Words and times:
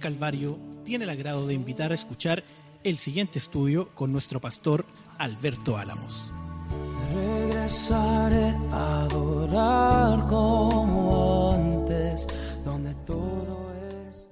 Calvario 0.00 0.58
tiene 0.84 1.04
el 1.04 1.10
agrado 1.10 1.46
de 1.46 1.54
invitar 1.54 1.92
a 1.92 1.94
escuchar 1.94 2.42
el 2.82 2.98
siguiente 2.98 3.38
estudio 3.38 3.94
con 3.94 4.10
nuestro 4.10 4.40
pastor 4.40 4.84
Alberto 5.18 5.76
Álamos. 5.76 6.32
Regresaré 7.14 8.56
a 8.72 9.02
adorar 9.02 10.26
como 10.28 11.52
antes, 11.52 12.26
donde 12.64 12.94
todo 13.06 13.72
es. 14.08 14.30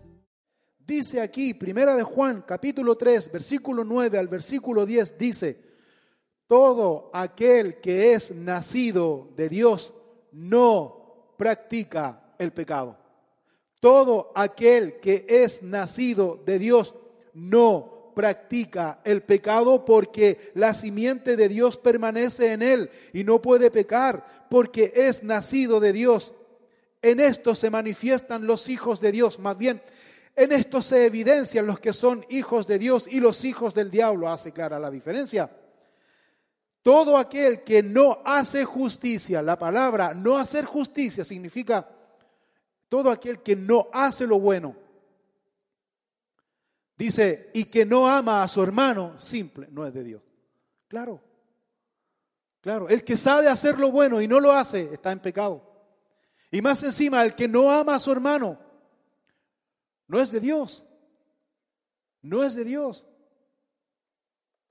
Dice 0.78 1.20
aquí, 1.20 1.54
Primera 1.54 1.94
de 1.94 2.02
Juan, 2.02 2.42
capítulo 2.46 2.96
3, 2.96 3.30
versículo 3.30 3.84
9 3.84 4.19
al 4.19 4.28
versículo 4.28 4.86
10, 4.86 5.19
dice, 5.19 5.60
todo 6.46 7.10
aquel 7.12 7.80
que 7.80 8.14
es 8.14 8.34
nacido 8.34 9.28
de 9.36 9.50
Dios 9.50 9.92
no 10.32 11.34
practica 11.36 12.34
el 12.38 12.52
pecado. 12.52 13.07
Todo 13.80 14.32
aquel 14.34 14.98
que 15.00 15.27
es 15.28 15.62
nacido 15.62 16.42
de 16.45 16.59
Dios 16.59 16.95
no 17.34 18.12
practica 18.14 19.00
el 19.05 19.23
pecado 19.23 19.84
porque 19.84 20.50
la 20.55 20.74
simiente 20.74 21.36
de 21.36 21.48
Dios 21.48 21.77
permanece 21.77 22.52
en 22.52 22.62
él 22.62 22.91
y 23.12 23.22
no 23.22 23.41
puede 23.41 23.70
pecar 23.70 24.48
porque 24.50 24.92
es 24.97 25.22
nacido 25.22 25.78
de 25.78 25.92
Dios. 25.92 26.33
En 27.00 27.20
esto 27.20 27.55
se 27.55 27.70
manifiestan 27.70 28.47
los 28.47 28.69
hijos 28.69 29.00
de 29.00 29.12
Dios, 29.12 29.39
más 29.39 29.56
bien 29.56 29.80
en 30.39 30.52
esto 30.52 30.83
se 30.83 31.05
evidencian 31.05 31.67
los 31.67 31.80
que 31.80 31.92
son 31.92 32.24
hijos 32.28 32.69
de 32.69 32.78
Dios 32.78 33.08
y 33.11 33.19
los 33.19 33.45
hijos 33.45 33.74
del 33.74 33.91
diablo. 33.91 34.28
Hace 34.28 34.52
clara 34.52 34.78
la 34.78 34.89
diferencia. 34.89 35.50
Todo 36.80 37.19
aquel 37.19 37.64
que 37.64 37.83
no 37.83 38.22
hace 38.24 38.64
justicia, 38.64 39.42
la 39.42 39.58
palabra 39.58 40.14
no 40.14 40.39
hacer 40.39 40.64
justicia 40.64 41.24
significa 41.24 41.89
todo 42.89 43.11
aquel 43.11 43.42
que 43.42 43.56
no 43.56 43.89
hace 43.92 44.27
lo 44.27 44.39
bueno. 44.39 44.77
Dice, 46.97 47.50
y 47.55 47.67
que 47.67 47.84
no 47.84 48.08
ama 48.08 48.42
a 48.42 48.48
su 48.48 48.62
hermano, 48.62 49.19
simple, 49.20 49.69
no 49.70 49.86
es 49.86 49.95
de 49.95 50.03
Dios. 50.03 50.22
Claro, 50.89 51.22
claro, 52.61 52.89
el 52.89 53.05
que 53.05 53.17
sabe 53.17 53.48
hacer 53.48 53.78
lo 53.78 53.92
bueno 53.92 54.20
y 54.20 54.27
no 54.27 54.41
lo 54.41 54.53
hace, 54.53 54.92
está 54.92 55.12
en 55.12 55.20
pecado. 55.20 55.62
Y 56.50 56.62
más 56.62 56.83
encima, 56.83 57.22
el 57.22 57.34
que 57.34 57.47
no 57.47 57.70
ama 57.70 57.95
a 57.95 58.00
su 58.00 58.11
hermano, 58.11 58.58
no 60.06 60.20
es 60.20 60.33
de 60.33 60.41
Dios. 60.41 60.84
No 62.23 62.42
es 62.42 62.55
de 62.55 62.64
Dios. 62.64 63.05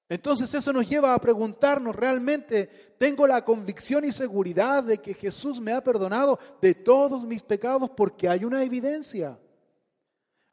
Entonces 0.10 0.54
eso 0.54 0.72
nos 0.72 0.88
lleva 0.88 1.14
a 1.14 1.20
preguntarnos, 1.20 1.96
¿realmente 1.96 2.70
tengo 2.98 3.28
la 3.28 3.44
convicción 3.44 4.06
y 4.06 4.12
seguridad 4.12 4.84
de 4.84 5.00
que 5.00 5.14
Jesús 5.14 5.60
me 5.60 5.74
ha 5.74 5.84
perdonado 5.84 6.40
de 6.62 6.74
todos 6.76 7.26
mis 7.26 7.44
pecados? 7.44 7.90
Porque 7.90 8.30
hay 8.30 8.46
una 8.46 8.64
evidencia. 8.64 9.38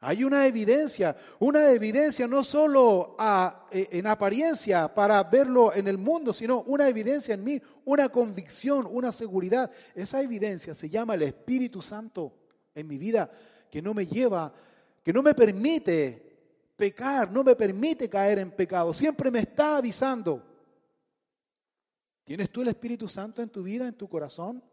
Hay 0.01 0.23
una 0.23 0.45
evidencia, 0.45 1.15
una 1.39 1.69
evidencia 1.69 2.27
no 2.27 2.43
solo 2.43 3.15
e, 3.71 3.87
en 3.91 4.05
apariencia 4.05 4.93
para 4.93 5.23
verlo 5.23 5.73
en 5.73 5.87
el 5.87 5.97
mundo, 5.97 6.33
sino 6.33 6.61
una 6.63 6.87
evidencia 6.87 7.33
en 7.33 7.43
mí, 7.43 7.59
una 7.85 8.09
convicción, 8.09 8.87
una 8.91 9.11
seguridad. 9.11 9.71
Esa 9.95 10.21
evidencia 10.21 10.75
se 10.75 10.89
llama 10.89 11.15
el 11.15 11.23
Espíritu 11.23 11.81
Santo 11.81 12.33
en 12.75 12.87
mi 12.87 12.97
vida, 12.97 13.31
que 13.71 13.81
no 13.81 13.93
me 13.93 14.05
lleva, 14.05 14.53
que 15.01 15.13
no 15.13 15.23
me 15.23 15.33
permite 15.33 16.24
pecar, 16.75 17.31
no 17.31 17.43
me 17.43 17.55
permite 17.55 18.09
caer 18.09 18.39
en 18.39 18.51
pecado, 18.51 18.93
siempre 18.93 19.31
me 19.31 19.39
está 19.39 19.77
avisando. 19.77 20.43
¿Tienes 22.23 22.49
tú 22.49 22.61
el 22.61 22.69
Espíritu 22.69 23.07
Santo 23.07 23.41
en 23.41 23.49
tu 23.49 23.63
vida, 23.63 23.87
en 23.87 23.93
tu 23.93 24.09
corazón? 24.09 24.63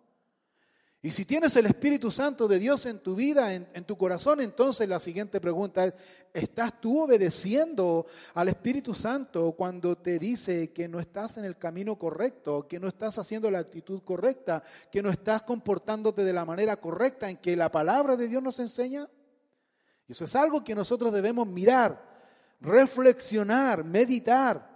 Y 1.04 1.10
si 1.10 1.24
tienes 1.24 1.56
el 1.56 1.66
Espíritu 1.66 2.12
Santo 2.12 2.46
de 2.46 2.60
Dios 2.60 2.86
en 2.86 3.00
tu 3.00 3.16
vida, 3.16 3.52
en, 3.52 3.84
tu 3.84 3.98
corazón, 3.98 4.40
entonces 4.40 4.88
la 4.88 5.00
siguiente 5.00 5.40
pregunta 5.40 5.84
es, 5.84 5.94
¿estás 6.32 6.80
tú 6.80 7.02
obedeciendo 7.02 8.06
al 8.34 8.46
Espíritu 8.46 8.94
Santo 8.94 9.50
cuando 9.52 9.98
te 9.98 10.20
dice 10.20 10.70
que 10.72 10.86
no 10.86 11.00
estás 11.00 11.38
en 11.38 11.44
el 11.44 11.58
camino 11.58 11.98
correcto, 11.98 12.68
que 12.68 12.78
no 12.78 12.86
estás 12.86 13.18
haciendo 13.18 13.50
la 13.50 13.58
actitud 13.58 14.00
correcta, 14.04 14.62
que 14.92 15.02
no 15.02 15.10
estás 15.10 15.42
comportándote 15.42 16.22
de 16.22 16.32
la 16.32 16.44
manera 16.44 16.76
correcta 16.76 17.28
en 17.28 17.38
que 17.38 17.56
la 17.56 17.72
palabra 17.72 18.16
de 18.16 18.28
Dios 18.28 18.40
nos 18.40 18.60
enseña? 18.60 19.08
Eso 20.08 20.24
es 20.24 20.36
algo 20.36 20.62
que 20.64 20.74
nosotros 20.74 21.12
debemos 21.12 21.46
mirar, 21.46 22.02
reflexionar, 22.60 23.84
meditar. 23.84 24.70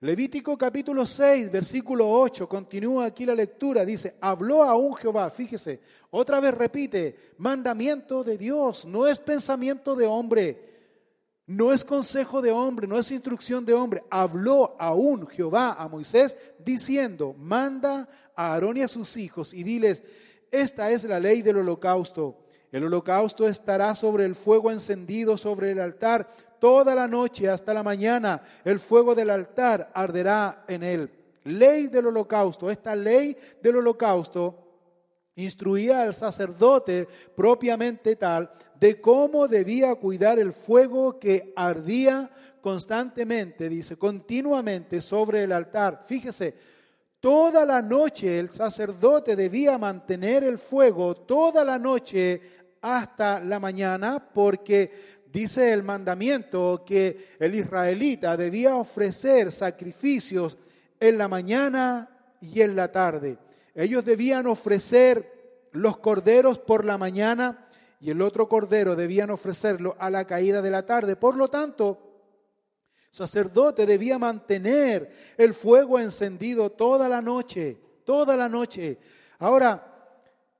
Levítico 0.00 0.58
capítulo 0.58 1.06
6, 1.06 1.52
versículo 1.52 2.10
8, 2.10 2.48
continúa 2.48 3.04
aquí 3.06 3.24
la 3.24 3.36
lectura, 3.36 3.84
dice, 3.84 4.16
habló 4.20 4.64
aún 4.64 4.96
Jehová, 4.96 5.30
fíjese, 5.30 5.80
otra 6.10 6.40
vez 6.40 6.52
repite, 6.54 7.34
mandamiento 7.38 8.24
de 8.24 8.36
Dios, 8.36 8.84
no 8.84 9.06
es 9.06 9.20
pensamiento 9.20 9.94
de 9.94 10.06
hombre, 10.06 10.72
no 11.46 11.72
es 11.72 11.84
consejo 11.84 12.42
de 12.42 12.50
hombre, 12.50 12.88
no 12.88 12.98
es 12.98 13.12
instrucción 13.12 13.64
de 13.64 13.74
hombre, 13.74 14.02
habló 14.10 14.74
aún 14.80 15.28
Jehová 15.28 15.74
a 15.78 15.86
Moisés 15.86 16.36
diciendo, 16.58 17.32
manda 17.38 18.08
a 18.34 18.54
Aarón 18.54 18.78
y 18.78 18.82
a 18.82 18.88
sus 18.88 19.16
hijos 19.16 19.54
y 19.54 19.62
diles, 19.62 20.02
esta 20.50 20.90
es 20.90 21.04
la 21.04 21.20
ley 21.20 21.42
del 21.42 21.58
holocausto 21.58 22.41
el 22.72 22.84
holocausto 22.84 23.46
estará 23.46 23.94
sobre 23.94 24.24
el 24.24 24.34
fuego 24.34 24.70
encendido 24.70 25.36
sobre 25.36 25.70
el 25.70 25.80
altar 25.80 26.26
toda 26.58 26.94
la 26.94 27.06
noche 27.06 27.48
hasta 27.48 27.74
la 27.74 27.82
mañana. 27.82 28.40
El 28.64 28.78
fuego 28.78 29.14
del 29.14 29.30
altar 29.30 29.90
arderá 29.94 30.64
en 30.66 30.82
él. 30.82 31.10
Ley 31.44 31.88
del 31.88 32.06
holocausto. 32.06 32.70
Esta 32.70 32.96
ley 32.96 33.36
del 33.60 33.76
holocausto 33.76 34.62
instruía 35.34 36.02
al 36.02 36.14
sacerdote 36.14 37.08
propiamente 37.34 38.16
tal 38.16 38.50
de 38.78 39.00
cómo 39.00 39.48
debía 39.48 39.94
cuidar 39.94 40.38
el 40.38 40.52
fuego 40.52 41.18
que 41.18 41.52
ardía 41.56 42.30
constantemente, 42.60 43.68
dice, 43.68 43.96
continuamente 43.96 45.00
sobre 45.00 45.42
el 45.42 45.52
altar. 45.52 46.02
Fíjese, 46.04 46.54
toda 47.18 47.66
la 47.66 47.82
noche 47.82 48.38
el 48.38 48.52
sacerdote 48.52 49.36
debía 49.36 49.78
mantener 49.78 50.44
el 50.44 50.58
fuego, 50.58 51.16
toda 51.16 51.64
la 51.64 51.78
noche 51.78 52.40
hasta 52.82 53.40
la 53.40 53.58
mañana 53.60 54.28
porque 54.34 54.92
dice 55.32 55.72
el 55.72 55.82
mandamiento 55.82 56.84
que 56.84 57.36
el 57.38 57.54
israelita 57.54 58.36
debía 58.36 58.74
ofrecer 58.74 59.50
sacrificios 59.50 60.56
en 61.00 61.16
la 61.16 61.28
mañana 61.28 62.08
y 62.40 62.60
en 62.60 62.76
la 62.76 62.90
tarde. 62.90 63.38
Ellos 63.74 64.04
debían 64.04 64.46
ofrecer 64.46 65.68
los 65.72 65.96
corderos 65.98 66.58
por 66.58 66.84
la 66.84 66.98
mañana 66.98 67.66
y 68.00 68.10
el 68.10 68.20
otro 68.20 68.48
cordero 68.48 68.96
debían 68.96 69.30
ofrecerlo 69.30 69.96
a 69.98 70.10
la 70.10 70.26
caída 70.26 70.60
de 70.60 70.70
la 70.70 70.84
tarde. 70.84 71.14
Por 71.14 71.36
lo 71.36 71.48
tanto, 71.48 72.12
sacerdote 73.10 73.86
debía 73.86 74.18
mantener 74.18 75.10
el 75.38 75.54
fuego 75.54 76.00
encendido 76.00 76.70
toda 76.70 77.08
la 77.08 77.22
noche, 77.22 77.78
toda 78.04 78.36
la 78.36 78.48
noche. 78.48 78.98
Ahora, 79.38 79.91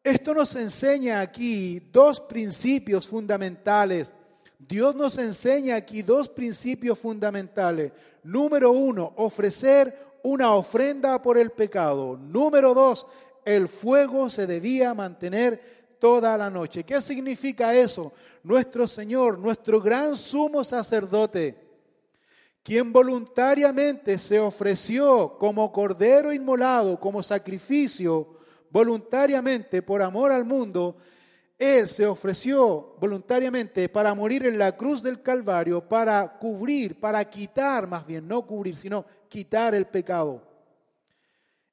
esto 0.05 0.35
nos 0.35 0.57
enseña 0.57 1.21
aquí 1.21 1.81
dos 1.93 2.21
principios 2.21 3.07
fundamentales. 3.07 4.13
Dios 4.59 4.95
nos 4.95 5.19
enseña 5.19 5.77
aquí 5.77 6.03
dos 6.03 6.29
principios 6.29 6.99
fundamentales. 6.99 7.93
Número 8.25 8.73
uno, 8.73 9.13
ofrecer 9.17 9.97
una 10.23 10.55
ofrenda 10.55 11.21
por 11.21 11.39
el 11.39 11.51
pecado. 11.51 12.17
Número 12.17 12.75
dos, 12.75 13.07
el 13.45 13.69
fuego 13.69 14.31
se 14.31 14.47
debía 14.47 14.95
mantener 14.95 15.83
toda 16.01 16.37
la 16.37 16.51
noche. 16.51 16.85
¿Qué 16.85 17.01
significa 17.01 17.75
eso? 17.75 18.13
Nuestro 18.43 18.89
Señor, 18.89 19.39
nuestro 19.39 19.81
gran 19.81 20.17
sumo 20.17 20.65
sacerdote, 20.65 21.57
quien 22.63 22.93
voluntariamente 22.93 24.19
se 24.19 24.39
ofreció 24.41 25.37
como 25.39 25.71
cordero 25.73 26.33
inmolado, 26.33 26.99
como 26.99 27.23
sacrificio, 27.23 28.42
voluntariamente 28.73 29.83
por 29.83 30.03
amor 30.03 30.33
al 30.33 30.45
mundo, 30.45 30.97
Él 31.59 31.89
se 31.89 32.07
ofreció 32.07 32.97
voluntariamente 32.99 33.89
para 33.89 34.15
morir 34.15 34.47
en 34.47 34.59
la 34.59 34.77
cruz 34.77 35.03
del 35.03 35.23
Calvario, 35.23 35.87
para 35.87 36.39
cubrir, 36.39 36.99
para 36.99 37.25
quitar, 37.29 37.87
más 37.87 38.07
bien, 38.07 38.27
no 38.27 38.47
cubrir, 38.47 38.75
sino 38.75 39.05
quitar 39.29 39.75
el 39.75 39.87
pecado 39.87 40.43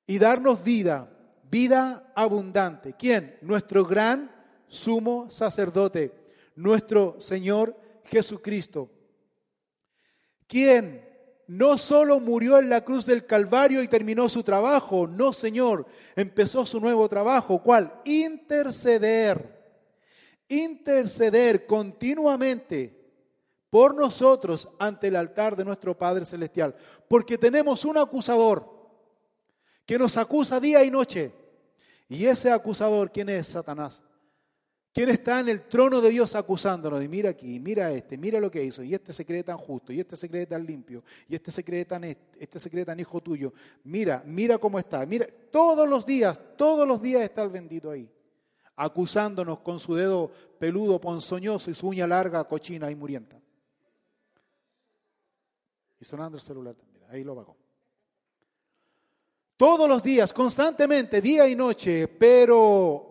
y 0.06 0.20
darnos 0.20 0.64
vida, 0.64 1.10
vida 1.50 2.12
abundante. 2.16 2.94
¿Quién? 2.98 3.38
Nuestro 3.42 3.86
gran 3.86 4.30
sumo 4.68 5.30
sacerdote, 5.32 6.12
nuestro 6.56 7.16
Señor 7.20 7.76
Jesucristo. 8.06 8.90
¿Quién? 10.48 11.09
No 11.50 11.80
solo 11.80 12.20
murió 12.20 12.60
en 12.60 12.70
la 12.70 12.86
cruz 12.86 13.08
del 13.08 13.26
Calvario 13.26 13.82
y 13.82 13.88
terminó 13.88 14.30
su 14.30 14.44
trabajo, 14.44 15.08
no 15.08 15.34
Señor, 15.34 15.88
empezó 16.16 16.64
su 16.64 16.80
nuevo 16.80 17.10
trabajo, 17.10 17.64
¿cuál? 17.64 17.92
Interceder, 18.06 19.60
interceder 20.48 21.66
continuamente 21.66 22.96
por 23.72 23.96
nosotros 23.96 24.70
ante 24.78 25.08
el 25.08 25.16
altar 25.16 25.56
de 25.56 25.66
nuestro 25.66 25.98
Padre 25.98 26.24
Celestial, 26.24 26.76
porque 27.08 27.36
tenemos 27.36 27.84
un 27.84 27.98
acusador 27.98 28.72
que 29.88 29.98
nos 29.98 30.18
acusa 30.18 30.60
día 30.60 30.84
y 30.84 30.92
noche. 30.92 31.34
Y 32.08 32.28
ese 32.28 32.52
acusador, 32.52 33.12
¿quién 33.12 33.28
es? 33.30 33.48
Satanás. 33.48 34.04
¿Quién 35.00 35.12
está 35.12 35.40
en 35.40 35.48
el 35.48 35.62
trono 35.62 36.02
de 36.02 36.10
Dios 36.10 36.36
acusándonos? 36.36 37.02
Y 37.02 37.08
mira 37.08 37.30
aquí, 37.30 37.58
mira 37.58 37.90
este, 37.90 38.18
mira 38.18 38.38
lo 38.38 38.52
que 38.52 38.62
hizo. 38.62 38.84
Y 38.84 38.94
este 38.94 39.14
se 39.14 39.26
cree 39.26 39.46
tan 39.46 39.58
justo, 39.58 39.94
y 39.94 40.02
este 40.02 40.18
se 40.18 40.30
cree 40.30 40.46
tan 40.46 40.66
limpio, 40.66 41.06
y 41.30 41.36
este 41.36 41.52
se 41.52 41.64
cree 41.64 41.86
tan, 41.86 42.04
este 42.04 42.60
se 42.60 42.70
cree 42.70 42.84
tan 42.84 43.00
hijo 43.00 43.22
tuyo. 43.22 43.54
Mira, 43.86 44.22
mira 44.26 44.58
cómo 44.58 44.78
está. 44.78 45.06
Mira, 45.06 45.26
todos 45.52 45.88
los 45.88 46.06
días, 46.06 46.38
todos 46.58 46.86
los 46.86 47.02
días 47.02 47.22
está 47.22 47.44
el 47.44 47.50
bendito 47.50 47.92
ahí, 47.92 48.12
acusándonos 48.76 49.60
con 49.60 49.80
su 49.80 49.96
dedo 49.96 50.30
peludo, 50.60 51.00
ponzoñoso 51.00 51.72
y 51.72 51.76
su 51.76 51.88
uña 51.88 52.06
larga, 52.06 52.44
cochina 52.44 52.92
y 52.92 52.96
murienta. 52.96 53.40
Y 55.98 56.04
sonando 56.04 56.36
el 56.38 56.42
celular 56.42 56.76
también, 56.76 57.06
ahí 57.10 57.24
lo 57.24 57.38
pagó. 57.38 57.56
Todos 59.56 59.88
los 59.88 60.04
días, 60.04 60.34
constantemente, 60.34 61.22
día 61.22 61.48
y 61.48 61.56
noche, 61.56 62.10
pero 62.10 63.09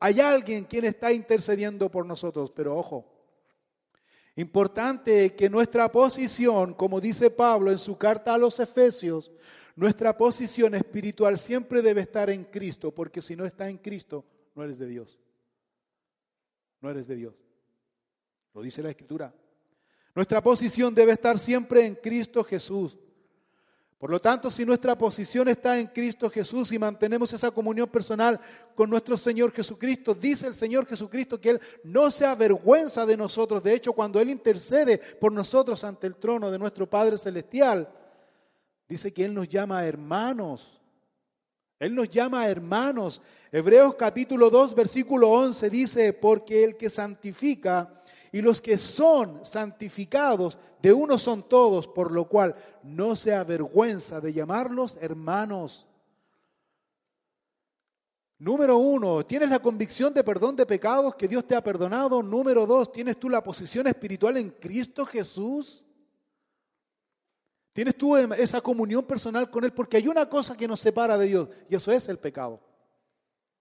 hay 0.00 0.18
alguien 0.18 0.64
quien 0.64 0.86
está 0.86 1.12
intercediendo 1.12 1.90
por 1.90 2.06
nosotros, 2.06 2.50
pero 2.50 2.74
ojo, 2.76 3.06
importante 4.36 5.36
que 5.36 5.50
nuestra 5.50 5.92
posición, 5.92 6.72
como 6.72 7.00
dice 7.00 7.30
Pablo 7.30 7.70
en 7.70 7.78
su 7.78 7.98
carta 7.98 8.32
a 8.32 8.38
los 8.38 8.58
Efesios, 8.58 9.30
nuestra 9.76 10.16
posición 10.16 10.74
espiritual 10.74 11.38
siempre 11.38 11.82
debe 11.82 12.00
estar 12.00 12.30
en 12.30 12.44
Cristo, 12.44 12.92
porque 12.94 13.20
si 13.20 13.36
no 13.36 13.44
está 13.44 13.68
en 13.68 13.76
Cristo, 13.76 14.24
no 14.54 14.64
eres 14.64 14.78
de 14.78 14.86
Dios. 14.86 15.18
No 16.80 16.90
eres 16.90 17.06
de 17.06 17.16
Dios. 17.16 17.34
Lo 18.54 18.62
dice 18.62 18.82
la 18.82 18.90
Escritura. 18.90 19.34
Nuestra 20.14 20.42
posición 20.42 20.94
debe 20.94 21.12
estar 21.12 21.38
siempre 21.38 21.86
en 21.86 21.94
Cristo 21.94 22.42
Jesús. 22.42 22.98
Por 24.00 24.08
lo 24.08 24.18
tanto, 24.18 24.50
si 24.50 24.64
nuestra 24.64 24.96
posición 24.96 25.48
está 25.48 25.78
en 25.78 25.88
Cristo 25.88 26.30
Jesús 26.30 26.72
y 26.72 26.78
mantenemos 26.78 27.34
esa 27.34 27.50
comunión 27.50 27.86
personal 27.86 28.40
con 28.74 28.88
nuestro 28.88 29.14
Señor 29.14 29.52
Jesucristo, 29.52 30.14
dice 30.14 30.46
el 30.46 30.54
Señor 30.54 30.86
Jesucristo 30.86 31.38
que 31.38 31.50
Él 31.50 31.60
no 31.84 32.10
se 32.10 32.24
avergüenza 32.24 33.04
de 33.04 33.18
nosotros. 33.18 33.62
De 33.62 33.74
hecho, 33.74 33.92
cuando 33.92 34.18
Él 34.18 34.30
intercede 34.30 34.96
por 34.96 35.32
nosotros 35.32 35.84
ante 35.84 36.06
el 36.06 36.16
trono 36.16 36.50
de 36.50 36.58
nuestro 36.58 36.88
Padre 36.88 37.18
Celestial, 37.18 37.92
dice 38.88 39.12
que 39.12 39.26
Él 39.26 39.34
nos 39.34 39.50
llama 39.50 39.84
hermanos. 39.84 40.80
Él 41.78 41.94
nos 41.94 42.08
llama 42.08 42.48
hermanos. 42.48 43.20
Hebreos 43.52 43.96
capítulo 43.96 44.48
2, 44.48 44.74
versículo 44.74 45.28
11 45.28 45.68
dice, 45.68 46.12
porque 46.14 46.64
el 46.64 46.78
que 46.78 46.88
santifica 46.88 48.00
y 48.32 48.42
los 48.42 48.60
que 48.60 48.78
son 48.78 49.44
santificados, 49.44 50.58
de 50.80 50.92
uno 50.92 51.18
son 51.18 51.48
todos, 51.48 51.88
por 51.88 52.12
lo 52.12 52.28
cual 52.28 52.54
no 52.82 53.16
se 53.16 53.34
avergüenza 53.34 54.20
de 54.20 54.32
llamarlos 54.32 54.98
hermanos. 55.00 55.86
Número 58.38 58.78
uno, 58.78 59.24
¿tienes 59.26 59.50
la 59.50 59.58
convicción 59.58 60.14
de 60.14 60.24
perdón 60.24 60.56
de 60.56 60.64
pecados 60.64 61.14
que 61.14 61.28
Dios 61.28 61.46
te 61.46 61.54
ha 61.54 61.62
perdonado? 61.62 62.22
Número 62.22 62.66
dos, 62.66 62.90
¿tienes 62.90 63.18
tú 63.18 63.28
la 63.28 63.42
posición 63.42 63.86
espiritual 63.86 64.36
en 64.38 64.50
Cristo 64.50 65.04
Jesús? 65.04 65.84
¿Tienes 67.72 67.96
tú 67.96 68.16
esa 68.16 68.60
comunión 68.60 69.04
personal 69.04 69.50
con 69.50 69.64
Él? 69.64 69.72
Porque 69.72 69.98
hay 69.98 70.08
una 70.08 70.28
cosa 70.28 70.56
que 70.56 70.66
nos 70.66 70.80
separa 70.80 71.18
de 71.18 71.26
Dios 71.26 71.48
y 71.68 71.74
eso 71.74 71.92
es 71.92 72.08
el 72.08 72.18
pecado. 72.18 72.60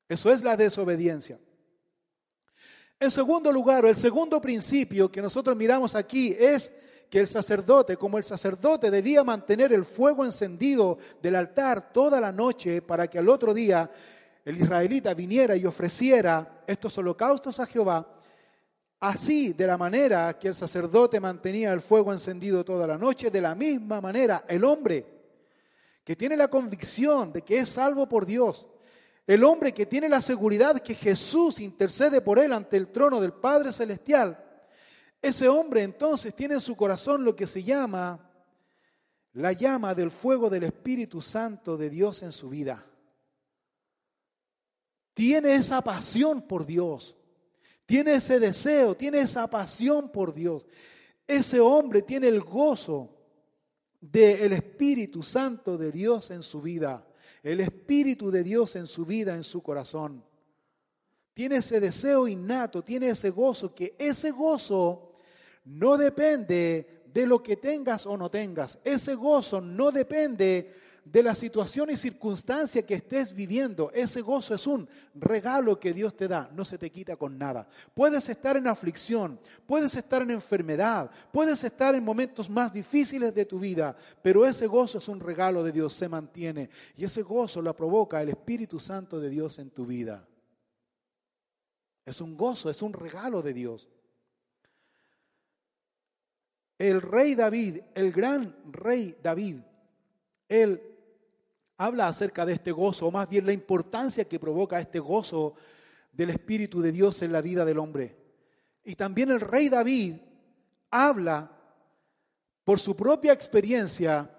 Eso 0.08 0.32
es 0.32 0.44
la 0.44 0.56
desobediencia. 0.56 1.40
En 3.02 3.10
segundo 3.10 3.50
lugar, 3.52 3.86
el 3.86 3.96
segundo 3.96 4.42
principio 4.42 5.10
que 5.10 5.22
nosotros 5.22 5.56
miramos 5.56 5.96
aquí 5.96 6.36
es 6.38 6.76
que 7.10 7.22
el 7.22 7.28
sacerdote, 7.28 7.96
como 7.96 8.18
el 8.18 8.26
sacerdote 8.26 8.92
debía 8.92 9.24
mantener 9.24 9.72
el 9.72 9.86
fuego 9.86 10.26
encendido 10.26 10.98
del 11.22 11.36
altar 11.36 11.94
toda 11.94 12.20
la 12.20 12.34
noche 12.34 12.82
para 12.82 13.08
que 13.08 13.18
al 13.18 13.30
otro 13.30 13.54
día 13.54 13.90
el 14.44 14.62
israelita 14.62 15.14
viniera 15.14 15.56
y 15.56 15.66
ofreciera 15.66 16.64
estos 16.68 16.98
holocaustos 16.98 17.60
a 17.62 17.66
Jehová, 17.66 18.06
así 19.00 19.54
de 19.54 19.66
la 19.66 19.78
manera 19.78 20.38
que 20.38 20.50
el 20.50 20.56
sacerdote 20.56 21.22
mantenía 21.22 21.72
el 21.72 21.80
fuego 21.80 22.12
encendido 22.12 22.66
toda 22.66 22.86
la 22.86 22.98
noche, 22.98 23.32
de 23.32 23.42
la 23.42 23.56
misma 23.56 24.02
manera 24.02 24.44
el 24.46 24.66
hombre 24.66 25.06
que 26.04 26.18
tiene 26.18 26.36
la 26.36 26.50
convicción 26.50 27.32
de 27.32 27.44
que 27.44 27.60
es 27.60 27.70
salvo 27.70 28.10
por 28.10 28.26
Dios, 28.26 28.68
el 29.30 29.44
hombre 29.44 29.74
que 29.74 29.86
tiene 29.86 30.10
la 30.10 30.24
seguridad 30.24 30.80
que 30.80 30.96
Jesús 30.96 31.60
intercede 31.60 32.20
por 32.20 32.40
él 32.40 32.52
ante 32.52 32.78
el 32.78 32.88
trono 32.88 33.22
del 33.22 33.32
Padre 33.32 33.72
Celestial, 33.72 34.44
ese 35.22 35.48
hombre 35.48 35.84
entonces 35.84 36.34
tiene 36.34 36.56
en 36.56 36.60
su 36.60 36.76
corazón 36.76 37.24
lo 37.24 37.36
que 37.36 37.46
se 37.46 37.64
llama 37.64 38.28
la 39.34 39.52
llama 39.52 39.94
del 39.94 40.10
fuego 40.10 40.50
del 40.50 40.64
Espíritu 40.64 41.22
Santo 41.22 41.78
de 41.78 41.92
Dios 41.92 42.24
en 42.24 42.32
su 42.32 42.50
vida. 42.50 42.84
Tiene 45.14 45.54
esa 45.54 45.84
pasión 45.84 46.42
por 46.42 46.66
Dios, 46.66 47.16
tiene 47.86 48.16
ese 48.16 48.40
deseo, 48.40 48.96
tiene 48.96 49.20
esa 49.20 49.48
pasión 49.48 50.12
por 50.12 50.34
Dios. 50.34 50.66
Ese 51.28 51.60
hombre 51.60 52.02
tiene 52.02 52.30
el 52.30 52.42
gozo 52.42 53.16
del 54.02 54.54
Espíritu 54.54 55.22
Santo 55.22 55.78
de 55.78 55.92
Dios 55.92 56.32
en 56.32 56.42
su 56.42 56.64
vida 56.64 57.06
el 57.44 57.60
Espíritu 57.62 58.32
de 58.32 58.44
Dios 58.44 58.76
en 58.76 58.88
su 58.88 59.06
vida, 59.06 59.36
en 59.36 59.44
su 59.44 59.62
corazón. 59.62 60.24
Tiene 61.34 61.58
ese 61.58 61.80
deseo 61.80 62.28
innato, 62.28 62.84
tiene 62.84 63.10
ese 63.10 63.30
gozo, 63.30 63.74
que 63.74 63.96
ese 63.98 64.32
gozo 64.32 65.14
no 65.66 65.98
depende 65.98 67.04
de 67.14 67.26
lo 67.26 67.42
que 67.42 67.58
tengas 67.58 68.06
o 68.06 68.18
no 68.18 68.30
tengas. 68.30 68.80
Ese 68.84 69.16
gozo 69.16 69.62
no 69.62 69.92
depende 69.92 70.74
de 71.12 71.24
la 71.24 71.34
situación 71.34 71.90
y 71.90 71.96
circunstancia 71.96 72.86
que 72.86 72.94
estés 72.94 73.34
viviendo. 73.34 73.92
Ese 73.94 74.22
gozo 74.22 74.54
es 74.54 74.68
un 74.68 74.88
regalo 75.16 75.80
que 75.80 75.94
Dios 75.94 76.16
te 76.16 76.28
da, 76.28 76.50
no 76.54 76.64
se 76.66 76.78
te 76.78 76.92
quita 76.92 77.16
con 77.16 77.38
nada. 77.38 77.68
Puedes 77.94 78.30
estar 78.30 78.58
en 78.58 78.68
aflicción, 78.68 79.40
puedes 79.66 79.96
estar 79.96 80.22
en 80.22 80.32
enfermedad, 80.32 81.10
puedes 81.32 81.64
estar 81.64 81.96
en 81.96 82.04
momentos 82.04 82.50
más 82.50 82.72
difíciles 82.72 83.34
de 83.34 83.46
tu 83.46 83.60
vida, 83.60 83.96
pero 84.22 84.46
ese 84.46 84.68
gozo 84.68 85.00
es 85.00 85.08
un 85.08 85.20
regalo 85.20 85.64
de 85.64 85.72
Dios, 85.72 85.94
se 85.94 86.08
mantiene. 86.08 86.70
Y 86.96 87.06
ese 87.06 87.24
gozo 87.24 87.62
lo 87.62 87.76
provoca 87.76 88.22
el 88.22 88.30
Espíritu 88.30 88.80
Santo 88.80 89.20
de 89.20 89.30
Dios 89.30 89.58
en 89.58 89.72
tu 89.72 89.86
vida. 89.86 90.28
Es 92.06 92.22
un 92.22 92.38
gozo, 92.38 92.70
es 92.70 92.82
un 92.82 92.94
regalo 92.94 93.42
de 93.42 93.54
Dios. 93.54 93.90
El 96.78 97.02
rey 97.02 97.36
David, 97.36 97.80
el 97.96 98.12
gran 98.12 98.56
rey 98.72 99.18
David, 99.22 99.58
él 100.48 100.99
habla 101.80 102.10
acerca 102.10 102.46
de 102.46 102.54
este 102.54 102.74
gozo, 102.74 103.08
o 103.08 103.12
más 103.12 103.30
bien 103.30 103.46
la 103.46 103.54
importancia 103.54 104.28
que 104.28 104.38
provoca 104.38 104.80
este 104.80 105.00
gozo 105.00 105.56
del 106.12 106.30
Espíritu 106.30 106.82
de 106.82 106.92
Dios 106.92 107.22
en 107.22 107.32
la 107.32 107.42
vida 107.42 107.64
del 107.64 107.80
hombre. 107.80 108.18
Y 108.84 108.96
también 108.96 109.32
el 109.32 109.40
rey 109.40 109.70
David 109.70 110.16
habla 110.92 111.50
por 112.66 112.82
su 112.82 112.98
propia 112.98 113.32
experiencia 113.32 114.30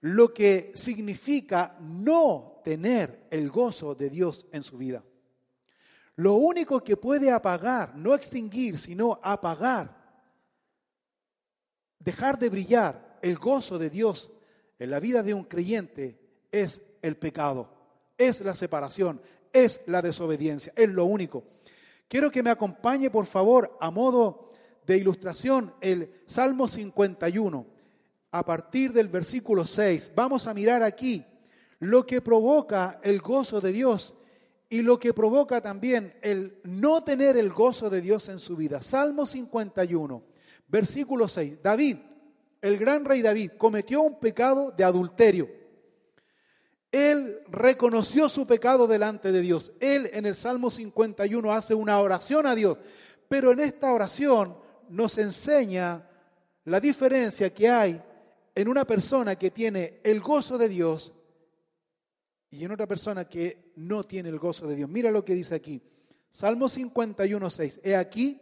lo 0.00 0.32
que 0.32 0.72
significa 0.74 1.76
no 1.80 2.62
tener 2.64 3.26
el 3.30 3.50
gozo 3.50 3.94
de 3.94 4.08
Dios 4.08 4.46
en 4.50 4.62
su 4.62 4.78
vida. 4.78 5.04
Lo 6.16 6.34
único 6.34 6.82
que 6.82 6.96
puede 6.96 7.30
apagar, 7.30 7.94
no 7.94 8.14
extinguir, 8.14 8.78
sino 8.78 9.20
apagar, 9.22 9.94
dejar 11.98 12.38
de 12.38 12.48
brillar 12.48 13.18
el 13.20 13.36
gozo 13.36 13.78
de 13.78 13.90
Dios 13.90 14.30
en 14.78 14.90
la 14.90 14.98
vida 14.98 15.22
de 15.22 15.34
un 15.34 15.44
creyente 15.44 16.23
es 16.54 16.82
el 17.02 17.16
pecado, 17.16 17.68
es 18.16 18.40
la 18.40 18.54
separación, 18.54 19.20
es 19.52 19.82
la 19.86 20.00
desobediencia, 20.02 20.72
es 20.76 20.88
lo 20.88 21.04
único. 21.04 21.42
Quiero 22.06 22.30
que 22.30 22.44
me 22.44 22.50
acompañe, 22.50 23.10
por 23.10 23.26
favor, 23.26 23.76
a 23.80 23.90
modo 23.90 24.52
de 24.86 24.96
ilustración, 24.96 25.74
el 25.80 26.22
Salmo 26.26 26.68
51, 26.68 27.66
a 28.30 28.44
partir 28.44 28.92
del 28.92 29.08
versículo 29.08 29.66
6. 29.66 30.12
Vamos 30.14 30.46
a 30.46 30.54
mirar 30.54 30.84
aquí 30.84 31.24
lo 31.80 32.06
que 32.06 32.20
provoca 32.20 33.00
el 33.02 33.20
gozo 33.20 33.60
de 33.60 33.72
Dios 33.72 34.14
y 34.68 34.82
lo 34.82 34.98
que 34.98 35.12
provoca 35.12 35.60
también 35.60 36.14
el 36.22 36.58
no 36.62 37.02
tener 37.02 37.36
el 37.36 37.50
gozo 37.52 37.90
de 37.90 38.00
Dios 38.00 38.28
en 38.28 38.38
su 38.38 38.54
vida. 38.54 38.80
Salmo 38.80 39.26
51, 39.26 40.22
versículo 40.68 41.28
6. 41.28 41.62
David, 41.62 41.96
el 42.60 42.78
gran 42.78 43.04
rey 43.04 43.22
David, 43.22 43.52
cometió 43.58 44.02
un 44.02 44.20
pecado 44.20 44.70
de 44.70 44.84
adulterio. 44.84 45.63
Él 46.94 47.40
reconoció 47.48 48.28
su 48.28 48.46
pecado 48.46 48.86
delante 48.86 49.32
de 49.32 49.40
Dios. 49.40 49.72
Él 49.80 50.08
en 50.12 50.26
el 50.26 50.36
Salmo 50.36 50.70
51 50.70 51.52
hace 51.52 51.74
una 51.74 51.98
oración 51.98 52.46
a 52.46 52.54
Dios, 52.54 52.78
pero 53.28 53.50
en 53.50 53.58
esta 53.58 53.92
oración 53.92 54.56
nos 54.88 55.18
enseña 55.18 56.08
la 56.62 56.78
diferencia 56.78 57.52
que 57.52 57.68
hay 57.68 58.00
en 58.54 58.68
una 58.68 58.84
persona 58.84 59.34
que 59.34 59.50
tiene 59.50 59.98
el 60.04 60.20
gozo 60.20 60.56
de 60.56 60.68
Dios 60.68 61.12
y 62.48 62.64
en 62.64 62.70
otra 62.70 62.86
persona 62.86 63.28
que 63.28 63.72
no 63.74 64.04
tiene 64.04 64.28
el 64.28 64.38
gozo 64.38 64.68
de 64.68 64.76
Dios. 64.76 64.88
Mira 64.88 65.10
lo 65.10 65.24
que 65.24 65.34
dice 65.34 65.56
aquí. 65.56 65.82
Salmo 66.30 66.68
51, 66.68 67.50
6. 67.50 67.80
He 67.82 67.96
aquí, 67.96 68.40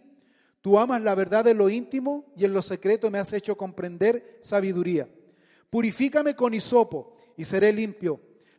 tú 0.61 0.78
amas 0.78 1.00
la 1.00 1.14
verdad 1.14 1.47
en 1.47 1.56
lo 1.56 1.71
íntimo 1.71 2.30
y 2.37 2.44
en 2.44 2.52
lo 2.52 2.61
secreto 2.61 3.11
me 3.11 3.18
has 3.18 3.32
hecho 3.32 3.56
comprender 3.56 4.40
sabiduría. 4.42 5.09
Purifícame 5.71 6.37
con 6.37 6.52
hisopo 6.52 7.16
y 7.38 7.47
seré 7.47 7.73
limpio 7.73 8.21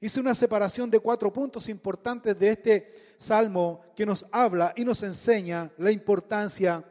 Hice 0.00 0.18
una 0.18 0.34
separación 0.34 0.90
de 0.90 1.00
cuatro 1.00 1.30
puntos 1.30 1.68
importantes 1.68 2.38
de 2.38 2.48
este 2.48 2.94
salmo 3.18 3.82
que 3.94 4.06
nos 4.06 4.24
habla 4.32 4.72
y 4.74 4.84
nos 4.84 5.02
enseña 5.02 5.70
la 5.76 5.90
importancia 5.90 6.82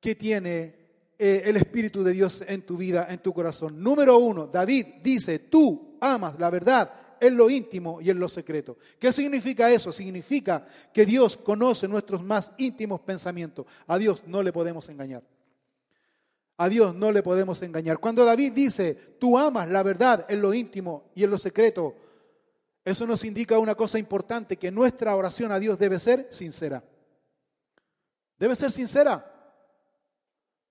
que 0.00 0.14
tiene 0.14 0.82
eh, 1.18 1.42
el 1.44 1.56
Espíritu 1.56 2.02
de 2.02 2.12
Dios 2.12 2.42
en 2.48 2.62
tu 2.62 2.78
vida, 2.78 3.06
en 3.10 3.18
tu 3.18 3.34
corazón. 3.34 3.82
Número 3.82 4.16
uno, 4.18 4.46
David 4.46 4.86
dice, 5.02 5.40
tú 5.40 5.98
amas 6.00 6.38
la 6.38 6.48
verdad 6.48 6.90
en 7.20 7.36
lo 7.36 7.50
íntimo 7.50 8.00
y 8.00 8.08
en 8.10 8.18
lo 8.18 8.28
secreto. 8.28 8.78
¿Qué 8.98 9.12
significa 9.12 9.70
eso? 9.70 9.92
Significa 9.92 10.64
que 10.92 11.06
Dios 11.06 11.36
conoce 11.36 11.86
nuestros 11.86 12.24
más 12.24 12.50
íntimos 12.56 13.00
pensamientos. 13.02 13.66
A 13.86 13.98
Dios 13.98 14.24
no 14.26 14.42
le 14.42 14.52
podemos 14.52 14.88
engañar. 14.88 15.22
A 16.56 16.68
Dios 16.68 16.94
no 16.94 17.12
le 17.12 17.22
podemos 17.22 17.62
engañar. 17.62 17.98
Cuando 17.98 18.24
David 18.24 18.52
dice, 18.52 18.94
tú 19.20 19.38
amas 19.38 19.68
la 19.68 19.82
verdad 19.82 20.26
en 20.28 20.40
lo 20.40 20.52
íntimo 20.52 21.10
y 21.14 21.24
en 21.24 21.30
lo 21.30 21.38
secreto, 21.38 21.94
eso 22.84 23.06
nos 23.06 23.24
indica 23.24 23.58
una 23.58 23.74
cosa 23.74 23.98
importante, 23.98 24.56
que 24.56 24.70
nuestra 24.70 25.14
oración 25.14 25.52
a 25.52 25.58
Dios 25.58 25.78
debe 25.78 26.00
ser 26.00 26.26
sincera. 26.30 26.82
Debe 28.38 28.56
ser 28.56 28.72
sincera. 28.72 29.28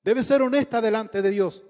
Debe 0.04 0.24
ser 0.24 0.42
honesta 0.42 0.82
delante 0.82 1.22
de 1.22 1.32
Dios. 1.32 1.64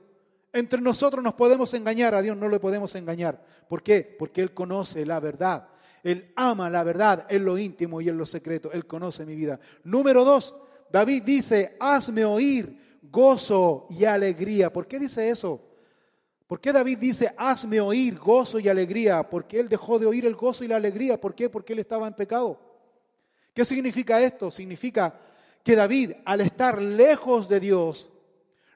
Entre 0.53 0.81
nosotros 0.81 1.24
nos 1.24 1.36
podemos 1.36 1.74
engañar, 1.74 2.15
a 2.15 2.21
Dios 2.21 2.36
no 2.36 2.50
le 2.50 2.60
podemos 2.60 2.95
engañar. 2.95 3.43
¿Por 3.69 3.83
qué? 3.83 4.15
Porque 4.17 4.41
Él 4.41 4.53
conoce 4.53 5.05
la 5.05 5.19
verdad. 5.19 5.67
Él 6.03 6.33
ama 6.36 6.69
la 6.69 6.83
verdad 6.83 7.27
en 7.29 7.45
lo 7.45 7.57
íntimo 7.57 8.01
y 8.01 8.10
en 8.10 8.17
lo 8.17 8.25
secreto. 8.25 8.71
Él 8.71 8.88
conoce 8.88 9.25
mi 9.25 9.36
vida. 9.36 9.60
Número 9.83 10.25
dos, 10.25 10.55
David 10.91 11.24
dice, 11.24 11.77
hazme 11.79 12.25
oír 12.25 13.00
gozo 13.03 13.86
y 13.89 14.05
alegría. 14.05 14.74
¿Por 14.74 14.88
qué 14.88 15.00
dice 15.00 15.29
eso? 15.29 15.71
¿Por 16.51 16.60
qué 16.60 16.74
David 16.74 16.98
dice, 16.98 17.34
hazme 17.38 17.79
oír 17.79 18.20
gozo 18.20 18.60
y 18.60 18.67
alegría? 18.67 19.24
Porque 19.24 19.58
él 19.58 19.70
dejó 19.70 19.98
de 19.98 20.05
oír 20.05 20.25
el 20.25 20.36
gozo 20.36 20.65
y 20.65 20.67
la 20.67 20.75
alegría. 20.75 21.17
¿Por 21.17 21.34
qué? 21.34 21.50
Porque 21.50 21.72
él 21.72 21.79
estaba 21.79 22.05
en 22.10 22.13
pecado. 22.13 22.60
¿Qué 23.53 23.63
significa 23.63 24.20
esto? 24.20 24.51
Significa 24.51 25.17
que 25.63 25.77
David, 25.77 26.12
al 26.25 26.41
estar 26.41 26.81
lejos 26.81 27.48
de 27.48 27.62
Dios, 27.62 28.10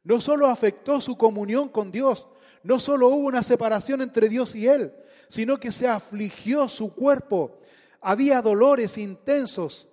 no 0.05 0.21
solo 0.21 0.47
afectó 0.47 1.01
su 1.01 1.17
comunión 1.17 1.67
con 1.67 1.91
Dios, 1.91 2.27
no 2.63 2.79
solo 2.79 3.09
hubo 3.09 3.27
una 3.27 3.43
separación 3.43 4.01
entre 4.01 4.29
Dios 4.29 4.55
y 4.55 4.67
él, 4.67 4.93
sino 5.27 5.59
que 5.59 5.73
se 5.73 5.89
afligió 5.89 6.69
su 6.69 6.93
cuerpo. 6.93 7.59
Había 7.99 8.41
dolores 8.41 8.97
intensos 8.97 9.89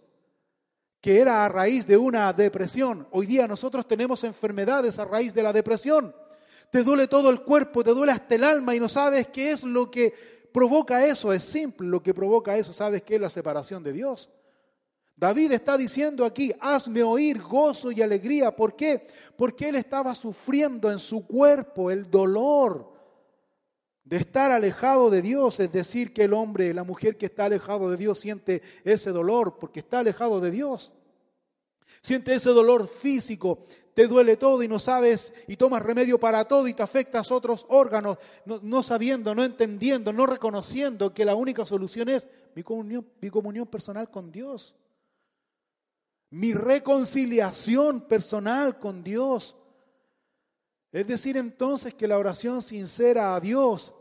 que 1.00 1.20
era 1.20 1.44
a 1.44 1.48
raíz 1.48 1.88
de 1.88 1.96
una 1.96 2.32
depresión. 2.32 3.08
Hoy 3.10 3.26
día 3.26 3.48
nosotros 3.48 3.88
tenemos 3.88 4.22
enfermedades 4.22 5.00
a 5.00 5.04
raíz 5.04 5.34
de 5.34 5.42
la 5.42 5.52
depresión. 5.52 6.14
Te 6.72 6.82
duele 6.82 7.06
todo 7.06 7.28
el 7.28 7.42
cuerpo, 7.42 7.84
te 7.84 7.90
duele 7.90 8.12
hasta 8.12 8.34
el 8.34 8.44
alma 8.44 8.74
y 8.74 8.80
no 8.80 8.88
sabes 8.88 9.26
qué 9.26 9.50
es 9.50 9.62
lo 9.62 9.90
que 9.90 10.14
provoca 10.54 11.04
eso. 11.04 11.30
Es 11.30 11.44
simple, 11.44 11.86
lo 11.86 12.02
que 12.02 12.14
provoca 12.14 12.56
eso, 12.56 12.72
sabes 12.72 13.02
que 13.02 13.16
es 13.16 13.20
la 13.20 13.28
separación 13.28 13.82
de 13.82 13.92
Dios. 13.92 14.30
David 15.14 15.52
está 15.52 15.76
diciendo 15.76 16.24
aquí, 16.24 16.50
hazme 16.58 17.02
oír 17.02 17.42
gozo 17.42 17.92
y 17.92 18.00
alegría. 18.00 18.56
¿Por 18.56 18.74
qué? 18.74 19.06
Porque 19.36 19.68
él 19.68 19.74
estaba 19.74 20.14
sufriendo 20.14 20.90
en 20.90 20.98
su 20.98 21.26
cuerpo 21.26 21.90
el 21.90 22.10
dolor 22.10 22.90
de 24.02 24.16
estar 24.16 24.50
alejado 24.50 25.10
de 25.10 25.20
Dios. 25.20 25.60
Es 25.60 25.70
decir, 25.70 26.14
que 26.14 26.24
el 26.24 26.32
hombre, 26.32 26.72
la 26.72 26.84
mujer 26.84 27.18
que 27.18 27.26
está 27.26 27.44
alejado 27.44 27.90
de 27.90 27.98
Dios 27.98 28.18
siente 28.18 28.62
ese 28.82 29.10
dolor 29.10 29.58
porque 29.60 29.80
está 29.80 29.98
alejado 29.98 30.40
de 30.40 30.50
Dios. 30.50 30.90
Siente 32.00 32.34
ese 32.34 32.48
dolor 32.48 32.88
físico, 32.88 33.58
te 33.94 34.06
duele 34.06 34.37
todo 34.37 34.62
y 34.62 34.68
no 34.68 34.78
sabes 34.78 35.34
y 35.46 35.56
tomas 35.56 35.82
remedio 35.82 36.18
para 36.18 36.44
todo 36.44 36.66
y 36.68 36.75
te 36.75 36.82
afectas 36.82 37.30
otros 37.30 37.66
órganos, 37.68 38.18
no, 38.44 38.58
no, 38.62 38.82
sabiendo, 38.82 39.34
no 39.34 39.44
entendiendo, 39.44 40.12
no 40.12 40.26
reconociendo 40.26 41.12
que 41.12 41.25
la 41.25 41.34
única 41.34 41.66
solución 41.66 42.08
es 42.08 42.28
mi 42.54 42.62
comunión, 42.62 43.06
mi 43.20 43.30
comunión 43.30 43.66
personal 43.66 44.11
con 44.11 44.32
Dios 44.32 44.75
mi 46.32 46.54
reconciliación 46.54 48.00
personal 48.00 48.78
con 48.78 49.04
Dios. 49.04 49.54
Es 50.90 51.06
decir, 51.06 51.37
entonces 51.37 51.92
que 51.92 52.08
la 52.08 52.18
oración 52.18 52.62
sincera 52.62 53.34
a 53.34 53.40
Dios, 53.40 53.92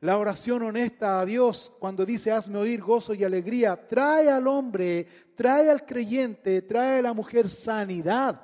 la 0.00 0.16
oración 0.16 0.62
honesta 0.62 1.20
a 1.20 1.26
Dios, 1.26 1.72
cuando 1.78 2.06
dice 2.06 2.32
hazme 2.32 2.58
oír 2.58 2.80
gozo 2.80 3.12
y 3.12 3.22
alegría, 3.22 3.86
trae 3.86 4.30
al 4.30 4.46
hombre, 4.46 5.06
trae 5.34 5.68
al 5.68 5.84
creyente, 5.84 6.62
trae 6.62 7.00
a 7.00 7.02
la 7.02 7.12
mujer 7.12 7.50
sanidad, 7.50 8.40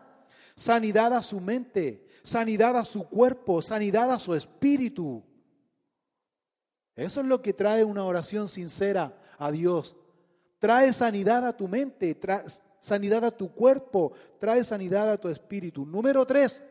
sanidad 0.61 1.14
a 1.14 1.23
su 1.23 1.40
mente, 1.40 2.07
sanidad 2.23 2.76
a 2.76 2.85
su 2.85 3.09
cuerpo, 3.09 3.62
sanidad 3.62 4.12
a 4.12 4.19
su 4.19 4.35
espíritu. 4.35 5.25
Eso 6.95 7.21
es 7.21 7.26
lo 7.26 7.40
que 7.40 7.55
trae 7.55 7.83
una 7.83 8.05
oración 8.05 8.47
sincera 8.47 9.19
a 9.38 9.50
Dios. 9.50 9.97
Trae 10.59 10.93
sanidad 10.93 11.47
a 11.47 11.57
tu 11.57 11.67
mente, 11.67 12.14
trae, 12.14 12.45
sanidad 12.79 13.25
a 13.25 13.31
tu 13.31 13.55
cuerpo, 13.55 14.12
trae 14.38 14.62
sanidad 14.62 15.11
a 15.11 15.17
tu 15.17 15.31
espíritu. 15.31 15.87
Número 15.87 16.26
tres, 16.26 16.62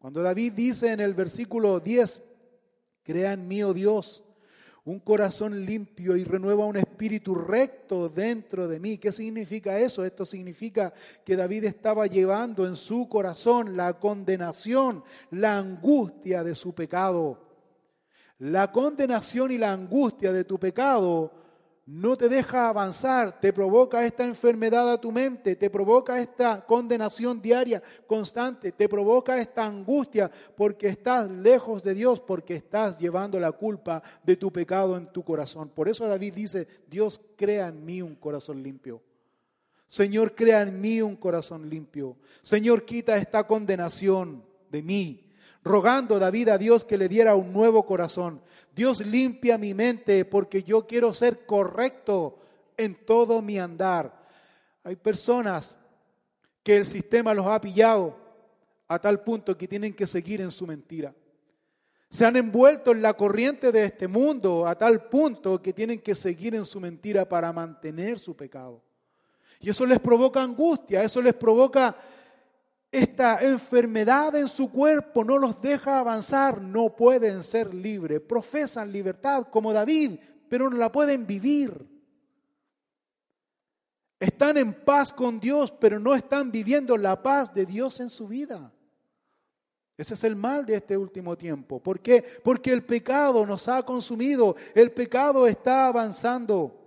cuando 0.00 0.24
David 0.24 0.54
dice 0.54 0.90
en 0.90 0.98
el 0.98 1.14
versículo 1.14 1.78
10, 1.78 2.22
crea 3.04 3.34
en 3.34 3.46
mí, 3.46 3.62
oh 3.62 3.72
Dios, 3.72 4.24
un 4.84 5.00
corazón 5.00 5.64
limpio 5.64 6.16
y 6.16 6.24
renueva 6.24 6.64
un 6.64 6.76
espíritu 6.76 7.34
recto 7.34 8.08
dentro 8.08 8.66
de 8.66 8.80
mí. 8.80 8.98
¿Qué 8.98 9.12
significa 9.12 9.78
eso? 9.78 10.04
Esto 10.04 10.24
significa 10.24 10.92
que 11.24 11.36
David 11.36 11.64
estaba 11.64 12.06
llevando 12.06 12.66
en 12.66 12.76
su 12.76 13.08
corazón 13.08 13.76
la 13.76 13.94
condenación, 13.98 15.04
la 15.30 15.58
angustia 15.58 16.42
de 16.42 16.54
su 16.54 16.74
pecado. 16.74 17.38
La 18.38 18.72
condenación 18.72 19.50
y 19.50 19.58
la 19.58 19.72
angustia 19.72 20.32
de 20.32 20.44
tu 20.44 20.58
pecado 20.58 21.39
no 21.90 22.16
te 22.16 22.28
deja 22.28 22.68
avanzar, 22.68 23.40
te 23.40 23.52
provoca 23.52 24.06
esta 24.06 24.24
enfermedad 24.24 24.92
a 24.92 25.00
tu 25.00 25.10
mente, 25.10 25.56
te 25.56 25.68
provoca 25.68 26.20
esta 26.20 26.64
condenación 26.64 27.42
diaria 27.42 27.82
constante, 28.06 28.70
te 28.70 28.88
provoca 28.88 29.36
esta 29.38 29.66
angustia 29.66 30.30
porque 30.56 30.86
estás 30.86 31.28
lejos 31.28 31.82
de 31.82 31.94
Dios, 31.94 32.20
porque 32.20 32.54
estás 32.54 32.96
llevando 33.00 33.40
la 33.40 33.50
culpa 33.50 34.00
de 34.22 34.36
tu 34.36 34.52
pecado 34.52 34.96
en 34.96 35.10
tu 35.12 35.24
corazón. 35.24 35.68
Por 35.68 35.88
eso 35.88 36.06
David 36.06 36.32
dice, 36.32 36.68
Dios 36.88 37.20
crea 37.36 37.66
en 37.66 37.84
mí 37.84 38.00
un 38.00 38.14
corazón 38.14 38.62
limpio. 38.62 39.02
Señor, 39.88 40.36
crea 40.36 40.62
en 40.62 40.80
mí 40.80 41.02
un 41.02 41.16
corazón 41.16 41.68
limpio. 41.68 42.16
Señor, 42.40 42.84
quita 42.84 43.16
esta 43.16 43.48
condenación 43.48 44.44
de 44.70 44.82
mí 44.82 45.29
rogando 45.62 46.18
David 46.18 46.48
a 46.48 46.58
Dios 46.58 46.84
que 46.84 46.98
le 46.98 47.08
diera 47.08 47.34
un 47.34 47.52
nuevo 47.52 47.84
corazón. 47.84 48.40
Dios 48.74 49.04
limpia 49.04 49.58
mi 49.58 49.74
mente 49.74 50.24
porque 50.24 50.62
yo 50.62 50.86
quiero 50.86 51.12
ser 51.12 51.44
correcto 51.46 52.38
en 52.76 52.94
todo 53.04 53.42
mi 53.42 53.58
andar. 53.58 54.26
Hay 54.84 54.96
personas 54.96 55.76
que 56.62 56.76
el 56.76 56.84
sistema 56.84 57.34
los 57.34 57.46
ha 57.46 57.60
pillado 57.60 58.16
a 58.88 58.98
tal 58.98 59.22
punto 59.22 59.56
que 59.56 59.68
tienen 59.68 59.94
que 59.94 60.06
seguir 60.06 60.40
en 60.40 60.50
su 60.50 60.66
mentira. 60.66 61.14
Se 62.08 62.26
han 62.26 62.36
envuelto 62.36 62.90
en 62.90 63.02
la 63.02 63.14
corriente 63.14 63.70
de 63.70 63.84
este 63.84 64.08
mundo 64.08 64.66
a 64.66 64.74
tal 64.76 65.08
punto 65.08 65.62
que 65.62 65.72
tienen 65.72 66.00
que 66.00 66.14
seguir 66.14 66.54
en 66.54 66.64
su 66.64 66.80
mentira 66.80 67.28
para 67.28 67.52
mantener 67.52 68.18
su 68.18 68.34
pecado. 68.34 68.82
Y 69.60 69.70
eso 69.70 69.86
les 69.86 70.00
provoca 70.00 70.42
angustia, 70.42 71.02
eso 71.04 71.22
les 71.22 71.34
provoca 71.34 71.94
esta 72.92 73.38
enfermedad 73.40 74.34
en 74.34 74.48
su 74.48 74.70
cuerpo 74.70 75.24
no 75.24 75.38
los 75.38 75.60
deja 75.60 76.00
avanzar, 76.00 76.60
no 76.60 76.96
pueden 76.96 77.42
ser 77.42 77.72
libres. 77.72 78.20
Profesan 78.20 78.90
libertad 78.90 79.46
como 79.50 79.72
David, 79.72 80.18
pero 80.48 80.68
no 80.68 80.76
la 80.76 80.90
pueden 80.90 81.26
vivir. 81.26 81.88
Están 84.18 84.58
en 84.58 84.74
paz 84.74 85.12
con 85.12 85.38
Dios, 85.38 85.70
pero 85.70 86.00
no 86.00 86.14
están 86.14 86.50
viviendo 86.50 86.96
la 86.96 87.22
paz 87.22 87.54
de 87.54 87.64
Dios 87.64 88.00
en 88.00 88.10
su 88.10 88.26
vida. 88.26 88.72
Ese 89.96 90.14
es 90.14 90.24
el 90.24 90.34
mal 90.34 90.66
de 90.66 90.74
este 90.74 90.96
último 90.96 91.38
tiempo. 91.38 91.80
¿Por 91.80 92.00
qué? 92.00 92.24
Porque 92.42 92.72
el 92.72 92.84
pecado 92.84 93.46
nos 93.46 93.68
ha 93.68 93.84
consumido, 93.84 94.56
el 94.74 94.90
pecado 94.92 95.46
está 95.46 95.86
avanzando. 95.86 96.79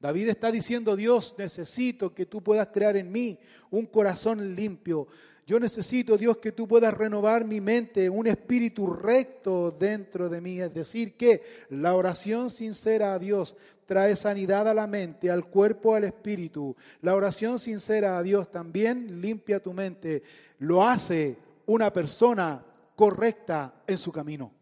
David 0.00 0.30
está 0.30 0.50
diciendo, 0.50 0.96
Dios, 0.96 1.34
necesito 1.36 2.14
que 2.14 2.24
tú 2.24 2.42
puedas 2.42 2.68
crear 2.68 2.96
en 2.96 3.12
mí 3.12 3.38
un 3.70 3.86
corazón 3.86 4.54
limpio. 4.54 5.06
Yo 5.46 5.60
necesito, 5.60 6.16
Dios, 6.16 6.38
que 6.38 6.52
tú 6.52 6.66
puedas 6.66 6.94
renovar 6.94 7.44
mi 7.44 7.60
mente, 7.60 8.08
un 8.08 8.26
espíritu 8.26 8.86
recto 8.86 9.70
dentro 9.70 10.28
de 10.28 10.40
mí. 10.40 10.60
Es 10.60 10.72
decir, 10.72 11.16
que 11.16 11.42
la 11.68 11.94
oración 11.94 12.48
sincera 12.48 13.12
a 13.12 13.18
Dios 13.18 13.56
trae 13.84 14.14
sanidad 14.16 14.68
a 14.68 14.74
la 14.74 14.86
mente, 14.86 15.30
al 15.30 15.46
cuerpo, 15.46 15.96
al 15.96 16.04
espíritu. 16.04 16.76
La 17.02 17.14
oración 17.14 17.58
sincera 17.58 18.16
a 18.16 18.22
Dios 18.22 18.50
también 18.52 19.20
limpia 19.20 19.60
tu 19.60 19.72
mente. 19.72 20.22
Lo 20.60 20.86
hace 20.86 21.36
una 21.66 21.92
persona 21.92 22.64
correcta 22.96 23.82
en 23.86 23.98
su 23.98 24.12
camino. 24.12 24.52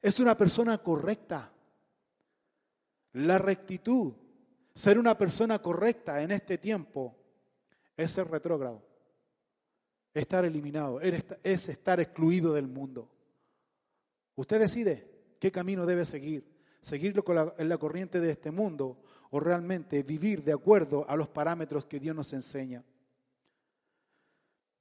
Es 0.00 0.20
una 0.20 0.36
persona 0.38 0.78
correcta. 0.78 1.52
La 3.14 3.36
rectitud, 3.38 4.12
ser 4.74 4.98
una 4.98 5.16
persona 5.16 5.60
correcta 5.60 6.22
en 6.22 6.30
este 6.30 6.58
tiempo, 6.58 7.16
es 7.96 8.12
ser 8.12 8.28
retrógrado. 8.28 8.82
Estar 10.12 10.44
eliminado, 10.44 11.00
es 11.00 11.68
estar 11.68 12.00
excluido 12.00 12.52
del 12.52 12.66
mundo. 12.66 13.08
Usted 14.34 14.58
decide 14.58 15.36
qué 15.38 15.52
camino 15.52 15.86
debe 15.86 16.04
seguir, 16.04 16.44
seguirlo 16.80 17.24
en 17.58 17.68
la 17.68 17.78
corriente 17.78 18.20
de 18.20 18.30
este 18.30 18.50
mundo 18.50 19.00
o 19.30 19.38
realmente 19.38 20.02
vivir 20.02 20.42
de 20.42 20.52
acuerdo 20.52 21.08
a 21.08 21.16
los 21.16 21.28
parámetros 21.28 21.84
que 21.84 22.00
Dios 22.00 22.16
nos 22.16 22.32
enseña. 22.32 22.84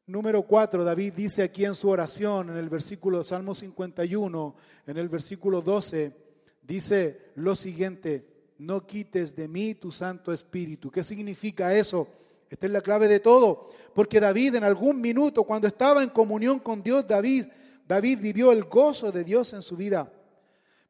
Número 0.07 0.41
cuatro, 0.41 0.83
David 0.83 1.13
dice 1.13 1.43
aquí 1.43 1.65
en 1.65 1.75
su 1.75 1.87
oración, 1.87 2.49
en 2.49 2.57
el 2.57 2.67
versículo 2.67 3.23
Salmo 3.23 3.53
51, 3.53 4.55
en 4.87 4.97
el 4.97 5.07
versículo 5.07 5.61
12, 5.61 6.15
dice 6.63 7.31
lo 7.35 7.55
siguiente, 7.55 8.28
no 8.59 8.85
quites 8.85 9.35
de 9.35 9.47
mí 9.47 9.73
tu 9.73 9.91
Santo 9.91 10.31
Espíritu. 10.33 10.91
¿Qué 10.91 11.03
significa 11.03 11.73
eso? 11.73 12.07
Esta 12.49 12.65
es 12.65 12.71
la 12.71 12.81
clave 12.81 13.07
de 13.07 13.19
todo, 13.19 13.69
porque 13.93 14.19
David 14.19 14.55
en 14.55 14.63
algún 14.63 14.99
minuto, 14.99 15.43
cuando 15.43 15.67
estaba 15.67 16.03
en 16.03 16.09
comunión 16.09 16.59
con 16.59 16.83
Dios, 16.83 17.07
David, 17.07 17.45
David 17.87 18.19
vivió 18.21 18.51
el 18.51 18.65
gozo 18.65 19.11
de 19.11 19.23
Dios 19.23 19.53
en 19.53 19.61
su 19.61 19.77
vida. 19.77 20.11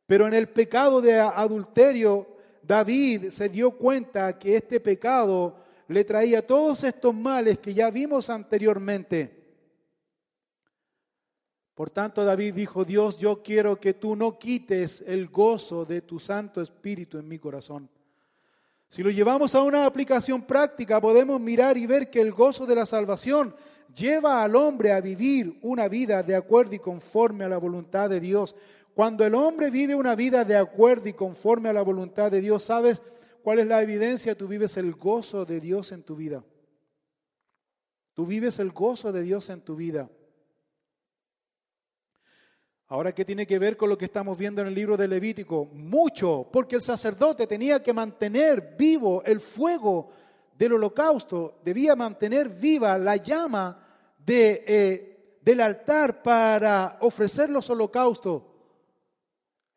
Pero 0.07 0.25
en 0.25 0.33
el 0.33 0.49
pecado 0.49 0.99
de 0.99 1.19
adulterio, 1.19 2.27
David 2.63 3.29
se 3.29 3.49
dio 3.49 3.71
cuenta 3.71 4.37
que 4.39 4.55
este 4.55 4.79
pecado 4.79 5.57
le 5.87 6.03
traía 6.03 6.45
todos 6.45 6.83
estos 6.83 7.13
males 7.13 7.59
que 7.59 7.73
ya 7.73 7.91
vimos 7.91 8.29
anteriormente. 8.29 9.38
Por 11.79 11.89
tanto, 11.89 12.25
David 12.25 12.55
dijo, 12.55 12.83
Dios, 12.83 13.19
yo 13.19 13.41
quiero 13.41 13.79
que 13.79 13.93
tú 13.93 14.13
no 14.13 14.37
quites 14.37 15.01
el 15.07 15.29
gozo 15.29 15.85
de 15.85 16.01
tu 16.01 16.19
Santo 16.19 16.59
Espíritu 16.61 17.17
en 17.17 17.25
mi 17.25 17.39
corazón. 17.39 17.89
Si 18.89 19.01
lo 19.01 19.09
llevamos 19.09 19.55
a 19.55 19.61
una 19.61 19.85
aplicación 19.85 20.41
práctica, 20.41 20.99
podemos 20.99 21.39
mirar 21.39 21.77
y 21.77 21.87
ver 21.87 22.09
que 22.09 22.19
el 22.19 22.33
gozo 22.33 22.65
de 22.65 22.75
la 22.75 22.85
salvación 22.85 23.55
lleva 23.95 24.43
al 24.43 24.57
hombre 24.57 24.91
a 24.91 24.99
vivir 24.99 25.57
una 25.61 25.87
vida 25.87 26.21
de 26.21 26.35
acuerdo 26.35 26.75
y 26.75 26.79
conforme 26.79 27.45
a 27.45 27.47
la 27.49 27.57
voluntad 27.57 28.09
de 28.09 28.19
Dios. 28.19 28.57
Cuando 28.93 29.23
el 29.23 29.33
hombre 29.33 29.71
vive 29.71 29.95
una 29.95 30.15
vida 30.15 30.43
de 30.43 30.57
acuerdo 30.57 31.07
y 31.07 31.13
conforme 31.13 31.69
a 31.69 31.73
la 31.73 31.81
voluntad 31.81 32.29
de 32.29 32.41
Dios, 32.41 32.61
¿sabes 32.61 33.01
cuál 33.41 33.59
es 33.59 33.67
la 33.67 33.81
evidencia? 33.81 34.37
Tú 34.37 34.49
vives 34.49 34.75
el 34.75 34.95
gozo 34.95 35.45
de 35.45 35.61
Dios 35.61 35.93
en 35.93 36.03
tu 36.03 36.17
vida. 36.17 36.43
Tú 38.15 38.25
vives 38.25 38.59
el 38.59 38.71
gozo 38.71 39.13
de 39.13 39.21
Dios 39.21 39.49
en 39.49 39.61
tu 39.61 39.77
vida. 39.77 40.09
Ahora, 42.91 43.13
¿qué 43.13 43.23
tiene 43.23 43.45
que 43.45 43.59
ver 43.59 43.77
con 43.77 43.87
lo 43.87 43.99
que 43.99 44.05
estamos 44.05 44.35
viendo 44.35 44.63
en 44.63 44.67
el 44.67 44.73
libro 44.73 44.97
de 44.97 45.07
Levítico? 45.07 45.69
Mucho, 45.73 46.47
porque 46.51 46.75
el 46.75 46.81
sacerdote 46.81 47.45
tenía 47.45 47.83
que 47.83 47.93
mantener 47.93 48.75
vivo 48.75 49.21
el 49.25 49.39
fuego 49.39 50.09
del 50.57 50.73
holocausto, 50.73 51.59
debía 51.63 51.95
mantener 51.95 52.49
viva 52.49 52.97
la 52.97 53.15
llama 53.17 53.79
eh, 54.25 55.37
del 55.39 55.61
altar 55.61 56.23
para 56.23 56.97
ofrecer 57.01 57.51
los 57.51 57.69
holocaustos. 57.69 58.41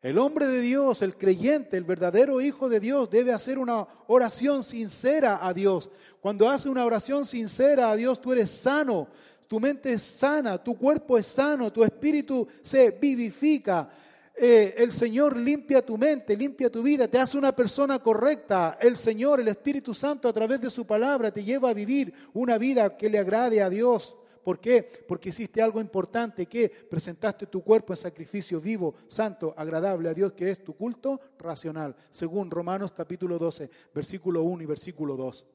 El 0.01 0.17
hombre 0.17 0.47
de 0.47 0.59
Dios, 0.59 1.03
el 1.03 1.15
creyente, 1.15 1.77
el 1.77 1.83
verdadero 1.83 2.41
hijo 2.41 2.67
de 2.67 2.79
Dios 2.79 3.11
debe 3.11 3.31
hacer 3.31 3.59
una 3.59 3.87
oración 4.07 4.63
sincera 4.63 5.39
a 5.45 5.53
Dios. 5.53 5.91
Cuando 6.19 6.49
hace 6.49 6.67
una 6.67 6.83
oración 6.83 7.25
sincera 7.25 7.91
a 7.91 7.95
Dios, 7.95 8.19
tú 8.19 8.33
eres 8.33 8.49
sano, 8.49 9.07
tu 9.47 9.59
mente 9.59 9.93
es 9.93 10.01
sana, 10.01 10.61
tu 10.61 10.77
cuerpo 10.77 11.17
es 11.17 11.27
sano, 11.27 11.71
tu 11.71 11.83
espíritu 11.83 12.47
se 12.61 12.91
vivifica. 12.91 13.89
Eh, 14.35 14.73
el 14.77 14.91
Señor 14.91 15.37
limpia 15.37 15.85
tu 15.85 15.97
mente, 15.97 16.35
limpia 16.35 16.71
tu 16.71 16.81
vida, 16.81 17.07
te 17.07 17.19
hace 17.19 17.37
una 17.37 17.55
persona 17.55 17.99
correcta. 17.99 18.77
El 18.81 18.97
Señor, 18.97 19.39
el 19.39 19.47
Espíritu 19.47 19.93
Santo, 19.93 20.27
a 20.27 20.33
través 20.33 20.59
de 20.59 20.69
su 20.69 20.85
palabra, 20.85 21.31
te 21.31 21.43
lleva 21.43 21.69
a 21.69 21.73
vivir 21.73 22.13
una 22.33 22.57
vida 22.57 22.97
que 22.97 23.09
le 23.09 23.19
agrade 23.19 23.61
a 23.61 23.69
Dios. 23.69 24.15
¿Por 24.43 24.59
qué? 24.59 24.83
Porque 25.07 25.29
hiciste 25.29 25.61
algo 25.61 25.79
importante, 25.79 26.47
que 26.47 26.67
presentaste 26.67 27.45
tu 27.45 27.63
cuerpo 27.63 27.93
en 27.93 27.97
sacrificio 27.97 28.59
vivo, 28.59 28.95
santo, 29.07 29.53
agradable 29.55 30.09
a 30.09 30.13
Dios, 30.13 30.33
que 30.33 30.49
es 30.49 30.63
tu 30.63 30.75
culto 30.75 31.21
racional, 31.39 31.95
según 32.09 32.51
Romanos 32.51 32.91
capítulo 32.91 33.39
12, 33.39 33.69
versículo 33.93 34.43
1 34.43 34.63
y 34.63 34.65
versículo 34.65 35.15
2. 35.15 35.45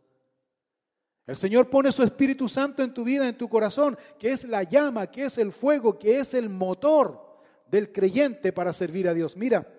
El 1.28 1.36
Señor 1.36 1.68
pone 1.68 1.92
su 1.92 2.02
Espíritu 2.02 2.48
Santo 2.48 2.82
en 2.82 2.94
tu 2.94 3.04
vida, 3.04 3.28
en 3.28 3.36
tu 3.36 3.50
corazón, 3.50 3.98
que 4.18 4.30
es 4.30 4.44
la 4.44 4.62
llama, 4.62 5.08
que 5.08 5.24
es 5.24 5.36
el 5.36 5.52
fuego, 5.52 5.98
que 5.98 6.18
es 6.20 6.32
el 6.32 6.48
motor 6.48 7.42
del 7.70 7.92
creyente 7.92 8.50
para 8.50 8.72
servir 8.72 9.06
a 9.06 9.12
Dios. 9.12 9.36
Mira, 9.36 9.70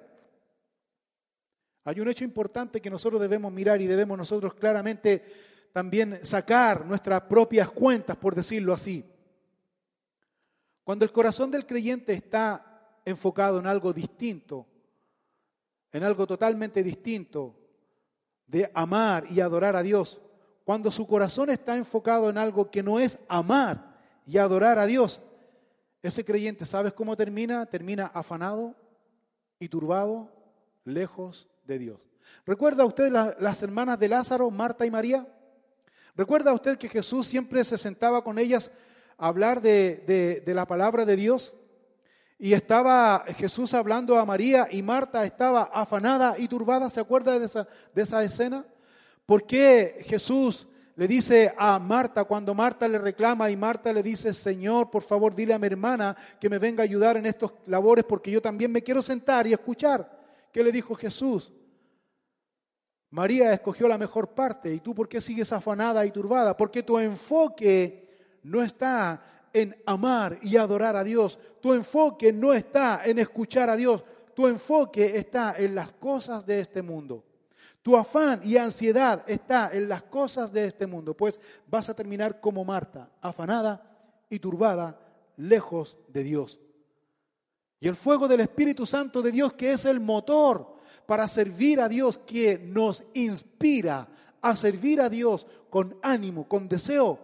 hay 1.85 1.99
un 1.99 2.07
hecho 2.07 2.23
importante 2.23 2.79
que 2.79 2.91
nosotros 2.91 3.19
debemos 3.19 3.51
mirar 3.51 3.81
y 3.81 3.87
debemos 3.87 4.15
nosotros 4.15 4.53
claramente 4.53 5.23
también 5.73 6.23
sacar 6.23 6.85
nuestras 6.85 7.21
propias 7.21 7.71
cuentas, 7.71 8.15
por 8.15 8.35
decirlo 8.35 8.71
así. 8.71 9.03
Cuando 10.83 11.03
el 11.03 11.11
corazón 11.11 11.49
del 11.49 11.65
creyente 11.65 12.13
está 12.13 13.01
enfocado 13.05 13.59
en 13.59 13.65
algo 13.65 13.91
distinto, 13.91 14.67
en 15.91 16.03
algo 16.03 16.27
totalmente 16.27 16.83
distinto, 16.83 17.55
de 18.45 18.69
amar 18.75 19.25
y 19.31 19.39
adorar 19.39 19.75
a 19.75 19.81
Dios, 19.81 20.21
cuando 20.69 20.91
su 20.91 21.07
corazón 21.07 21.49
está 21.49 21.75
enfocado 21.77 22.29
en 22.29 22.37
algo 22.37 22.69
que 22.69 22.83
no 22.83 22.99
es 22.99 23.17
amar 23.27 23.97
y 24.27 24.37
adorar 24.37 24.77
a 24.77 24.85
Dios, 24.85 25.19
ese 26.03 26.23
creyente, 26.23 26.63
¿sabes 26.63 26.93
cómo 26.93 27.17
termina? 27.17 27.65
Termina 27.65 28.05
afanado 28.13 28.75
y 29.57 29.67
turbado, 29.67 30.31
lejos 30.85 31.47
de 31.65 31.79
Dios. 31.79 31.99
¿Recuerda 32.45 32.85
usted 32.85 33.11
las 33.11 33.63
hermanas 33.63 33.97
de 33.97 34.09
Lázaro, 34.09 34.51
Marta 34.51 34.85
y 34.85 34.91
María? 34.91 35.27
¿Recuerda 36.15 36.53
usted 36.53 36.77
que 36.77 36.87
Jesús 36.87 37.25
siempre 37.25 37.63
se 37.63 37.79
sentaba 37.79 38.23
con 38.23 38.37
ellas 38.37 38.69
a 39.17 39.25
hablar 39.25 39.63
de, 39.63 40.43
la 40.45 40.67
palabra 40.67 41.03
de 41.03 41.15
Dios? 41.15 41.55
Y 42.37 42.53
estaba 42.53 43.25
Jesús 43.37 43.73
hablando 43.73 44.19
a 44.19 44.25
María 44.25 44.67
y 44.69 44.83
Marta 44.83 45.25
estaba 45.25 45.63
afanada 45.63 46.35
y 46.37 46.47
turbada. 46.47 46.91
¿Se 46.91 46.99
acuerda 46.99 47.39
de 47.39 47.47
esa, 47.47 47.67
de 47.95 48.03
esa 48.03 48.23
escena? 48.23 48.67
¿Por 49.29 49.45
qué 49.45 50.03
Jesús 50.07 50.65
le 50.95 51.07
dice 51.07 51.53
a 51.55 51.77
Marta 51.77 52.23
cuando 52.23 52.55
Marta 52.55 52.87
le 52.87 52.97
reclama 52.97 53.51
y 53.51 53.55
Marta 53.55 53.93
le 53.93 54.01
dice, 54.01 54.33
Señor, 54.33 54.89
por 54.89 55.03
favor 55.03 55.35
dile 55.35 55.53
a 55.53 55.59
mi 55.59 55.67
hermana 55.67 56.17
que 56.41 56.49
me 56.49 56.57
venga 56.57 56.81
a 56.81 56.85
ayudar 56.85 57.15
en 57.15 57.27
estos 57.27 57.53
labores 57.67 58.05
porque 58.05 58.31
yo 58.31 58.41
también 58.41 58.71
me 58.71 58.81
quiero 58.81 59.03
sentar 59.03 59.45
y 59.45 59.53
escuchar? 59.53 60.19
¿Qué 60.51 60.63
le 60.63 60.71
dijo 60.71 60.95
Jesús? 60.95 61.51
María 63.11 63.53
escogió 63.53 63.87
la 63.87 63.99
mejor 63.99 64.29
parte 64.29 64.73
y 64.73 64.79
tú 64.79 64.95
por 64.95 65.07
qué 65.07 65.21
sigues 65.21 65.53
afanada 65.53 66.03
y 66.07 66.09
turbada? 66.09 66.57
Porque 66.57 66.81
tu 66.81 66.97
enfoque 66.97 68.07
no 68.41 68.63
está 68.63 69.45
en 69.53 69.79
amar 69.85 70.39
y 70.41 70.57
adorar 70.57 70.95
a 70.95 71.03
Dios. 71.03 71.37
Tu 71.61 71.75
enfoque 71.75 72.33
no 72.33 72.51
está 72.51 73.03
en 73.05 73.19
escuchar 73.19 73.69
a 73.69 73.75
Dios. 73.75 74.03
Tu 74.33 74.47
enfoque 74.47 75.17
está 75.17 75.53
en 75.55 75.75
las 75.75 75.91
cosas 75.91 76.47
de 76.47 76.61
este 76.61 76.81
mundo. 76.81 77.28
Tu 77.81 77.95
afán 77.95 78.41
y 78.43 78.57
ansiedad 78.57 79.23
está 79.27 79.69
en 79.71 79.87
las 79.87 80.03
cosas 80.03 80.51
de 80.51 80.65
este 80.65 80.85
mundo, 80.85 81.15
pues 81.15 81.39
vas 81.67 81.89
a 81.89 81.95
terminar 81.95 82.41
como 82.41 82.65
Marta, 82.65 83.09
afanada 83.21 83.81
y 84.29 84.39
turbada, 84.39 84.99
lejos 85.37 85.97
de 86.09 86.23
Dios. 86.23 86.59
Y 87.79 87.87
el 87.87 87.95
fuego 87.95 88.27
del 88.27 88.41
Espíritu 88.41 88.85
Santo 88.85 89.21
de 89.21 89.31
Dios, 89.31 89.53
que 89.53 89.71
es 89.71 89.85
el 89.85 89.99
motor 90.01 90.75
para 91.05 91.27
servir 91.27 91.79
a 91.79 91.87
Dios, 91.87 92.17
que 92.17 92.59
nos 92.59 93.05
inspira 93.13 94.07
a 94.41 94.55
servir 94.55 94.99
a 94.99 95.09
Dios 95.09 95.47
con 95.69 95.97
ánimo, 96.01 96.47
con 96.47 96.67
deseo 96.67 97.19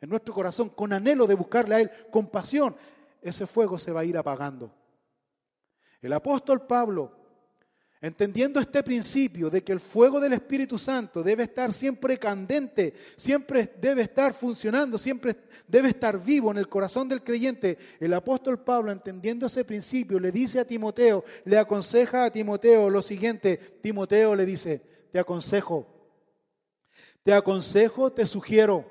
en 0.00 0.10
nuestro 0.10 0.34
corazón, 0.34 0.70
con 0.70 0.92
anhelo 0.92 1.26
de 1.26 1.34
buscarle 1.34 1.74
a 1.74 1.80
Él, 1.80 1.90
con 2.10 2.26
pasión, 2.26 2.74
ese 3.22 3.46
fuego 3.46 3.78
se 3.78 3.92
va 3.92 4.00
a 4.00 4.04
ir 4.04 4.16
apagando. 4.16 4.72
El 6.00 6.12
apóstol 6.12 6.66
Pablo 6.66 7.19
Entendiendo 8.02 8.60
este 8.60 8.82
principio 8.82 9.50
de 9.50 9.62
que 9.62 9.72
el 9.72 9.80
fuego 9.80 10.20
del 10.20 10.32
Espíritu 10.32 10.78
Santo 10.78 11.22
debe 11.22 11.42
estar 11.42 11.70
siempre 11.70 12.18
candente, 12.18 12.94
siempre 13.14 13.74
debe 13.78 14.02
estar 14.02 14.32
funcionando, 14.32 14.96
siempre 14.96 15.36
debe 15.68 15.90
estar 15.90 16.18
vivo 16.18 16.50
en 16.50 16.56
el 16.56 16.66
corazón 16.66 17.10
del 17.10 17.22
creyente, 17.22 17.76
el 18.00 18.14
apóstol 18.14 18.64
Pablo, 18.64 18.90
entendiendo 18.90 19.46
ese 19.46 19.66
principio, 19.66 20.18
le 20.18 20.32
dice 20.32 20.60
a 20.60 20.66
Timoteo, 20.66 21.24
le 21.44 21.58
aconseja 21.58 22.24
a 22.24 22.30
Timoteo 22.30 22.88
lo 22.88 23.02
siguiente, 23.02 23.58
Timoteo 23.58 24.34
le 24.34 24.46
dice, 24.46 24.80
te 25.12 25.18
aconsejo, 25.18 25.86
te 27.22 27.34
aconsejo, 27.34 28.12
te 28.12 28.24
sugiero 28.24 28.90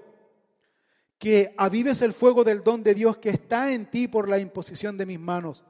que 1.18 1.56
avives 1.58 2.04
el 2.04 2.14
fuego 2.14 2.44
del 2.44 2.62
don 2.62 2.84
de 2.84 2.94
Dios 2.94 3.18
que 3.18 3.30
está 3.32 3.74
en 3.74 3.88
ti 3.88 4.08
por 4.08 4.30
la 4.30 4.38
imposición 4.38 5.00
de 5.00 5.08
mis 5.08 5.20
manos. 5.20 5.64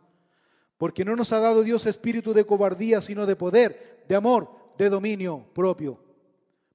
Porque 0.79 1.03
no 1.03 1.13
nos 1.17 1.33
ha 1.33 1.41
dado 1.41 1.61
Dios 1.61 1.85
espíritu 1.85 2.33
de 2.33 2.45
cobardía, 2.45 3.01
sino 3.01 3.25
de 3.25 3.35
poder, 3.35 4.05
de 4.07 4.15
amor, 4.15 4.49
de 4.77 4.89
dominio 4.89 5.45
propio. 5.53 5.99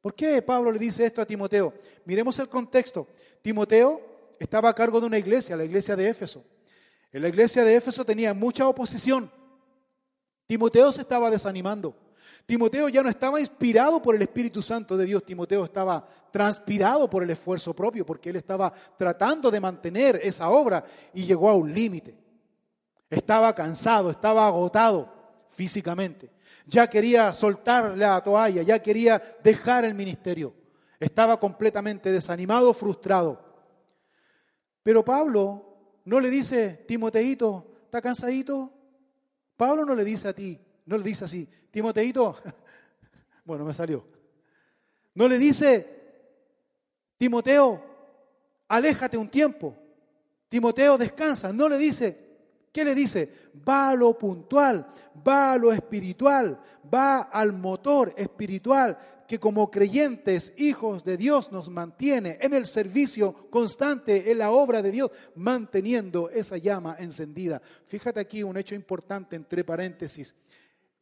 ¿Por 0.02 0.14
qué 0.14 0.42
Pablo 0.42 0.70
le 0.70 0.78
dice 0.78 1.06
esto 1.06 1.22
a 1.22 1.26
Timoteo? 1.26 1.72
Miremos 2.04 2.38
el 2.38 2.50
contexto. 2.50 3.08
Timoteo 3.40 4.02
estaba 4.38 4.68
a 4.68 4.74
cargo 4.74 5.00
de 5.00 5.06
una 5.06 5.16
iglesia, 5.16 5.56
la 5.56 5.64
iglesia 5.64 5.96
de 5.96 6.10
Éfeso. 6.10 6.44
En 7.10 7.22
la 7.22 7.28
iglesia 7.28 7.64
de 7.64 7.74
Éfeso 7.74 8.04
tenía 8.04 8.34
mucha 8.34 8.68
oposición. 8.68 9.30
Timoteo 10.46 10.92
se 10.92 11.00
estaba 11.00 11.30
desanimando. 11.30 11.96
Timoteo 12.44 12.90
ya 12.90 13.02
no 13.02 13.08
estaba 13.08 13.40
inspirado 13.40 14.02
por 14.02 14.14
el 14.14 14.20
Espíritu 14.20 14.60
Santo 14.60 14.98
de 14.98 15.06
Dios, 15.06 15.24
Timoteo 15.24 15.64
estaba 15.64 16.06
transpirado 16.30 17.08
por 17.08 17.22
el 17.22 17.30
esfuerzo 17.30 17.74
propio, 17.74 18.04
porque 18.04 18.28
él 18.28 18.36
estaba 18.36 18.70
tratando 18.98 19.50
de 19.50 19.60
mantener 19.60 20.20
esa 20.22 20.50
obra 20.50 20.84
y 21.14 21.24
llegó 21.24 21.48
a 21.48 21.54
un 21.54 21.72
límite. 21.72 22.23
Estaba 23.14 23.54
cansado, 23.54 24.10
estaba 24.10 24.44
agotado 24.44 25.08
físicamente. 25.46 26.32
Ya 26.66 26.88
quería 26.90 27.32
soltar 27.32 27.96
la 27.96 28.20
toalla, 28.24 28.62
ya 28.62 28.82
quería 28.82 29.22
dejar 29.44 29.84
el 29.84 29.94
ministerio. 29.94 30.52
Estaba 30.98 31.38
completamente 31.38 32.10
desanimado, 32.10 32.74
frustrado. 32.74 33.40
Pero 34.82 35.04
Pablo 35.04 36.00
no 36.04 36.18
le 36.18 36.28
dice, 36.28 36.84
Timoteito, 36.88 37.76
¿está 37.84 38.02
cansadito? 38.02 38.72
Pablo 39.56 39.84
no 39.84 39.94
le 39.94 40.02
dice 40.02 40.26
a 40.26 40.32
ti, 40.32 40.60
no 40.86 40.98
le 40.98 41.04
dice 41.04 41.24
así, 41.24 41.48
Timoteito, 41.70 42.34
bueno, 43.44 43.64
me 43.64 43.72
salió. 43.72 44.04
No 45.14 45.28
le 45.28 45.38
dice, 45.38 45.88
Timoteo, 47.16 47.80
aléjate 48.66 49.16
un 49.16 49.28
tiempo. 49.28 49.76
Timoteo, 50.48 50.98
descansa. 50.98 51.52
No 51.52 51.68
le 51.68 51.78
dice, 51.78 52.23
¿qué 52.74 52.84
le 52.84 52.94
dice? 52.94 53.30
Va 53.66 53.90
a 53.90 53.94
lo 53.94 54.18
puntual, 54.18 54.84
va 55.26 55.52
a 55.52 55.58
lo 55.58 55.72
espiritual, 55.72 56.60
va 56.92 57.20
al 57.20 57.52
motor 57.52 58.12
espiritual 58.16 58.98
que 59.28 59.38
como 59.38 59.70
creyentes, 59.70 60.52
hijos 60.58 61.04
de 61.04 61.16
Dios, 61.16 61.52
nos 61.52 61.70
mantiene 61.70 62.36
en 62.42 62.52
el 62.52 62.66
servicio 62.66 63.48
constante, 63.48 64.30
en 64.30 64.38
la 64.38 64.50
obra 64.50 64.82
de 64.82 64.90
Dios, 64.90 65.12
manteniendo 65.36 66.28
esa 66.30 66.58
llama 66.58 66.96
encendida. 66.98 67.62
Fíjate 67.86 68.18
aquí 68.20 68.42
un 68.42 68.56
hecho 68.56 68.74
importante 68.74 69.36
entre 69.36 69.64
paréntesis. 69.64 70.34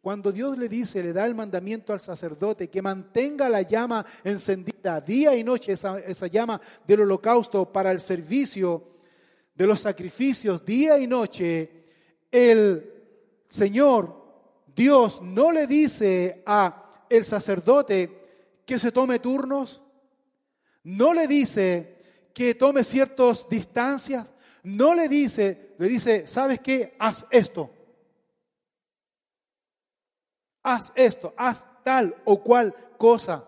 Cuando 0.02 0.30
Dios 0.30 0.58
le 0.58 0.68
dice, 0.68 1.02
le 1.02 1.12
da 1.12 1.24
el 1.24 1.34
mandamiento 1.34 1.92
al 1.92 2.00
sacerdote 2.00 2.68
que 2.68 2.82
mantenga 2.82 3.48
la 3.48 3.62
llama 3.62 4.04
encendida 4.24 5.00
día 5.00 5.34
y 5.34 5.42
noche, 5.42 5.72
esa, 5.72 5.98
esa, 6.00 6.26
llama 6.26 6.60
del 6.86 7.02
holocausto 7.02 7.72
para 7.72 7.92
el 7.92 8.00
servicio 8.00 8.91
de 9.54 9.66
los 9.66 9.80
sacrificios 9.80 10.64
día 10.64 10.98
y 10.98 11.06
noche, 11.06 11.84
el 12.30 12.92
Señor, 13.48 14.22
Dios, 14.74 15.20
no 15.22 15.52
le 15.52 15.66
dice 15.66 16.42
a 16.46 17.06
el 17.08 17.24
sacerdote 17.24 18.60
que 18.64 18.78
se 18.78 18.92
tome 18.92 19.18
turnos, 19.18 19.82
no 20.84 21.12
le 21.12 21.26
dice 21.26 21.96
que 22.34 22.54
tome 22.54 22.84
ciertas 22.84 23.48
distancias, 23.48 24.32
no 24.62 24.94
le 24.94 25.08
dice, 25.08 25.74
le 25.78 25.88
dice, 25.88 26.26
¿sabes 26.26 26.60
qué? 26.60 26.94
Haz 26.98 27.26
esto 27.30 27.70
haz 30.62 30.92
esto, 30.94 31.34
haz 31.36 31.68
tal 31.82 32.14
o 32.24 32.42
cual 32.42 32.74
cosa. 32.96 33.44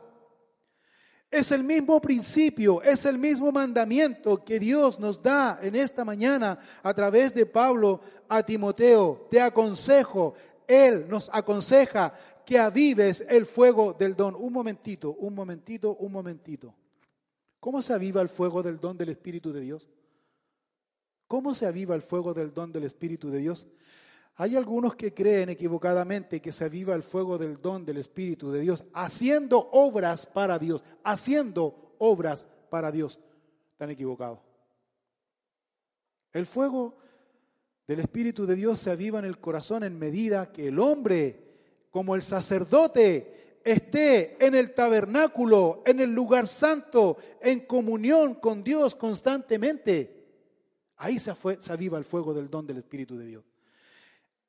Es 1.35 1.51
el 1.51 1.65
mismo 1.65 2.01
principio, 2.01 2.81
es 2.81 3.07
el 3.07 3.19
mismo 3.19 3.51
mandamiento 3.51 4.45
que 4.45 4.61
Dios 4.61 5.01
nos 5.01 5.21
da 5.21 5.59
en 5.61 5.75
esta 5.75 6.05
mañana 6.05 6.57
a 6.81 6.95
través 6.95 7.35
de 7.35 7.45
Pablo 7.45 8.01
a 8.29 8.45
Timoteo. 8.45 9.27
Te 9.33 9.41
aconsejo, 9.41 10.35
Él 10.69 11.09
nos 11.09 11.29
aconseja 11.33 12.15
que 12.47 12.57
avives 12.57 13.25
el 13.29 13.47
fuego 13.47 13.95
del 13.95 14.15
don. 14.15 14.37
Un 14.37 14.53
momentito, 14.53 15.17
un 15.19 15.35
momentito, 15.35 15.97
un 15.97 16.13
momentito. 16.13 16.73
¿Cómo 17.59 17.83
se 17.83 17.93
aviva 17.93 18.23
el 18.23 18.29
fuego 18.29 18.63
del 18.63 18.79
don 18.79 18.97
del 18.97 19.09
Espíritu 19.09 19.53
de 19.53 19.61
Dios? 19.61 19.89
¿Cómo 21.27 21.53
se 21.57 21.67
aviva 21.67 21.97
el 21.97 22.03
fuego 22.03 22.33
del 22.33 22.55
don 22.55 22.71
del 22.71 22.85
Espíritu 22.85 23.29
de 23.29 23.39
Dios? 23.41 23.67
Hay 24.37 24.57
algunos 24.57 24.97
que 24.97 25.15
creen 25.15 25.51
equivocadamente 25.51 26.43
que 26.43 26.51
se 26.51 26.65
aviva 26.65 26.95
el 26.95 27.05
fuego 27.05 27.39
del 27.39 27.63
don 27.63 27.85
del 27.85 27.99
Espíritu 27.99 28.51
de 28.51 28.61
Dios 28.61 28.85
haciendo 28.93 29.71
obras 29.71 30.27
para 30.27 30.59
Dios, 30.59 30.83
haciendo 31.05 31.95
obras 31.99 32.49
para 32.69 32.91
Dios. 32.91 33.21
Están 33.73 33.91
equivocados. 33.91 34.41
El 36.33 36.47
fuego 36.47 36.97
del 37.87 38.01
Espíritu 38.01 38.45
de 38.45 38.57
Dios 38.57 38.81
se 38.81 38.91
aviva 38.91 39.21
en 39.21 39.25
el 39.25 39.39
corazón 39.39 39.85
en 39.85 39.97
medida 39.97 40.51
que 40.51 40.67
el 40.67 40.81
hombre, 40.81 41.87
como 41.91 42.17
el 42.17 42.23
sacerdote, 42.23 43.61
esté 43.65 44.45
en 44.45 44.57
el 44.57 44.75
tabernáculo, 44.75 45.85
en 45.87 46.01
el 46.01 46.13
lugar 46.13 46.49
santo, 46.49 47.19
en 47.41 47.61
comunión 47.61 48.35
con 48.35 48.65
Dios 48.65 48.97
constantemente. 48.97 50.25
Ahí 50.97 51.21
se, 51.21 51.33
se 51.61 51.73
aviva 51.73 51.99
el 51.99 52.05
fuego 52.05 52.35
del 52.35 52.51
don 52.51 52.67
del 52.67 52.79
Espíritu 52.79 53.17
de 53.17 53.27
Dios 53.27 53.54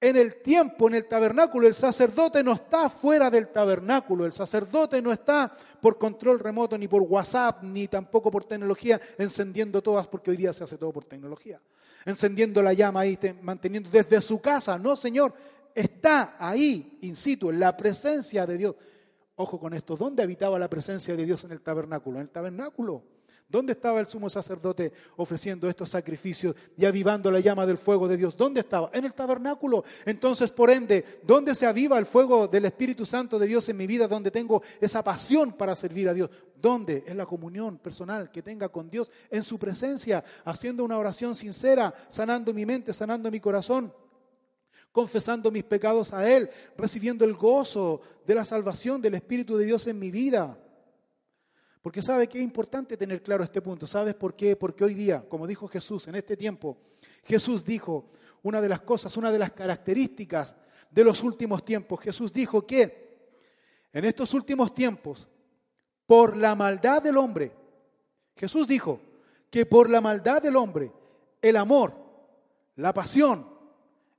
en 0.05 0.17
el 0.17 0.35
tiempo, 0.35 0.87
en 0.87 0.93
el 0.93 1.07
tabernáculo. 1.07 1.67
El 1.67 1.73
sacerdote 1.73 2.43
no 2.43 2.53
está 2.53 2.89
fuera 2.89 3.31
del 3.31 3.47
tabernáculo. 3.47 4.27
El 4.27 4.33
sacerdote 4.33 5.01
no 5.01 5.11
está 5.11 5.51
por 5.81 5.97
control 5.97 6.37
remoto, 6.37 6.77
ni 6.77 6.87
por 6.87 7.01
WhatsApp, 7.01 7.63
ni 7.63 7.87
tampoco 7.87 8.29
por 8.29 8.45
tecnología, 8.45 9.01
encendiendo 9.17 9.81
todas, 9.81 10.05
porque 10.07 10.29
hoy 10.29 10.37
día 10.37 10.53
se 10.53 10.63
hace 10.63 10.77
todo 10.77 10.93
por 10.93 11.05
tecnología. 11.05 11.59
Encendiendo 12.05 12.61
la 12.61 12.73
llama 12.73 12.99
ahí, 12.99 13.17
manteniendo 13.41 13.89
desde 13.89 14.21
su 14.21 14.39
casa. 14.39 14.77
No, 14.77 14.95
Señor, 14.95 15.33
está 15.73 16.35
ahí, 16.37 16.99
in 17.01 17.15
situ, 17.15 17.49
en 17.49 17.59
la 17.59 17.75
presencia 17.75 18.45
de 18.45 18.59
Dios. 18.59 18.75
Ojo 19.37 19.59
con 19.59 19.73
esto, 19.73 19.97
¿dónde 19.97 20.21
habitaba 20.21 20.59
la 20.59 20.69
presencia 20.69 21.15
de 21.15 21.25
Dios 21.25 21.43
en 21.45 21.51
el 21.51 21.61
tabernáculo? 21.61 22.17
En 22.17 22.25
el 22.25 22.29
tabernáculo. 22.29 23.14
¿Dónde 23.47 23.73
estaba 23.73 23.99
el 23.99 24.07
sumo 24.07 24.27
sacerdote 24.27 24.91
ofreciendo 25.17 25.69
estos 25.69 25.91
sacrificios 25.91 26.55
y 26.75 26.85
avivando 26.85 27.29
la 27.29 27.39
llama 27.39 27.67
del 27.67 27.77
fuego 27.77 28.07
de 28.07 28.17
Dios? 28.17 28.35
¿Dónde 28.35 28.61
estaba? 28.61 28.89
En 28.91 29.05
el 29.05 29.13
tabernáculo. 29.13 29.83
Entonces, 30.05 30.51
por 30.51 30.71
ende, 30.71 31.05
¿dónde 31.21 31.53
se 31.53 31.67
aviva 31.67 31.99
el 31.99 32.07
fuego 32.07 32.47
del 32.47 32.65
Espíritu 32.65 33.05
Santo 33.05 33.37
de 33.37 33.45
Dios 33.45 33.69
en 33.69 33.77
mi 33.77 33.85
vida? 33.85 34.07
¿Dónde 34.07 34.31
tengo 34.31 34.63
esa 34.81 35.03
pasión 35.03 35.53
para 35.53 35.75
servir 35.75 36.09
a 36.09 36.13
Dios? 36.15 36.31
¿Dónde? 36.59 37.03
En 37.05 37.17
la 37.17 37.27
comunión 37.27 37.77
personal 37.77 38.31
que 38.31 38.41
tenga 38.41 38.69
con 38.69 38.89
Dios, 38.89 39.11
en 39.29 39.43
su 39.43 39.59
presencia, 39.59 40.23
haciendo 40.43 40.83
una 40.83 40.97
oración 40.97 41.35
sincera, 41.35 41.93
sanando 42.09 42.51
mi 42.51 42.65
mente, 42.65 42.93
sanando 42.93 43.29
mi 43.29 43.39
corazón 43.39 43.93
confesando 44.91 45.51
mis 45.51 45.65
pecados 45.65 46.13
a 46.13 46.25
Él, 46.25 46.49
recibiendo 46.77 47.25
el 47.25 47.33
gozo 47.33 47.99
de 48.25 48.33
la 48.33 48.45
salvación 48.45 49.01
del 49.01 49.15
Espíritu 49.15 49.57
de 49.57 49.65
Dios 49.65 49.85
en 49.87 49.99
mi 49.99 50.09
vida. 50.09 50.57
Porque 51.85 52.01
sabe 52.01 52.27
que 52.27 52.39
es 52.39 52.43
importante 52.43 52.97
tener 52.97 53.21
claro 53.21 53.43
este 53.43 53.61
punto. 53.61 53.85
¿Sabes 53.85 54.15
por 54.15 54.35
qué? 54.35 54.55
Porque 54.55 54.83
hoy 54.83 54.95
día, 54.95 55.23
como 55.29 55.45
dijo 55.45 55.67
Jesús 55.67 56.07
en 56.07 56.15
este 56.15 56.35
tiempo, 56.35 56.77
Jesús 57.23 57.63
dijo 57.63 58.09
una 58.41 58.59
de 58.59 58.67
las 58.67 58.81
cosas, 58.81 59.15
una 59.17 59.31
de 59.31 59.37
las 59.37 59.51
características 59.51 60.55
de 60.89 61.03
los 61.03 61.21
últimos 61.21 61.63
tiempos. 61.63 61.99
Jesús 61.99 62.33
dijo 62.33 62.65
que 62.65 63.29
en 63.93 64.03
estos 64.03 64.33
últimos 64.33 64.73
tiempos, 64.73 65.27
por 66.07 66.35
la 66.35 66.55
maldad 66.55 67.03
del 67.03 67.17
hombre, 67.17 67.51
Jesús 68.35 68.67
dijo 68.67 68.99
que 69.51 69.67
por 69.67 69.87
la 69.87 70.01
maldad 70.01 70.41
del 70.41 70.55
hombre, 70.55 70.91
el 71.39 71.55
amor, 71.55 71.93
la 72.77 72.95
pasión, 72.95 73.47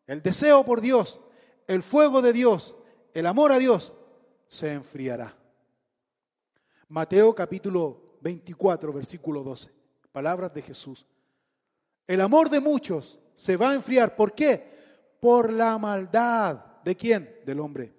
el 0.07 0.23
deseo 0.23 0.65
por 0.65 0.81
Dios, 0.81 1.19
el 1.67 1.83
fuego 1.83 2.23
de 2.23 2.33
Dios, 2.33 2.77
el 3.13 3.27
amor 3.27 3.51
a 3.51 3.59
Dios, 3.59 3.93
se 4.47 4.73
enfriará. 4.73 5.37
Mateo 6.89 7.35
capítulo 7.35 8.19
24, 8.21 8.93
versículo 8.93 9.43
12. 9.43 9.73
Palabras 10.13 10.55
de 10.55 10.63
Jesús. 10.63 11.05
El 12.07 12.21
amor 12.21 12.49
de 12.49 12.61
muchos 12.61 13.19
se 13.35 13.57
va 13.57 13.71
a 13.71 13.75
enfriar. 13.75 14.15
¿Por 14.15 14.35
qué? 14.35 15.17
Por 15.21 15.53
la 15.53 15.77
maldad. 15.79 16.65
¿De 16.85 16.97
quién? 16.97 17.41
Del 17.45 17.61
hombre. 17.61 17.93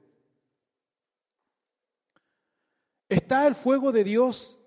¿Está 3.10 3.47
el 3.47 3.56
fuego 3.56 3.91
de 3.91 4.04
Dios 4.04 4.58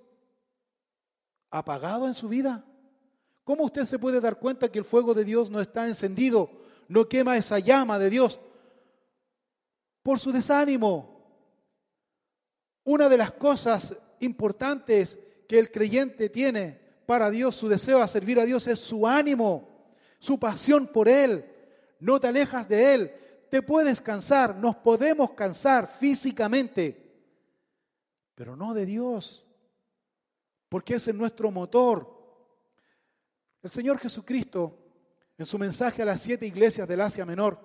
apagado 1.51 2.07
en 2.07 2.15
su 2.15 2.29
vida? 2.29 2.65
¿Cómo 3.45 3.65
usted 3.65 3.85
se 3.85 3.99
puede 3.99 4.21
dar 4.21 4.39
cuenta 4.39 4.71
que 4.71 4.79
el 4.79 4.85
fuego 4.85 5.15
de 5.15 5.25
Dios 5.25 5.51
no 5.51 5.61
está 5.61 5.87
encendido, 5.87 6.51
no 6.89 7.09
quema 7.09 7.37
esa 7.37 7.59
llama 7.59 7.99
de 7.99 8.11
Dios? 8.11 8.39
Por 10.03 10.21
su 10.21 10.31
desánimo. 10.31 11.09
Una 12.85 13.09
de 13.09 13.17
las 13.17 13.33
cosas 13.33 13.97
importantes 14.21 15.19
que 15.49 15.59
el 15.59 15.71
creyente 15.71 16.29
tiene 16.29 16.81
para 17.07 17.29
Dios, 17.29 17.57
su 17.57 17.69
deseo 17.69 18.01
a 18.01 18.07
servir 18.07 18.39
a 18.39 18.45
Dios 18.45 18.69
es 18.69 18.79
su 18.79 19.07
ánimo, 19.07 19.69
su 20.21 20.39
pasión 20.39 20.87
por 20.87 21.09
Él. 21.09 21.45
No 21.99 22.21
te 22.21 22.29
alejas 22.29 22.69
de 22.69 22.95
Él. 22.95 23.13
Te 23.51 23.63
puedes 23.63 24.01
cansar, 24.01 24.55
nos 24.55 24.77
podemos 24.77 25.33
cansar 25.33 25.89
físicamente, 25.89 27.27
pero 28.37 28.55
no 28.55 28.75
de 28.75 28.87
Dios, 28.87 29.45
porque 30.69 30.95
es 30.95 31.13
nuestro 31.13 31.51
motor. 31.51 32.09
El 33.61 33.71
Señor 33.71 33.99
Jesucristo, 33.99 34.79
en 35.37 35.47
su 35.47 35.59
mensaje 35.59 36.03
a 36.03 36.05
las 36.05 36.23
siete 36.23 36.47
iglesias 36.47 36.87
del 36.87 37.01
Asia 37.01 37.27
Menor, 37.27 37.59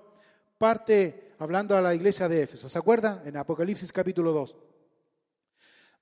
parte 0.58 1.36
hablando 1.38 1.78
a 1.78 1.82
la 1.82 1.94
iglesia 1.94 2.28
de 2.28 2.42
Éfeso. 2.42 2.68
¿Se 2.68 2.80
acuerdan? 2.80 3.22
En 3.26 3.38
Apocalipsis 3.38 3.94
capítulo 3.94 4.34
2. 4.34 4.56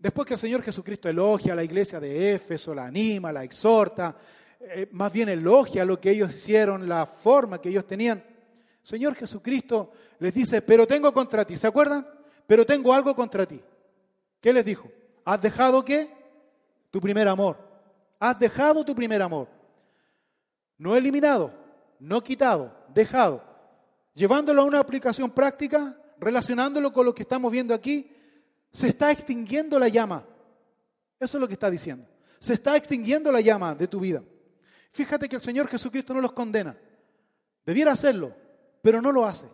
Después 0.03 0.27
que 0.27 0.33
el 0.33 0.39
Señor 0.41 0.61
Jesucristo 0.61 1.07
elogia 1.07 1.53
a 1.53 1.55
la 1.55 1.63
iglesia 1.63 1.97
de 1.97 2.33
Éfeso, 2.33 2.75
la 2.75 2.87
anima, 2.87 3.31
la 3.31 3.45
exhorta, 3.45 4.13
eh, 4.59 4.89
más 4.91 5.13
bien 5.13 5.29
elogia 5.29 5.85
lo 5.85 5.97
que 6.01 6.11
ellos 6.11 6.35
hicieron, 6.35 6.89
la 6.89 7.05
forma 7.05 7.61
que 7.61 7.69
ellos 7.69 7.87
tenían. 7.87 8.21
Señor 8.81 9.15
Jesucristo 9.15 9.93
les 10.19 10.33
dice, 10.33 10.61
pero 10.61 10.85
tengo 10.85 11.13
contra 11.13 11.45
ti, 11.45 11.55
¿se 11.55 11.67
acuerdan? 11.67 12.05
Pero 12.45 12.65
tengo 12.65 12.93
algo 12.93 13.15
contra 13.15 13.45
ti. 13.45 13.61
¿Qué 14.41 14.51
les 14.51 14.65
dijo? 14.65 14.91
¿Has 15.23 15.41
dejado 15.41 15.85
qué? 15.85 16.09
Tu 16.91 16.99
primer 16.99 17.29
amor. 17.29 17.57
Has 18.19 18.37
dejado 18.37 18.83
tu 18.83 18.93
primer 18.93 19.21
amor. 19.21 19.47
No 20.79 20.97
eliminado, 20.97 21.53
no 22.01 22.21
quitado, 22.21 22.75
dejado. 22.93 23.41
Llevándolo 24.13 24.63
a 24.63 24.65
una 24.65 24.79
aplicación 24.79 25.31
práctica, 25.31 25.97
relacionándolo 26.19 26.91
con 26.91 27.05
lo 27.05 27.15
que 27.15 27.21
estamos 27.21 27.49
viendo 27.49 27.73
aquí, 27.73 28.13
se 28.73 28.87
está 28.87 29.11
extinguiendo 29.11 29.77
la 29.77 29.87
llama. 29.87 30.25
Eso 31.19 31.37
es 31.37 31.41
lo 31.41 31.47
que 31.47 31.53
está 31.53 31.69
diciendo. 31.69 32.07
Se 32.39 32.53
está 32.53 32.75
extinguiendo 32.75 33.31
la 33.31 33.39
llama 33.39 33.75
de 33.75 33.87
tu 33.87 33.99
vida. 33.99 34.23
Fíjate 34.91 35.29
que 35.29 35.35
el 35.35 35.41
Señor 35.41 35.67
Jesucristo 35.67 36.13
no 36.13 36.19
los 36.19 36.33
condena. 36.33 36.75
Debiera 37.65 37.91
hacerlo, 37.91 38.35
pero 38.81 39.01
no 39.01 39.11
lo 39.11 39.25
hace. 39.25 39.47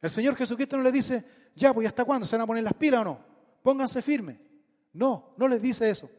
El 0.00 0.10
Señor 0.10 0.34
Jesucristo 0.34 0.76
no 0.76 0.82
le 0.82 0.92
dice, 0.92 1.24
ya, 1.54 1.72
pues 1.74 1.86
¿hasta 1.86 2.04
cuándo? 2.04 2.26
¿Se 2.26 2.36
van 2.36 2.44
a 2.44 2.46
poner 2.46 2.64
las 2.64 2.74
pilas 2.74 3.02
o 3.02 3.04
no? 3.04 3.24
Pónganse 3.62 4.00
firmes. 4.00 4.38
No, 4.94 5.34
no 5.36 5.46
les 5.46 5.60
dice 5.60 5.88
eso. 5.90 6.10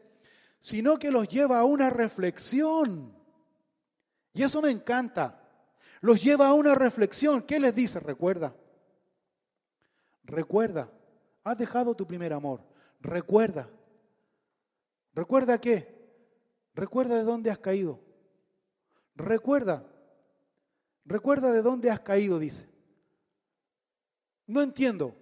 Sino 0.60 0.98
que 0.98 1.10
los 1.10 1.28
lleva 1.28 1.58
a 1.58 1.64
una 1.64 1.90
reflexión. 1.90 3.12
Y 4.34 4.42
eso 4.42 4.62
me 4.62 4.70
encanta. 4.70 5.42
Los 6.00 6.22
lleva 6.22 6.48
a 6.48 6.54
una 6.54 6.76
reflexión. 6.76 7.42
¿Qué 7.42 7.58
les 7.58 7.74
dice? 7.74 7.98
Recuerda. 7.98 8.54
Recuerda 10.24 10.90
Has 11.44 11.56
dejado 11.56 11.94
tu 11.94 12.06
primer 12.06 12.32
amor. 12.32 12.62
Recuerda. 13.00 13.68
¿Recuerda 15.14 15.60
qué? 15.60 15.98
Recuerda 16.74 17.16
de 17.16 17.24
dónde 17.24 17.50
has 17.50 17.58
caído. 17.58 18.00
Recuerda. 19.14 19.84
Recuerda 21.04 21.52
de 21.52 21.62
dónde 21.62 21.90
has 21.90 22.00
caído, 22.00 22.38
dice. 22.38 22.68
No 24.46 24.62
entiendo. 24.62 25.14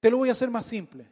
Te 0.00 0.10
lo 0.10 0.18
voy 0.18 0.28
a 0.28 0.32
hacer 0.32 0.50
más 0.50 0.66
simple. 0.66 1.08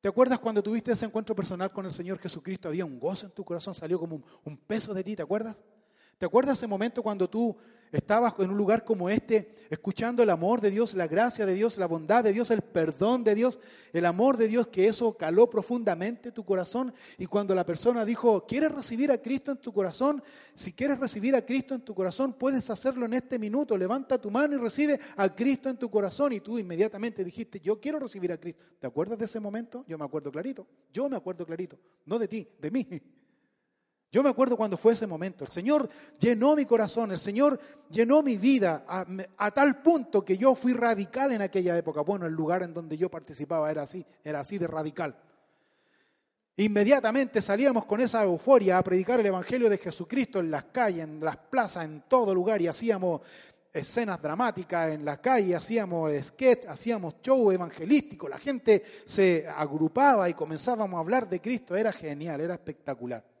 ¿Te 0.00 0.08
acuerdas 0.08 0.38
cuando 0.38 0.62
tuviste 0.62 0.92
ese 0.92 1.06
encuentro 1.06 1.34
personal 1.34 1.72
con 1.72 1.84
el 1.84 1.90
Señor 1.90 2.18
Jesucristo? 2.18 2.68
Había 2.68 2.84
un 2.84 3.00
gozo 3.00 3.26
en 3.26 3.32
tu 3.32 3.44
corazón, 3.44 3.74
salió 3.74 3.98
como 3.98 4.16
un, 4.16 4.24
un 4.44 4.56
peso 4.56 4.94
de 4.94 5.02
ti, 5.02 5.16
¿te 5.16 5.22
acuerdas? 5.22 5.56
¿Te 6.18 6.26
acuerdas 6.26 6.58
ese 6.58 6.66
momento 6.66 7.00
cuando 7.00 7.30
tú 7.30 7.56
estabas 7.92 8.34
en 8.38 8.50
un 8.50 8.56
lugar 8.56 8.84
como 8.84 9.08
este, 9.08 9.54
escuchando 9.70 10.22
el 10.22 10.30
amor 10.30 10.60
de 10.60 10.70
Dios, 10.70 10.94
la 10.94 11.06
gracia 11.06 11.46
de 11.46 11.54
Dios, 11.54 11.78
la 11.78 11.86
bondad 11.86 12.24
de 12.24 12.32
Dios, 12.32 12.50
el 12.50 12.62
perdón 12.62 13.22
de 13.22 13.36
Dios, 13.36 13.58
el 13.92 14.04
amor 14.04 14.36
de 14.36 14.48
Dios, 14.48 14.66
que 14.66 14.88
eso 14.88 15.16
caló 15.16 15.48
profundamente 15.48 16.32
tu 16.32 16.44
corazón? 16.44 16.92
Y 17.18 17.26
cuando 17.26 17.54
la 17.54 17.64
persona 17.64 18.04
dijo, 18.04 18.44
¿quieres 18.46 18.72
recibir 18.72 19.12
a 19.12 19.18
Cristo 19.18 19.52
en 19.52 19.58
tu 19.58 19.72
corazón? 19.72 20.22
Si 20.56 20.72
quieres 20.72 20.98
recibir 20.98 21.36
a 21.36 21.46
Cristo 21.46 21.74
en 21.74 21.82
tu 21.82 21.94
corazón, 21.94 22.32
puedes 22.32 22.68
hacerlo 22.68 23.06
en 23.06 23.14
este 23.14 23.38
minuto. 23.38 23.76
Levanta 23.76 24.20
tu 24.20 24.30
mano 24.30 24.54
y 24.54 24.58
recibe 24.58 24.98
a 25.16 25.32
Cristo 25.32 25.68
en 25.68 25.76
tu 25.76 25.88
corazón. 25.88 26.32
Y 26.32 26.40
tú 26.40 26.58
inmediatamente 26.58 27.24
dijiste, 27.24 27.60
yo 27.60 27.80
quiero 27.80 28.00
recibir 28.00 28.32
a 28.32 28.38
Cristo. 28.38 28.64
¿Te 28.80 28.86
acuerdas 28.86 29.18
de 29.18 29.24
ese 29.24 29.40
momento? 29.40 29.84
Yo 29.86 29.96
me 29.96 30.04
acuerdo 30.04 30.32
clarito. 30.32 30.66
Yo 30.92 31.08
me 31.08 31.16
acuerdo 31.16 31.46
clarito. 31.46 31.78
No 32.06 32.18
de 32.18 32.28
ti, 32.28 32.48
de 32.60 32.70
mí. 32.70 32.88
Yo 34.10 34.22
me 34.22 34.30
acuerdo 34.30 34.56
cuando 34.56 34.78
fue 34.78 34.94
ese 34.94 35.06
momento. 35.06 35.44
El 35.44 35.50
Señor 35.50 35.88
llenó 36.18 36.56
mi 36.56 36.64
corazón, 36.64 37.10
el 37.10 37.18
Señor 37.18 37.60
llenó 37.90 38.22
mi 38.22 38.38
vida 38.38 38.84
a, 38.88 39.50
tal 39.50 39.82
punto 39.82 40.24
que 40.24 40.38
yo 40.38 40.54
fui 40.54 40.72
radical 40.72 41.32
en 41.32 41.42
aquella 41.42 41.76
época. 41.76 42.00
Bueno, 42.00 42.26
el 42.26 42.32
lugar 42.32 42.62
en 42.62 42.72
donde 42.72 42.96
yo 42.96 43.10
participaba 43.10 43.70
era 43.70 43.82
así, 43.82 44.04
era 44.24 44.40
así 44.40 44.56
de 44.56 44.66
radical. 44.66 45.14
Inmediatamente 46.56 47.42
salíamos 47.42 47.84
con 47.84 48.00
esa 48.00 48.24
euforia 48.24 48.78
a 48.78 48.82
predicar 48.82 49.20
el 49.20 49.26
Evangelio 49.26 49.68
de 49.68 49.78
Jesucristo 49.78 50.40
en 50.40 50.50
las 50.50 50.64
calles, 50.64 51.04
en 51.04 51.20
las 51.20 51.36
plazas, 51.36 51.84
en 51.84 52.02
todo 52.08 52.34
lugar 52.34 52.60
y 52.62 52.66
hacíamos 52.66 53.20
escenas 53.72 54.20
dramáticas 54.20 54.90
en 54.90 55.04
la 55.04 55.20
calle, 55.20 55.54
hacíamos 55.54 56.10
sketch, 56.20 56.66
hacíamos 56.66 57.16
show 57.22 57.52
evangelístico, 57.52 58.28
la 58.28 58.38
gente 58.38 58.82
se 59.04 59.46
agrupaba 59.46 60.28
y 60.28 60.34
comenzábamos 60.34 60.96
a 60.96 61.00
hablar 61.00 61.28
de 61.28 61.40
Cristo, 61.40 61.76
era 61.76 61.92
genial, 61.92 62.40
era 62.40 62.54
espectacular. 62.54 63.37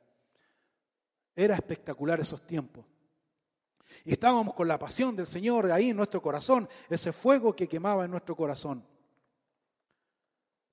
Era 1.38 1.54
espectacular 1.54 2.18
esos 2.18 2.44
tiempos. 2.44 2.84
Y 4.04 4.10
estábamos 4.10 4.54
con 4.54 4.66
la 4.66 4.76
pasión 4.76 5.14
del 5.14 5.28
Señor 5.28 5.70
ahí 5.70 5.90
en 5.90 5.96
nuestro 5.96 6.20
corazón, 6.20 6.68
ese 6.90 7.12
fuego 7.12 7.54
que 7.54 7.68
quemaba 7.68 8.04
en 8.04 8.10
nuestro 8.10 8.34
corazón. 8.34 8.84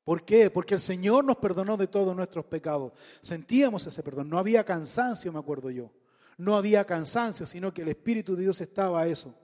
¿Por 0.04 0.26
qué? 0.26 0.50
Porque 0.50 0.74
el 0.74 0.80
Señor 0.80 1.24
nos 1.24 1.36
perdonó 1.36 1.78
de 1.78 1.86
todos 1.86 2.16
nuestros 2.16 2.46
pecados. 2.46 2.94
Sentíamos 3.22 3.86
ese 3.86 4.02
perdón. 4.02 4.28
No 4.28 4.40
había 4.40 4.64
cansancio, 4.64 5.32
me 5.32 5.38
acuerdo 5.38 5.70
yo. 5.70 5.92
No 6.36 6.58
había 6.58 6.84
cansancio, 6.84 7.46
sino 7.46 7.72
que 7.72 7.84
el 7.84 7.90
Espíritu 7.90 8.36
de 8.36 8.42
Dios 8.42 8.60
estaba 8.60 9.02
a 9.02 9.08
eso. 9.08 9.36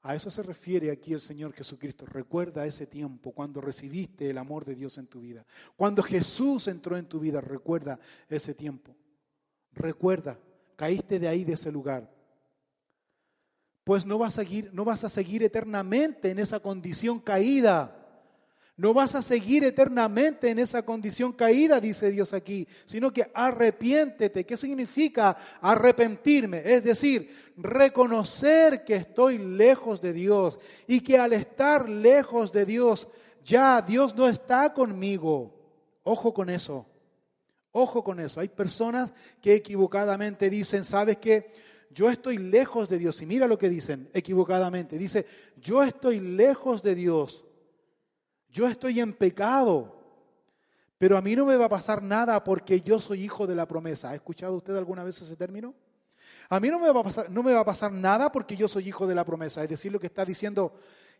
A 0.00 0.14
eso 0.14 0.30
se 0.30 0.42
refiere 0.42 0.90
aquí 0.90 1.12
el 1.12 1.20
Señor 1.20 1.52
Jesucristo. 1.52 2.06
Recuerda 2.06 2.64
ese 2.64 2.86
tiempo 2.86 3.32
cuando 3.32 3.60
recibiste 3.60 4.30
el 4.30 4.38
amor 4.38 4.64
de 4.64 4.76
Dios 4.76 4.96
en 4.96 5.08
tu 5.08 5.20
vida. 5.20 5.44
Cuando 5.76 6.02
Jesús 6.02 6.68
entró 6.68 6.96
en 6.96 7.04
tu 7.04 7.20
vida, 7.20 7.42
recuerda 7.42 8.00
ese 8.30 8.54
tiempo. 8.54 8.96
Recuerda, 9.78 10.38
caíste 10.76 11.18
de 11.18 11.28
ahí, 11.28 11.44
de 11.44 11.54
ese 11.54 11.70
lugar. 11.70 12.10
Pues 13.84 14.04
no 14.04 14.18
vas 14.18 14.38
a 14.38 14.42
seguir, 14.42 14.70
no 14.74 14.84
vas 14.84 15.04
a 15.04 15.08
seguir 15.08 15.42
eternamente 15.42 16.30
en 16.30 16.38
esa 16.38 16.60
condición 16.60 17.20
caída. 17.20 17.94
No 18.76 18.94
vas 18.94 19.16
a 19.16 19.22
seguir 19.22 19.64
eternamente 19.64 20.50
en 20.50 20.60
esa 20.60 20.82
condición 20.82 21.32
caída, 21.32 21.80
dice 21.80 22.12
Dios 22.12 22.32
aquí, 22.32 22.66
sino 22.84 23.12
que 23.12 23.28
arrepiéntete. 23.34 24.46
¿Qué 24.46 24.56
significa 24.56 25.36
arrepentirme? 25.60 26.62
Es 26.64 26.84
decir, 26.84 27.28
reconocer 27.56 28.84
que 28.84 28.94
estoy 28.94 29.38
lejos 29.38 30.00
de 30.00 30.12
Dios 30.12 30.60
y 30.86 31.00
que 31.00 31.18
al 31.18 31.32
estar 31.32 31.88
lejos 31.88 32.52
de 32.52 32.64
Dios, 32.66 33.08
ya 33.42 33.82
Dios 33.82 34.14
no 34.14 34.28
está 34.28 34.72
conmigo. 34.72 35.52
Ojo 36.04 36.32
con 36.32 36.48
eso. 36.48 36.86
Ojo 37.78 38.02
con 38.02 38.18
eso. 38.18 38.40
Hay 38.40 38.48
personas 38.48 39.14
que 39.40 39.54
equivocadamente 39.54 40.50
dicen, 40.50 40.84
¿sabes 40.84 41.18
qué? 41.18 41.52
Yo 41.90 42.10
estoy 42.10 42.36
lejos 42.36 42.88
de 42.88 42.98
Dios. 42.98 43.22
Y 43.22 43.26
mira 43.26 43.46
lo 43.46 43.56
que 43.56 43.68
dicen 43.68 44.10
equivocadamente. 44.12 44.98
Dice, 44.98 45.24
yo 45.56 45.84
estoy 45.84 46.18
lejos 46.18 46.82
de 46.82 46.96
Dios. 46.96 47.44
Yo 48.50 48.66
estoy 48.66 48.98
en 48.98 49.12
pecado. 49.12 49.94
Pero 50.98 51.16
a 51.16 51.22
mí 51.22 51.36
no 51.36 51.46
me 51.46 51.56
va 51.56 51.66
a 51.66 51.68
pasar 51.68 52.02
nada 52.02 52.42
porque 52.42 52.80
yo 52.80 53.00
soy 53.00 53.22
hijo 53.22 53.46
de 53.46 53.54
la 53.54 53.68
promesa. 53.68 54.10
¿Ha 54.10 54.16
escuchado 54.16 54.56
usted 54.56 54.74
alguna 54.74 55.04
vez 55.04 55.22
ese 55.22 55.36
término? 55.36 55.72
A 56.48 56.58
mí 56.58 56.70
no 56.70 56.80
me 56.80 56.90
va 56.90 57.00
a 57.00 57.04
pasar, 57.04 57.30
no 57.30 57.44
me 57.44 57.52
va 57.52 57.60
a 57.60 57.64
pasar 57.64 57.92
nada 57.92 58.32
porque 58.32 58.56
yo 58.56 58.66
soy 58.66 58.88
hijo 58.88 59.06
de 59.06 59.14
la 59.14 59.24
promesa. 59.24 59.62
Es 59.62 59.68
decir, 59.68 59.92
lo 59.92 60.00
que 60.00 60.08
está 60.08 60.24
diciendo 60.24 60.72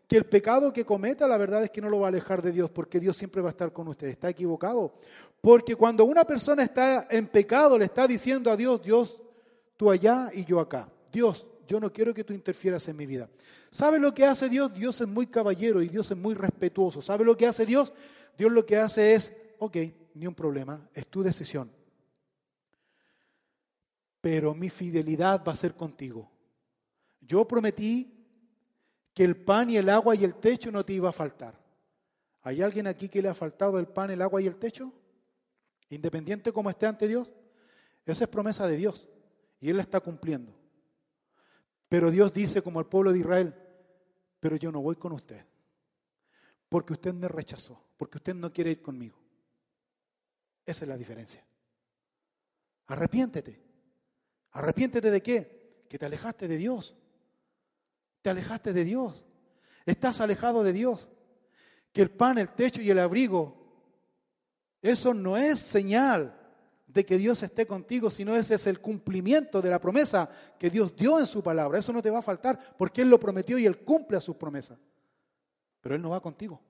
que 0.09 0.17
el 0.17 0.25
pecado 0.25 0.73
que 0.73 0.83
cometa, 0.83 1.27
la 1.27 1.37
verdad 1.37 1.63
es 1.63 1.69
que 1.69 1.81
no 1.81 1.87
lo 1.87 1.99
va 1.99 2.07
a 2.07 2.09
alejar 2.09 2.41
de 2.41 2.51
Dios, 2.51 2.71
porque 2.71 2.99
Dios 2.99 3.15
siempre 3.15 3.43
va 3.43 3.49
a 3.49 3.51
estar 3.51 3.71
con 3.71 3.87
usted. 3.89 4.07
Está 4.07 4.27
equivocado. 4.27 4.95
Porque 5.39 5.75
cuando 5.75 6.03
una 6.03 6.25
persona 6.25 6.63
está 6.63 7.07
en 7.11 7.27
pecado, 7.27 7.77
le 7.77 7.85
está 7.85 8.07
diciendo 8.07 8.49
a 8.49 8.57
Dios, 8.57 8.81
Dios, 8.81 9.21
tú 9.77 9.91
allá 9.91 10.31
y 10.33 10.45
yo 10.45 10.59
acá. 10.59 10.91
Dios, 11.11 11.45
yo 11.67 11.79
no 11.79 11.93
quiero 11.93 12.11
que 12.11 12.23
tú 12.23 12.33
interfieras 12.33 12.87
en 12.87 12.97
mi 12.97 13.05
vida. 13.05 13.29
¿Sabe 13.69 13.99
lo 13.99 14.11
que 14.11 14.25
hace 14.25 14.49
Dios? 14.49 14.73
Dios 14.73 14.99
es 14.99 15.07
muy 15.07 15.27
caballero 15.27 15.79
y 15.83 15.89
Dios 15.89 16.09
es 16.09 16.17
muy 16.17 16.33
respetuoso. 16.33 17.03
¿Sabe 17.03 17.23
lo 17.23 17.37
que 17.37 17.45
hace 17.45 17.67
Dios? 17.67 17.93
Dios 18.35 18.51
lo 18.51 18.65
que 18.65 18.77
hace 18.77 19.13
es, 19.13 19.31
ok, 19.59 19.77
ni 20.15 20.25
un 20.25 20.33
problema, 20.33 20.89
es 20.95 21.05
tu 21.05 21.21
decisión. 21.21 21.71
Pero 24.21 24.55
mi 24.55 24.71
fidelidad 24.71 25.43
va 25.47 25.51
a 25.51 25.55
ser 25.55 25.75
contigo. 25.75 26.31
Yo 27.21 27.47
prometí 27.47 28.18
que 29.19 29.25
el 29.25 29.35
pan 29.35 29.69
y 29.69 29.75
el 29.75 29.89
agua 29.89 30.15
y 30.15 30.23
el 30.23 30.35
techo 30.35 30.71
no 30.71 30.85
te 30.85 30.93
iba 30.93 31.09
a 31.09 31.11
faltar. 31.11 31.53
¿Hay 32.43 32.61
alguien 32.61 32.87
aquí 32.87 33.09
que 33.09 33.21
le 33.21 33.27
ha 33.27 33.33
faltado 33.33 33.77
el 33.77 33.85
pan, 33.85 34.09
el 34.11 34.21
agua 34.21 34.41
y 34.41 34.47
el 34.47 34.57
techo? 34.57 34.93
Independiente 35.89 36.53
como 36.53 36.69
esté 36.69 36.85
ante 36.85 37.05
Dios. 37.05 37.29
Esa 38.05 38.23
es 38.23 38.29
promesa 38.29 38.65
de 38.65 38.77
Dios 38.77 39.09
y 39.59 39.69
Él 39.69 39.75
la 39.75 39.83
está 39.83 39.99
cumpliendo. 39.99 40.57
Pero 41.89 42.11
Dios 42.11 42.31
dice 42.31 42.61
como 42.61 42.79
el 42.79 42.85
pueblo 42.85 43.11
de 43.11 43.19
Israel, 43.19 43.53
pero 44.39 44.55
yo 44.55 44.71
no 44.71 44.79
voy 44.79 44.95
con 44.95 45.11
usted, 45.11 45.45
porque 46.69 46.93
usted 46.93 47.13
me 47.13 47.27
rechazó, 47.27 47.77
porque 47.97 48.19
usted 48.19 48.35
no 48.35 48.53
quiere 48.53 48.71
ir 48.71 48.81
conmigo. 48.81 49.19
Esa 50.65 50.85
es 50.85 50.87
la 50.87 50.95
diferencia. 50.95 51.45
Arrepiéntete. 52.87 53.61
¿Arrepiéntete 54.51 55.11
de 55.11 55.21
qué? 55.21 55.85
Que 55.89 55.99
te 55.99 56.05
alejaste 56.05 56.47
de 56.47 56.55
Dios. 56.55 56.95
Te 58.21 58.29
alejaste 58.29 58.73
de 58.73 58.83
Dios. 58.83 59.25
Estás 59.85 60.21
alejado 60.21 60.63
de 60.63 60.73
Dios. 60.73 61.07
Que 61.91 62.01
el 62.01 62.11
pan, 62.11 62.37
el 62.37 62.49
techo 62.49 62.81
y 62.81 62.89
el 62.89 62.99
abrigo, 62.99 63.59
eso 64.81 65.13
no 65.13 65.37
es 65.37 65.59
señal 65.59 66.35
de 66.87 67.05
que 67.05 67.17
Dios 67.17 67.43
esté 67.43 67.67
contigo, 67.67 68.09
sino 68.09 68.35
ese 68.35 68.55
es 68.55 68.65
el 68.67 68.79
cumplimiento 68.79 69.61
de 69.61 69.69
la 69.69 69.79
promesa 69.79 70.29
que 70.57 70.69
Dios 70.69 70.95
dio 70.95 71.19
en 71.19 71.27
su 71.27 71.43
palabra. 71.43 71.79
Eso 71.79 71.93
no 71.93 72.01
te 72.01 72.09
va 72.09 72.19
a 72.19 72.23
faltar 72.23 72.75
porque 72.77 73.01
Él 73.01 73.09
lo 73.09 73.19
prometió 73.19 73.57
y 73.57 73.65
Él 73.65 73.79
cumple 73.79 74.17
a 74.17 74.21
sus 74.21 74.35
promesas. 74.35 74.79
Pero 75.81 75.95
Él 75.95 76.01
no 76.01 76.09
va 76.09 76.21
contigo. 76.21 76.61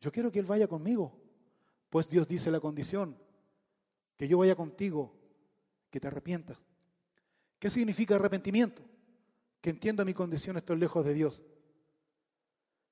Yo 0.00 0.10
quiero 0.10 0.30
que 0.30 0.38
Él 0.38 0.46
vaya 0.46 0.66
conmigo, 0.66 1.18
pues 1.90 2.08
Dios 2.08 2.28
dice 2.28 2.50
la 2.50 2.60
condición, 2.60 3.16
que 4.16 4.28
yo 4.28 4.38
vaya 4.38 4.54
contigo, 4.54 5.14
que 5.90 6.00
te 6.00 6.06
arrepientas. 6.06 6.58
¿Qué 7.58 7.70
significa 7.70 8.14
arrepentimiento? 8.14 8.82
Que 9.64 9.70
entiendo 9.70 10.04
mi 10.04 10.12
condición, 10.12 10.58
estoy 10.58 10.76
lejos 10.76 11.06
de 11.06 11.14
Dios. 11.14 11.40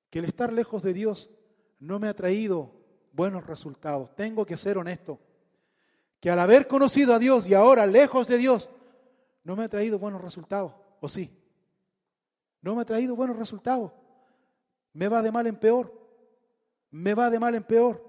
Que 0.09 0.17
el 0.17 0.25
estar 0.25 0.51
lejos 0.51 0.81
de 0.81 0.91
Dios 0.91 1.29
no 1.77 1.99
me 1.99 2.07
ha 2.07 2.15
traído 2.15 2.73
buenos 3.11 3.45
resultados. 3.45 4.15
Tengo 4.15 4.43
que 4.43 4.57
ser 4.57 4.79
honesto. 4.79 5.19
Que 6.19 6.31
al 6.31 6.39
haber 6.39 6.67
conocido 6.67 7.13
a 7.13 7.19
Dios 7.19 7.47
y 7.47 7.53
ahora 7.53 7.85
lejos 7.85 8.25
de 8.25 8.39
Dios, 8.39 8.71
no 9.43 9.55
me 9.55 9.65
ha 9.65 9.69
traído 9.69 9.99
buenos 9.99 10.19
resultados. 10.23 10.73
¿O 10.99 11.07
sí? 11.07 11.29
No 12.63 12.73
me 12.73 12.81
ha 12.81 12.85
traído 12.85 13.15
buenos 13.15 13.37
resultados. 13.37 13.91
Me 14.93 15.07
va 15.07 15.21
de 15.21 15.31
mal 15.31 15.45
en 15.45 15.57
peor. 15.57 15.93
Me 16.89 17.13
va 17.13 17.29
de 17.29 17.37
mal 17.37 17.53
en 17.53 17.65
peor. 17.65 18.03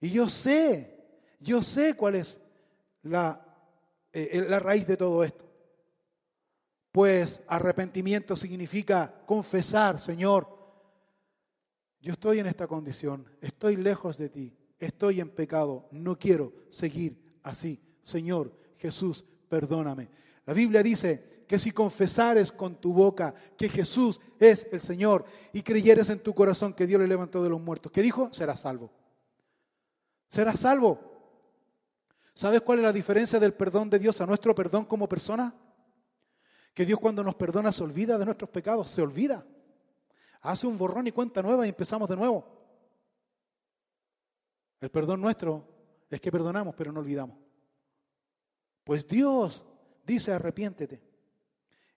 Y 0.00 0.10
yo 0.10 0.28
sé, 0.28 1.18
yo 1.40 1.64
sé 1.64 1.94
cuál 1.94 2.14
es 2.14 2.40
la, 3.02 3.44
eh, 4.12 4.46
la 4.48 4.60
raíz 4.60 4.86
de 4.86 4.96
todo 4.96 5.24
esto. 5.24 5.51
Pues 6.92 7.42
arrepentimiento 7.48 8.36
significa 8.36 9.22
confesar, 9.26 9.98
Señor, 9.98 10.46
yo 12.00 12.12
estoy 12.12 12.40
en 12.40 12.46
esta 12.46 12.66
condición, 12.66 13.26
estoy 13.40 13.76
lejos 13.76 14.18
de 14.18 14.28
ti, 14.28 14.54
estoy 14.78 15.20
en 15.20 15.30
pecado, 15.30 15.88
no 15.90 16.18
quiero 16.18 16.52
seguir 16.68 17.38
así. 17.42 17.80
Señor 18.02 18.52
Jesús, 18.76 19.24
perdóname. 19.48 20.10
La 20.44 20.52
Biblia 20.52 20.82
dice 20.82 21.44
que 21.48 21.58
si 21.58 21.70
confesares 21.70 22.52
con 22.52 22.76
tu 22.80 22.92
boca 22.92 23.34
que 23.56 23.68
Jesús 23.68 24.20
es 24.38 24.66
el 24.72 24.80
Señor 24.80 25.24
y 25.52 25.62
creyeres 25.62 26.10
en 26.10 26.18
tu 26.18 26.34
corazón 26.34 26.74
que 26.74 26.86
Dios 26.86 27.00
le 27.00 27.06
levantó 27.06 27.42
de 27.42 27.48
los 27.50 27.60
muertos, 27.60 27.90
¿qué 27.90 28.02
dijo? 28.02 28.28
Serás 28.32 28.60
salvo. 28.60 28.90
Serás 30.28 30.60
salvo. 30.60 30.98
¿Sabes 32.34 32.62
cuál 32.62 32.78
es 32.78 32.84
la 32.84 32.92
diferencia 32.92 33.38
del 33.38 33.54
perdón 33.54 33.88
de 33.88 33.98
Dios 33.98 34.20
a 34.20 34.26
nuestro 34.26 34.54
perdón 34.54 34.84
como 34.84 35.08
persona? 35.08 35.54
Que 36.74 36.86
Dios 36.86 36.98
cuando 36.98 37.22
nos 37.22 37.34
perdona 37.34 37.72
se 37.72 37.82
olvida 37.82 38.18
de 38.18 38.24
nuestros 38.24 38.50
pecados, 38.50 38.90
se 38.90 39.02
olvida 39.02 39.44
hace 40.42 40.66
un 40.66 40.76
borrón 40.76 41.06
y 41.06 41.12
cuenta 41.12 41.42
nueva 41.42 41.66
y 41.66 41.70
empezamos 41.70 42.08
de 42.08 42.16
nuevo. 42.16 42.44
El 44.80 44.90
perdón 44.90 45.20
nuestro 45.20 45.64
es 46.10 46.20
que 46.20 46.32
perdonamos, 46.32 46.74
pero 46.74 46.92
no 46.92 47.00
olvidamos. 47.00 47.38
Pues 48.84 49.06
Dios 49.06 49.62
dice 50.04 50.32
arrepiéntete 50.32 51.00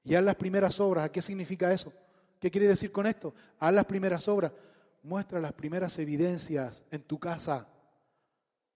y 0.03 0.13
haz 0.13 0.23
las 0.23 0.35
primeras 0.35 0.79
obras. 0.79 1.05
¿A 1.05 1.11
qué 1.11 1.21
significa 1.21 1.73
eso? 1.73 1.91
¿Qué 2.39 2.51
quiere 2.51 2.67
decir 2.67 2.91
con 2.91 3.07
esto? 3.07 3.33
Haz 3.59 3.73
las 3.73 3.85
primeras 3.85 4.27
obras. 4.27 4.53
Muestra 5.01 5.39
las 5.39 5.53
primeras 5.53 5.97
evidencias 5.97 6.83
en 6.91 7.01
tu 7.03 7.19
casa, 7.19 7.67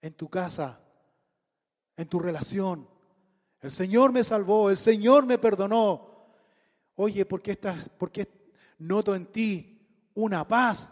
en 0.01 0.13
tu 0.13 0.29
casa, 0.29 0.79
en 1.95 2.07
tu 2.07 2.19
relación. 2.19 2.87
El 3.61 3.71
Señor 3.71 4.11
me 4.11 4.23
salvó, 4.23 4.69
el 4.69 4.77
Señor 4.77 5.25
me 5.25 5.37
perdonó. 5.37 6.09
Oye, 6.95 7.25
¿por 7.25 7.41
qué, 7.41 7.51
estás, 7.51 7.89
por 7.97 8.11
qué 8.11 8.27
noto 8.79 9.15
en 9.15 9.27
ti 9.27 9.79
una 10.15 10.47
paz. 10.47 10.91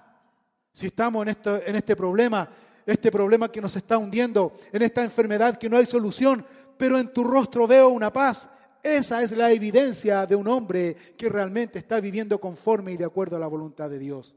Si 0.74 0.88
estamos 0.88 1.24
en, 1.24 1.30
esto, 1.30 1.62
en 1.66 1.76
este 1.76 1.96
problema, 1.96 2.50
este 2.86 3.12
problema 3.12 3.52
que 3.52 3.62
nos 3.62 3.76
está 3.76 3.98
hundiendo, 3.98 4.54
en 4.72 4.82
esta 4.82 5.04
enfermedad 5.04 5.58
que 5.58 5.70
no 5.70 5.78
hay 5.78 5.86
solución, 5.86 6.46
pero 6.78 7.00
en 7.00 7.12
tu 7.12 7.24
rostro 7.24 7.68
veo 7.68 7.90
una 7.90 8.14
paz. 8.14 8.50
Esa 8.84 9.24
es 9.24 9.32
la 9.32 9.52
evidencia 9.52 10.26
de 10.26 10.36
un 10.36 10.48
hombre 10.48 10.96
que 11.18 11.30
realmente 11.30 11.80
está 11.80 12.00
viviendo 12.00 12.40
conforme 12.40 12.94
y 12.94 12.98
de 12.98 13.06
acuerdo 13.06 13.36
a 13.36 13.40
la 13.40 13.48
voluntad 13.48 13.90
de 13.90 14.00
Dios. 14.00 14.36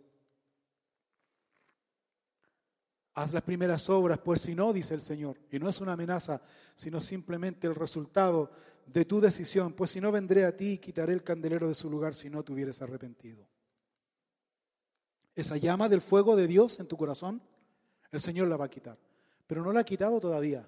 Haz 3.21 3.35
las 3.35 3.43
primeras 3.43 3.91
obras, 3.91 4.17
pues 4.17 4.41
si 4.41 4.55
no, 4.55 4.73
dice 4.73 4.95
el 4.95 5.03
Señor, 5.03 5.39
y 5.53 5.59
no 5.59 5.69
es 5.69 5.79
una 5.83 5.93
amenaza, 5.93 6.41
sino 6.75 7.03
simplemente 7.03 7.67
el 7.67 7.75
resultado 7.75 8.51
de 8.87 9.05
tu 9.05 9.21
decisión, 9.21 9.75
pues 9.75 9.91
si 9.91 10.01
no 10.01 10.11
vendré 10.11 10.47
a 10.47 10.57
ti 10.57 10.71
y 10.71 10.79
quitaré 10.79 11.13
el 11.13 11.23
candelero 11.23 11.69
de 11.69 11.75
su 11.75 11.91
lugar 11.91 12.15
si 12.15 12.31
no 12.31 12.43
te 12.43 12.55
hubieras 12.55 12.81
arrepentido. 12.81 13.47
Esa 15.35 15.59
llama 15.59 15.91
del 15.91 16.01
fuego 16.01 16.35
de 16.35 16.47
Dios 16.47 16.81
en 16.81 16.87
tu 16.87 16.97
corazón, 16.97 17.43
el 18.11 18.21
Señor 18.21 18.49
la 18.49 18.57
va 18.57 18.65
a 18.65 18.71
quitar, 18.71 18.97
pero 19.47 19.63
no 19.63 19.71
la 19.71 19.81
ha 19.81 19.85
quitado 19.85 20.19
todavía. 20.19 20.67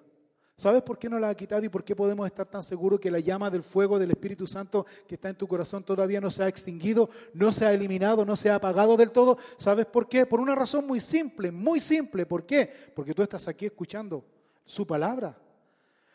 ¿Sabes 0.56 0.82
por 0.82 0.98
qué 0.98 1.08
no 1.08 1.18
la 1.18 1.30
ha 1.30 1.34
quitado 1.34 1.64
y 1.64 1.68
por 1.68 1.82
qué 1.82 1.96
podemos 1.96 2.26
estar 2.26 2.46
tan 2.46 2.62
seguros 2.62 3.00
que 3.00 3.10
la 3.10 3.18
llama 3.18 3.50
del 3.50 3.62
fuego 3.62 3.98
del 3.98 4.10
Espíritu 4.10 4.46
Santo 4.46 4.86
que 5.08 5.16
está 5.16 5.28
en 5.28 5.36
tu 5.36 5.48
corazón 5.48 5.82
todavía 5.82 6.20
no 6.20 6.30
se 6.30 6.42
ha 6.44 6.48
extinguido, 6.48 7.10
no 7.34 7.52
se 7.52 7.64
ha 7.64 7.72
eliminado, 7.72 8.24
no 8.24 8.36
se 8.36 8.50
ha 8.50 8.56
apagado 8.56 8.96
del 8.96 9.10
todo? 9.10 9.38
¿Sabes 9.56 9.86
por 9.86 10.08
qué? 10.08 10.26
Por 10.26 10.40
una 10.40 10.54
razón 10.54 10.86
muy 10.86 11.00
simple, 11.00 11.50
muy 11.50 11.80
simple. 11.80 12.26
¿Por 12.26 12.46
qué? 12.46 12.70
Porque 12.94 13.14
tú 13.14 13.22
estás 13.22 13.48
aquí 13.48 13.66
escuchando 13.66 14.24
su 14.64 14.86
palabra. 14.86 15.36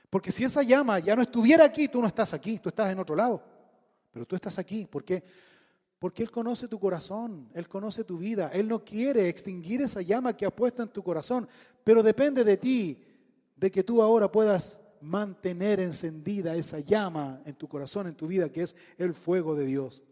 Porque 0.09 0.31
si 0.31 0.43
esa 0.43 0.63
llama 0.63 0.99
ya 0.99 1.15
no 1.15 1.23
estuviera 1.23 1.65
aquí, 1.65 1.87
tú 1.87 2.01
no 2.01 2.07
estás 2.07 2.33
aquí, 2.33 2.59
tú 2.59 2.69
estás 2.69 2.91
en 2.91 2.99
otro 2.99 3.15
lado. 3.15 3.43
Pero 4.11 4.25
tú 4.25 4.35
estás 4.35 4.57
aquí. 4.57 4.85
¿Por 4.85 5.03
qué? 5.03 5.23
Porque 5.99 6.23
Él 6.23 6.31
conoce 6.31 6.67
tu 6.67 6.79
corazón, 6.79 7.49
Él 7.53 7.67
conoce 7.67 8.03
tu 8.03 8.17
vida. 8.17 8.49
Él 8.53 8.67
no 8.67 8.83
quiere 8.83 9.27
extinguir 9.27 9.81
esa 9.81 10.01
llama 10.01 10.37
que 10.37 10.45
ha 10.45 10.55
puesto 10.55 10.83
en 10.83 10.89
tu 10.89 11.03
corazón. 11.03 11.47
Pero 11.83 12.03
depende 12.03 12.43
de 12.43 12.57
ti, 12.57 13.03
de 13.57 13.71
que 13.71 13.83
tú 13.83 14.01
ahora 14.01 14.31
puedas 14.31 14.79
mantener 15.01 15.79
encendida 15.79 16.55
esa 16.55 16.79
llama 16.79 17.41
en 17.45 17.55
tu 17.55 17.67
corazón, 17.67 18.07
en 18.07 18.15
tu 18.15 18.27
vida, 18.27 18.49
que 18.49 18.61
es 18.61 18.75
el 18.97 19.13
fuego 19.13 19.55
de 19.55 19.65
Dios. 19.65 20.03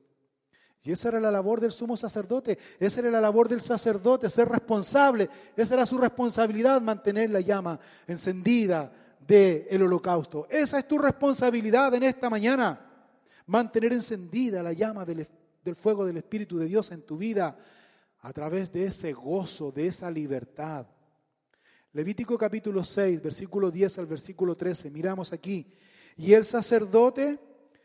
Y 0.84 0.92
esa 0.92 1.10
era 1.10 1.20
la 1.20 1.32
labor 1.32 1.62
del 1.62 1.72
sumo 1.72 1.98
sacerdote, 1.98 2.60
esa 2.80 3.00
era 3.00 3.10
la 3.10 3.22
labor 3.22 3.50
del 3.50 3.62
sacerdote, 3.62 4.30
ser 4.30 4.48
responsable, 4.50 5.30
esa 5.56 5.74
era 5.74 5.86
su 5.86 5.98
responsabilidad, 5.98 6.82
mantener 6.82 7.32
la 7.32 7.40
llama 7.40 7.80
encendida, 8.08 8.92
del 9.28 9.82
holocausto. 9.82 10.48
Esa 10.50 10.80
es 10.80 10.88
tu 10.88 10.98
responsabilidad 10.98 11.94
en 11.96 12.04
esta 12.04 12.30
mañana. 12.30 12.80
Mantener 13.48 13.94
encendida 13.94 14.62
la 14.64 14.74
llama 14.74 15.06
del, 15.06 15.28
del 15.64 15.76
fuego 15.76 16.06
del 16.06 16.18
Espíritu 16.18 16.58
de 16.58 16.68
Dios 16.68 16.92
en 16.92 17.02
tu 17.02 17.18
vida 17.18 17.58
a 18.22 18.34
través 18.34 18.72
de 18.72 18.86
ese 18.86 19.14
gozo, 19.14 19.72
de 19.72 19.88
esa 19.88 20.10
libertad. 20.10 20.88
Levítico 21.96 22.38
capítulo 22.38 22.84
6, 22.84 23.22
versículo 23.22 23.72
10 23.72 24.00
al 24.00 24.06
versículo 24.06 24.54
13. 24.54 24.92
Miramos 24.92 25.32
aquí. 25.32 25.66
Y 26.18 26.34
el 26.34 26.44
sacerdote 26.44 27.40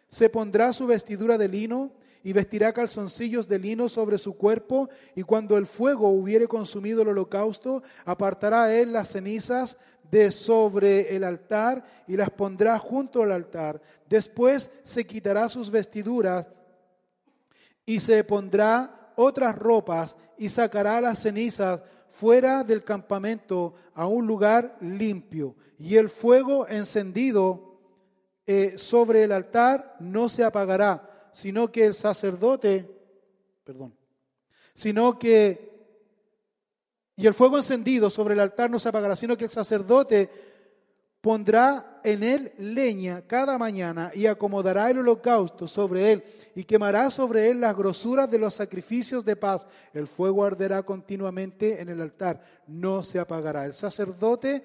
se 0.08 0.28
pondrá 0.28 0.72
su 0.72 0.88
vestidura 0.88 1.38
de 1.38 1.46
lino 1.46 1.92
y 2.24 2.32
vestirá 2.32 2.72
calzoncillos 2.72 3.46
de 3.46 3.60
lino 3.60 3.88
sobre 3.88 4.18
su 4.18 4.36
cuerpo, 4.36 4.88
y 5.14 5.22
cuando 5.22 5.56
el 5.56 5.64
fuego 5.64 6.08
hubiere 6.08 6.48
consumido 6.48 7.02
el 7.02 7.08
holocausto, 7.10 7.84
apartará 8.04 8.74
él 8.74 8.92
las 8.92 9.12
cenizas 9.12 9.76
de 10.10 10.32
sobre 10.32 11.14
el 11.14 11.22
altar 11.22 11.84
y 12.08 12.16
las 12.16 12.30
pondrá 12.30 12.80
junto 12.80 13.22
al 13.22 13.30
altar. 13.30 13.80
Después 14.08 14.72
se 14.82 15.06
quitará 15.06 15.48
sus 15.48 15.70
vestiduras 15.70 16.48
y 17.86 18.00
se 18.00 18.24
pondrá 18.24 19.12
otras 19.14 19.56
ropas 19.56 20.16
y 20.36 20.48
sacará 20.48 21.00
las 21.00 21.20
cenizas 21.20 21.82
fuera 22.10 22.64
del 22.64 22.84
campamento 22.84 23.74
a 23.94 24.06
un 24.06 24.26
lugar 24.26 24.76
limpio. 24.80 25.56
Y 25.78 25.96
el 25.96 26.08
fuego 26.08 26.68
encendido 26.68 27.78
eh, 28.46 28.76
sobre 28.76 29.24
el 29.24 29.32
altar 29.32 29.96
no 30.00 30.28
se 30.28 30.44
apagará, 30.44 31.30
sino 31.32 31.70
que 31.70 31.86
el 31.86 31.94
sacerdote, 31.94 32.88
perdón, 33.64 33.94
sino 34.74 35.18
que 35.18 35.70
y 37.20 37.26
el 37.26 37.34
fuego 37.34 37.58
encendido 37.58 38.08
sobre 38.08 38.32
el 38.32 38.40
altar 38.40 38.70
no 38.70 38.78
se 38.78 38.88
apagará, 38.88 39.14
sino 39.14 39.36
que 39.36 39.44
el 39.44 39.50
sacerdote 39.50 40.30
pondrá 41.20 41.89
en 42.04 42.22
él 42.22 42.52
leña 42.58 43.22
cada 43.26 43.58
mañana 43.58 44.10
y 44.14 44.26
acomodará 44.26 44.90
el 44.90 44.98
holocausto 44.98 45.66
sobre 45.68 46.12
él 46.12 46.24
y 46.54 46.64
quemará 46.64 47.10
sobre 47.10 47.50
él 47.50 47.60
las 47.60 47.76
grosuras 47.76 48.30
de 48.30 48.38
los 48.38 48.54
sacrificios 48.54 49.24
de 49.24 49.36
paz. 49.36 49.66
El 49.92 50.06
fuego 50.06 50.44
arderá 50.44 50.82
continuamente 50.82 51.80
en 51.80 51.88
el 51.88 52.00
altar, 52.00 52.42
no 52.66 53.02
se 53.02 53.18
apagará. 53.18 53.66
El 53.66 53.74
sacerdote, 53.74 54.64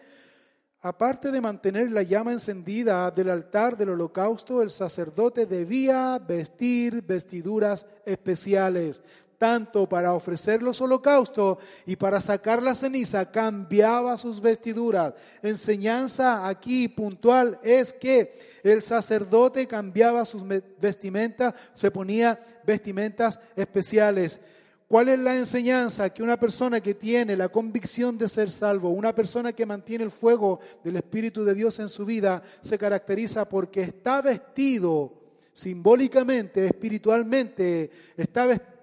aparte 0.81 1.31
de 1.31 1.41
mantener 1.41 1.91
la 1.91 2.03
llama 2.03 2.31
encendida 2.31 3.11
del 3.11 3.29
altar 3.29 3.77
del 3.77 3.89
holocausto, 3.89 4.61
el 4.61 4.71
sacerdote 4.71 5.45
debía 5.45 6.19
vestir 6.19 7.01
vestiduras 7.01 7.85
especiales 8.05 9.01
tanto 9.45 9.87
para 9.87 10.11
ofrecer 10.15 10.63
los 10.63 10.81
holocaustos 10.81 11.59
y 11.85 11.95
para 11.95 12.19
sacar 12.19 12.63
la 12.63 12.73
ceniza, 12.73 13.29
cambiaba 13.29 14.17
sus 14.17 14.41
vestiduras. 14.41 15.13
Enseñanza 15.43 16.47
aquí 16.47 16.87
puntual 16.87 17.59
es 17.61 17.93
que 17.93 18.33
el 18.63 18.81
sacerdote 18.81 19.67
cambiaba 19.67 20.25
sus 20.25 20.43
vestimentas, 20.79 21.53
se 21.75 21.91
ponía 21.91 22.39
vestimentas 22.65 23.39
especiales. 23.55 24.39
¿Cuál 24.87 25.09
es 25.09 25.19
la 25.19 25.35
enseñanza 25.35 26.09
que 26.09 26.23
una 26.23 26.39
persona 26.39 26.81
que 26.81 26.95
tiene 26.95 27.35
la 27.35 27.49
convicción 27.49 28.17
de 28.17 28.27
ser 28.27 28.49
salvo, 28.49 28.89
una 28.89 29.13
persona 29.13 29.53
que 29.53 29.67
mantiene 29.67 30.05
el 30.05 30.11
fuego 30.11 30.59
del 30.83 30.95
Espíritu 30.95 31.45
de 31.45 31.53
Dios 31.53 31.77
en 31.77 31.89
su 31.89 32.03
vida, 32.03 32.41
se 32.63 32.79
caracteriza 32.79 33.47
porque 33.47 33.83
está 33.83 34.23
vestido 34.23 35.13
simbólicamente, 35.53 36.65
espiritualmente, 36.65 37.91
está 38.17 38.47
vestido 38.47 38.74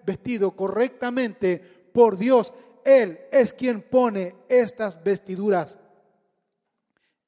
correctamente 0.56 1.58
por 1.92 2.16
Dios? 2.16 2.52
Él 2.84 3.20
es 3.30 3.52
quien 3.52 3.82
pone 3.82 4.34
estas 4.48 5.02
vestiduras. 5.02 5.78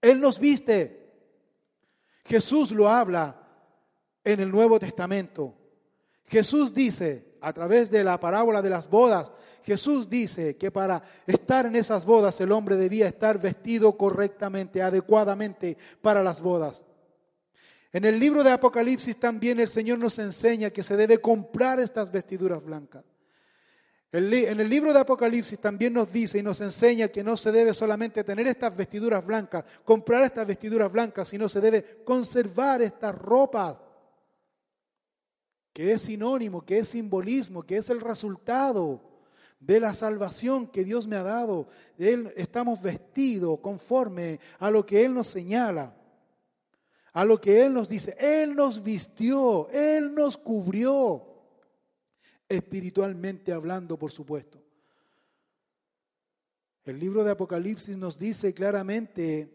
Él 0.01 0.21
nos 0.21 0.39
viste. 0.39 1.03
Jesús 2.25 2.73
lo 2.73 2.89
habla 2.89 3.41
en 4.25 4.41
el 4.41 4.51
Nuevo 4.51 4.79
Testamento. 4.79 5.55
Jesús 6.27 6.73
dice, 6.73 7.37
a 7.41 7.53
través 7.53 7.91
de 7.91 8.03
la 8.03 8.19
parábola 8.19 8.63
de 8.63 8.71
las 8.71 8.89
bodas, 8.89 9.31
Jesús 9.63 10.09
dice 10.09 10.57
que 10.57 10.71
para 10.71 11.03
estar 11.27 11.67
en 11.67 11.77
esas 11.77 12.07
bodas 12.07 12.41
el 12.41 12.53
hombre 12.53 12.77
debía 12.77 13.07
estar 13.07 13.39
vestido 13.41 13.97
correctamente, 13.97 14.83
adecuadamente 14.83 15.77
para 16.01 16.23
las 16.23 16.41
bodas. 16.41 16.83
En 17.95 18.05
el 18.05 18.19
libro 18.19 18.43
de 18.43 18.51
Apocalipsis 18.51 19.21
también 19.21 19.61
el 19.61 19.69
Señor 19.69 20.01
nos 20.01 20.19
enseña 20.19 20.71
que 20.71 20.83
se 20.83 20.97
debe 20.97 21.21
comprar 21.21 21.79
estas 21.79 22.11
vestiduras 22.11 22.65
blancas. 22.65 23.05
En 24.11 24.61
el 24.61 24.69
libro 24.69 24.93
de 24.93 24.99
Apocalipsis 24.99 25.61
también 25.61 25.93
nos 25.93 26.13
dice 26.13 26.41
y 26.41 26.43
nos 26.43 26.61
enseña 26.61 27.07
que 27.07 27.23
no 27.23 27.37
se 27.37 27.53
debe 27.53 27.73
solamente 27.73 28.25
tener 28.25 28.49
estas 28.49 28.77
vestiduras 28.77 29.25
blancas, 29.25 29.65
comprar 29.85 30.25
estas 30.25 30.45
vestiduras 30.45 30.91
blancas, 30.91 31.29
sino 31.29 31.49
se 31.49 31.61
debe 31.61 32.03
conservar 32.05 32.83
estas 32.83 33.15
ropas 33.15 33.77
que 35.73 35.93
es 35.93 36.03
sinónimo, 36.03 36.63
que 36.63 36.79
es 36.79 36.89
simbolismo, 36.89 37.63
que 37.63 37.77
es 37.77 37.91
el 37.91 38.01
resultado 38.01 39.01
de 39.61 39.79
la 39.79 39.95
salvación 39.95 40.67
que 40.67 40.83
Dios 40.83 41.07
me 41.07 41.15
ha 41.15 41.23
dado. 41.23 41.69
Él, 41.97 42.33
estamos 42.35 42.83
vestidos 42.83 43.61
conforme 43.61 44.41
a 44.59 44.69
lo 44.73 44.85
que 44.85 45.05
Él 45.05 45.15
nos 45.15 45.29
señala, 45.29 45.95
a 47.15 47.25
lo 47.25 47.41
que 47.41 47.65
Él 47.65 47.73
nos 47.73 47.89
dice. 47.89 48.15
Él 48.19 48.55
nos 48.55 48.83
vistió, 48.83 49.71
Él 49.71 50.15
nos 50.15 50.37
cubrió, 50.37 51.27
espiritualmente 52.49 53.53
hablando, 53.53 53.99
por 53.99 54.13
supuesto. 54.13 54.63
El 56.85 56.99
libro 56.99 57.25
de 57.25 57.31
Apocalipsis 57.31 57.97
nos 57.97 58.19
dice 58.19 58.53
claramente 58.53 59.51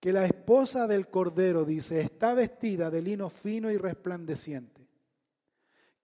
que 0.00 0.12
la 0.12 0.24
esposa 0.24 0.86
del 0.86 1.08
Cordero, 1.08 1.66
dice, 1.66 2.00
está 2.00 2.32
vestida 2.32 2.90
de 2.90 3.02
lino 3.02 3.28
fino 3.28 3.70
y 3.70 3.76
resplandeciente 3.76 4.78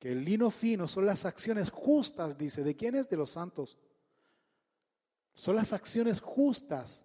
que 0.05 0.13
el 0.13 0.23
lino 0.23 0.51
fino 0.51 0.87
son 0.87 1.07
las 1.07 1.25
acciones 1.25 1.71
justas, 1.71 2.37
dice. 2.37 2.63
¿De 2.63 2.77
quiénes? 2.77 3.09
De 3.09 3.17
los 3.17 3.31
santos. 3.31 3.79
Son 5.35 5.57
las 5.57 5.73
acciones 5.73 6.21
justas. 6.21 7.03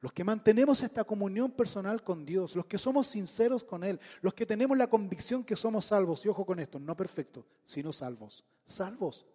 Los 0.00 0.12
que 0.12 0.22
mantenemos 0.22 0.82
esta 0.82 1.02
comunión 1.02 1.50
personal 1.50 2.02
con 2.04 2.24
Dios, 2.24 2.54
los 2.54 2.66
que 2.66 2.78
somos 2.78 3.08
sinceros 3.08 3.64
con 3.64 3.82
Él, 3.82 3.98
los 4.20 4.32
que 4.32 4.46
tenemos 4.46 4.78
la 4.78 4.88
convicción 4.88 5.42
que 5.42 5.56
somos 5.56 5.86
salvos, 5.86 6.24
y 6.24 6.28
ojo 6.28 6.46
con 6.46 6.60
esto, 6.60 6.78
no 6.78 6.96
perfectos, 6.96 7.44
sino 7.64 7.92
salvos, 7.92 8.44
salvos, 8.64 9.26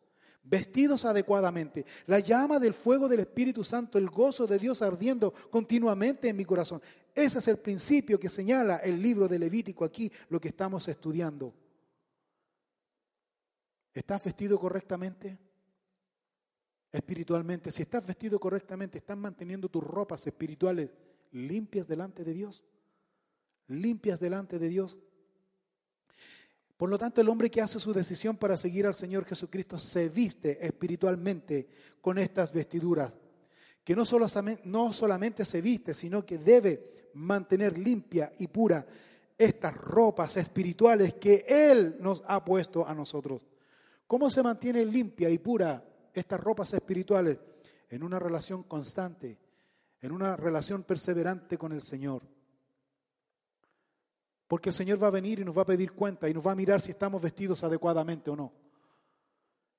vestidos 0.42 1.04
adecuadamente, 1.04 1.86
la 2.08 2.20
llama 2.20 2.60
del 2.60 2.74
fuego 2.74 3.10
del 3.10 3.22
Espíritu 3.22 3.66
Santo, 3.66 3.98
el 3.98 4.10
gozo 4.10 4.48
de 4.48 4.58
Dios 4.58 4.82
ardiendo 4.82 5.34
continuamente 5.50 6.30
en 6.30 6.38
mi 6.38 6.46
corazón. 6.46 6.82
Ese 7.14 7.40
es 7.40 7.48
el 7.50 7.58
principio 7.58 8.18
que 8.18 8.30
señala 8.30 8.78
el 8.78 9.02
libro 9.02 9.28
de 9.28 9.40
Levítico 9.40 9.84
aquí, 9.84 10.10
lo 10.30 10.40
que 10.40 10.48
estamos 10.48 10.88
estudiando. 10.88 11.54
¿Estás 13.94 14.24
vestido 14.24 14.58
correctamente? 14.58 15.38
Espiritualmente, 16.94 17.72
si 17.72 17.82
estás 17.82 18.06
vestido 18.06 18.40
correctamente, 18.40 19.00
¿estás 19.00 19.18
manteniendo 19.18 19.68
tus 19.68 19.84
ropas 19.84 20.28
espirituales 20.28 20.92
limpias 21.32 21.88
delante 21.88 22.24
de 22.24 22.34
Dios? 22.34 22.64
Limpias 23.68 24.20
delante 24.20 24.60
de 24.60 24.70
Dios. 24.70 24.96
Por 26.78 26.90
lo 26.90 27.00
tanto, 27.00 27.20
el 27.20 27.30
hombre 27.30 27.50
que 27.50 27.62
hace 27.62 27.80
su 27.80 27.94
decisión 27.94 28.38
para 28.38 28.56
seguir 28.56 28.86
al 28.86 28.94
Señor 28.94 29.26
Jesucristo 29.26 29.80
se 29.80 30.08
viste 30.08 30.64
espiritualmente 30.64 31.68
con 32.00 32.20
estas 32.20 32.54
vestiduras, 32.54 33.16
que 33.84 33.96
no, 33.96 34.04
no 34.66 34.94
solamente 34.94 35.46
se 35.46 35.62
viste, 35.62 35.96
sino 35.96 36.24
que 36.24 36.38
debe 36.38 37.10
mantener 37.16 37.76
limpia 37.76 38.34
y 38.38 38.46
pura 38.46 38.86
estas 39.36 39.76
ropas 39.76 40.38
espirituales 40.38 41.16
que 41.16 41.44
Él 41.48 41.98
nos 42.00 42.22
ha 42.28 42.46
puesto 42.46 42.88
a 42.88 42.94
nosotros. 42.94 43.48
¿Cómo 44.06 44.30
se 44.30 44.44
mantiene 44.44 44.86
limpia 44.86 45.32
y 45.32 45.40
pura 45.40 45.84
estas 46.14 46.40
ropas 46.40 46.74
espirituales? 46.74 47.40
En 47.90 48.04
una 48.04 48.20
relación 48.20 48.64
constante, 48.64 49.38
en 50.02 50.12
una 50.12 50.36
relación 50.36 50.84
perseverante 50.84 51.58
con 51.58 51.72
el 51.72 51.82
Señor. 51.82 52.24
Porque 54.48 54.70
el 54.70 54.74
Señor 54.74 55.02
va 55.02 55.08
a 55.08 55.12
venir 55.12 55.40
y 55.40 55.46
nos 55.46 55.58
va 55.58 55.64
a 55.64 55.66
pedir 55.66 55.94
cuenta 55.94 56.30
y 56.30 56.34
nos 56.34 56.46
va 56.46 56.52
a 56.52 56.56
mirar 56.56 56.82
si 56.82 56.92
estamos 56.92 57.22
vestidos 57.22 57.64
adecuadamente 57.64 58.30
o 58.30 58.36
no. 58.36 58.54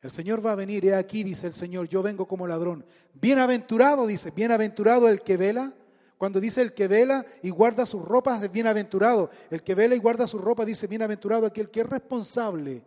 El 0.00 0.10
Señor 0.10 0.44
va 0.44 0.52
a 0.52 0.56
venir, 0.56 0.84
he 0.84 0.94
aquí, 0.94 1.24
dice 1.24 1.46
el 1.46 1.54
Señor, 1.54 1.88
yo 1.88 2.02
vengo 2.02 2.26
como 2.26 2.46
ladrón. 2.46 2.84
Bienaventurado, 3.14 4.06
dice, 4.06 4.32
bienaventurado 4.32 5.08
el 5.08 5.22
que 5.22 5.36
vela. 5.36 5.72
Cuando 6.18 6.40
dice 6.40 6.60
el 6.60 6.74
que 6.74 6.88
vela 6.88 7.24
y 7.42 7.50
guarda 7.50 7.86
sus 7.86 8.02
ropas, 8.02 8.42
es 8.42 8.52
bienaventurado. 8.52 9.30
El 9.50 9.62
que 9.62 9.74
vela 9.74 9.94
y 9.94 9.98
guarda 9.98 10.26
sus 10.26 10.42
ropas, 10.42 10.66
dice, 10.66 10.88
bienaventurado 10.88 11.46
aquel 11.46 11.70
que 11.70 11.80
es 11.80 11.88
responsable 11.88 12.84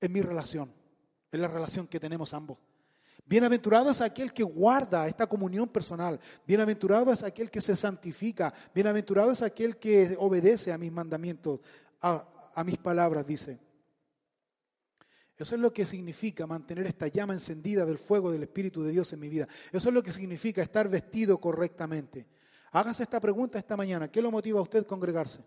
en 0.00 0.12
mi 0.12 0.22
relación, 0.22 0.72
en 1.32 1.40
la 1.40 1.48
relación 1.48 1.88
que 1.88 1.98
tenemos 1.98 2.32
ambos. 2.34 2.58
Bienaventurado 3.24 3.90
es 3.90 4.00
aquel 4.00 4.32
que 4.32 4.42
guarda 4.42 5.06
esta 5.06 5.26
comunión 5.26 5.68
personal. 5.68 6.20
Bienaventurado 6.46 7.12
es 7.12 7.22
aquel 7.22 7.50
que 7.50 7.60
se 7.60 7.74
santifica. 7.76 8.52
Bienaventurado 8.74 9.32
es 9.32 9.42
aquel 9.42 9.76
que 9.78 10.16
obedece 10.18 10.72
a 10.72 10.78
mis 10.78 10.92
mandamientos, 10.92 11.60
a, 12.00 12.52
a 12.54 12.64
mis 12.64 12.76
palabras, 12.78 13.26
dice. 13.26 13.58
Eso 15.36 15.54
es 15.54 15.60
lo 15.60 15.72
que 15.72 15.86
significa 15.86 16.46
mantener 16.46 16.86
esta 16.86 17.08
llama 17.08 17.32
encendida 17.32 17.84
del 17.86 17.98
fuego 17.98 18.30
del 18.30 18.42
Espíritu 18.42 18.82
de 18.82 18.92
Dios 18.92 19.12
en 19.12 19.20
mi 19.20 19.28
vida. 19.28 19.48
Eso 19.72 19.88
es 19.88 19.94
lo 19.94 20.02
que 20.02 20.12
significa 20.12 20.62
estar 20.62 20.88
vestido 20.88 21.40
correctamente. 21.40 22.26
Hágase 22.72 23.02
esta 23.04 23.20
pregunta 23.20 23.58
esta 23.58 23.76
mañana. 23.76 24.10
¿Qué 24.10 24.20
lo 24.20 24.30
motiva 24.30 24.58
a 24.60 24.62
usted 24.62 24.80
a 24.80 24.84
congregarse? 24.86 25.40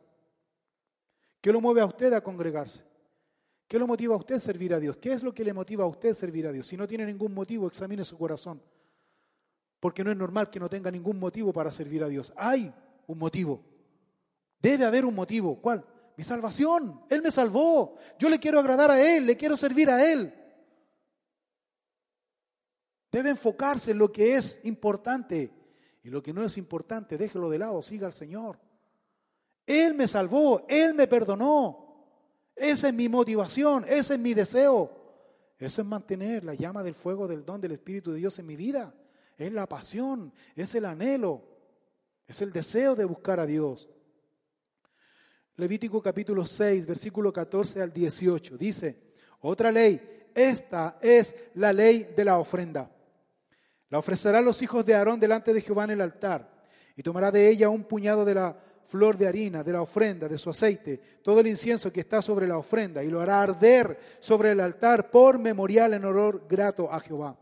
¿Qué 1.40 1.52
lo 1.52 1.62
mueve 1.62 1.82
a 1.82 1.86
usted 1.86 2.12
a 2.14 2.22
congregarse? 2.22 2.84
¿Qué 3.68 3.80
lo 3.80 3.88
motiva 3.88 4.14
a 4.14 4.18
usted 4.18 4.40
servir 4.40 4.74
a 4.74 4.80
Dios? 4.80 4.98
¿Qué 4.98 5.12
es 5.12 5.24
lo 5.24 5.34
que 5.34 5.44
le 5.44 5.54
motiva 5.54 5.84
a 5.84 5.88
usted 5.88 6.14
servir 6.14 6.48
a 6.48 6.52
Dios? 6.52 6.68
Si 6.68 6.78
no 6.78 6.88
tiene 6.88 7.06
ningún 7.06 7.34
motivo, 7.34 7.68
examine 7.68 8.06
su 8.06 8.18
corazón. 8.18 8.62
Porque 9.80 10.04
no 10.04 10.12
es 10.12 10.18
normal 10.18 10.50
que 10.50 10.60
no 10.60 10.70
tenga 10.70 10.92
ningún 10.92 11.20
motivo 11.20 11.52
para 11.52 11.72
servir 11.72 12.04
a 12.04 12.08
Dios. 12.08 12.32
Hay 12.36 12.72
un 13.08 13.18
motivo. 13.18 13.64
Debe 14.60 14.86
haber 14.86 15.06
un 15.06 15.16
motivo. 15.16 15.60
¿Cuál? 15.62 15.84
Mi 16.16 16.24
salvación. 16.24 17.02
Él 17.10 17.22
me 17.22 17.32
salvó. 17.32 17.96
Yo 18.20 18.30
le 18.30 18.40
quiero 18.40 18.60
agradar 18.60 18.92
a 18.92 19.02
Él, 19.02 19.26
le 19.26 19.36
quiero 19.36 19.58
servir 19.58 19.90
a 19.90 20.12
Él. 20.12 20.34
Debe 23.12 23.30
enfocarse 23.32 23.92
en 23.92 23.98
lo 23.98 24.12
que 24.12 24.36
es 24.36 24.60
importante. 24.64 25.52
Y 26.04 26.10
lo 26.10 26.22
que 26.22 26.34
no 26.34 26.44
es 26.44 26.58
importante, 26.58 27.18
déjelo 27.18 27.50
de 27.50 27.60
lado, 27.60 27.82
siga 27.82 28.06
al 28.08 28.14
Señor. 28.14 28.60
Él 29.66 29.96
me 29.96 30.08
salvó, 30.08 30.66
Él 30.70 30.94
me 30.94 31.08
perdonó. 31.08 31.85
Esa 32.56 32.88
es 32.88 32.94
mi 32.94 33.10
motivación, 33.10 33.86
ese 33.88 34.14
es 34.14 34.20
mi 34.20 34.34
deseo. 34.34 35.04
Eso 35.58 35.82
es 35.82 35.88
mantener 35.88 36.44
la 36.44 36.54
llama 36.54 36.84
del 36.84 36.94
fuego 36.94 37.28
del 37.28 37.46
don 37.46 37.62
del 37.62 37.74
Espíritu 37.74 38.12
de 38.12 38.20
Dios 38.20 38.38
en 38.40 38.46
mi 38.46 38.56
vida. 38.56 38.94
Es 39.38 39.52
la 39.52 39.68
pasión, 39.68 40.34
es 40.56 40.74
el 40.76 40.86
anhelo, 40.86 41.44
es 42.26 42.42
el 42.42 42.52
deseo 42.52 42.96
de 42.96 43.06
buscar 43.06 43.40
a 43.40 43.46
Dios. 43.46 43.90
Levítico 45.58 46.02
capítulo 46.02 46.46
6, 46.46 46.86
versículo 46.86 47.32
14 47.32 47.82
al 47.82 47.94
18. 47.94 48.58
Dice, 48.58 49.14
otra 49.42 49.72
ley, 49.72 50.30
esta 50.34 50.98
es 51.02 51.36
la 51.56 51.72
ley 51.72 52.12
de 52.16 52.26
la 52.26 52.38
ofrenda. 52.38 52.92
La 53.90 54.00
ofrecerán 54.00 54.44
los 54.44 54.62
hijos 54.62 54.86
de 54.86 54.96
Aarón 54.96 55.20
delante 55.20 55.54
de 55.54 55.62
Jehová 55.62 55.86
en 55.86 55.92
el 55.92 56.02
altar 56.02 56.66
y 56.96 57.04
tomará 57.04 57.32
de 57.32 57.50
ella 57.50 57.70
un 57.70 57.84
puñado 57.84 58.26
de 58.26 58.36
la 58.36 58.58
flor 58.86 59.18
de 59.18 59.28
harina, 59.28 59.64
de 59.64 59.74
la 59.74 59.82
ofrenda, 59.82 60.28
de 60.28 60.38
su 60.38 60.50
aceite, 60.50 61.02
todo 61.24 61.40
el 61.40 61.48
incienso 61.48 61.92
que 61.92 62.02
está 62.02 62.22
sobre 62.22 62.48
la 62.48 62.58
ofrenda, 62.58 63.04
y 63.04 63.10
lo 63.10 63.22
hará 63.22 63.42
arder 63.42 63.98
sobre 64.20 64.52
el 64.52 64.60
altar 64.60 65.10
por 65.10 65.40
memorial 65.40 65.94
en 65.94 66.06
olor 66.06 66.46
grato 66.48 66.92
a 66.92 67.00
Jehová. 67.00 67.38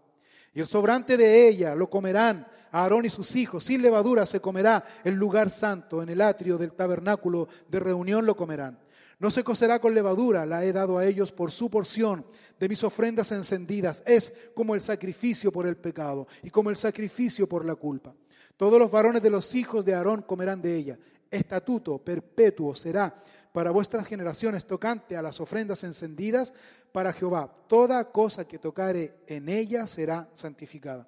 Y 0.53 0.59
el 0.59 0.67
sobrante 0.67 1.17
de 1.17 1.47
ella 1.47 1.75
lo 1.75 1.89
comerán 1.89 2.47
Aarón 2.71 3.05
y 3.05 3.09
sus 3.09 3.35
hijos, 3.35 3.63
sin 3.63 3.83
levadura 3.83 4.25
se 4.25 4.39
comerá 4.39 4.83
el 5.03 5.13
lugar 5.13 5.51
santo, 5.51 6.01
en 6.01 6.09
el 6.09 6.21
atrio 6.21 6.57
del 6.57 6.73
tabernáculo 6.73 7.47
de 7.69 7.79
reunión 7.79 8.25
lo 8.25 8.35
comerán. 8.35 8.79
No 9.19 9.29
se 9.29 9.43
cocerá 9.43 9.79
con 9.79 9.93
levadura, 9.93 10.45
la 10.45 10.65
he 10.65 10.73
dado 10.73 10.97
a 10.97 11.05
ellos 11.05 11.31
por 11.31 11.51
su 11.51 11.69
porción 11.69 12.25
de 12.59 12.67
mis 12.67 12.83
ofrendas 12.83 13.31
encendidas. 13.31 14.03
Es 14.07 14.33
como 14.55 14.73
el 14.73 14.81
sacrificio 14.81 15.51
por 15.51 15.67
el 15.67 15.77
pecado 15.77 16.27
y 16.41 16.49
como 16.49 16.71
el 16.71 16.75
sacrificio 16.75 17.47
por 17.47 17.63
la 17.63 17.75
culpa. 17.75 18.15
Todos 18.57 18.79
los 18.79 18.91
varones 18.91 19.21
de 19.21 19.29
los 19.29 19.53
hijos 19.53 19.85
de 19.85 19.93
Aarón 19.93 20.23
comerán 20.23 20.61
de 20.61 20.75
ella 20.75 20.99
estatuto 21.33 21.97
perpetuo 21.97 22.75
será 22.75 23.13
para 23.51 23.71
vuestras 23.71 24.07
generaciones 24.07 24.65
tocante 24.65 25.15
a 25.15 25.21
las 25.21 25.39
ofrendas 25.39 25.83
encendidas, 25.83 26.53
para 26.91 27.11
Jehová. 27.11 27.51
Toda 27.67 28.11
cosa 28.11 28.47
que 28.47 28.59
tocare 28.59 29.15
en 29.27 29.49
ella 29.49 29.85
será 29.87 30.29
santificada. 30.33 31.07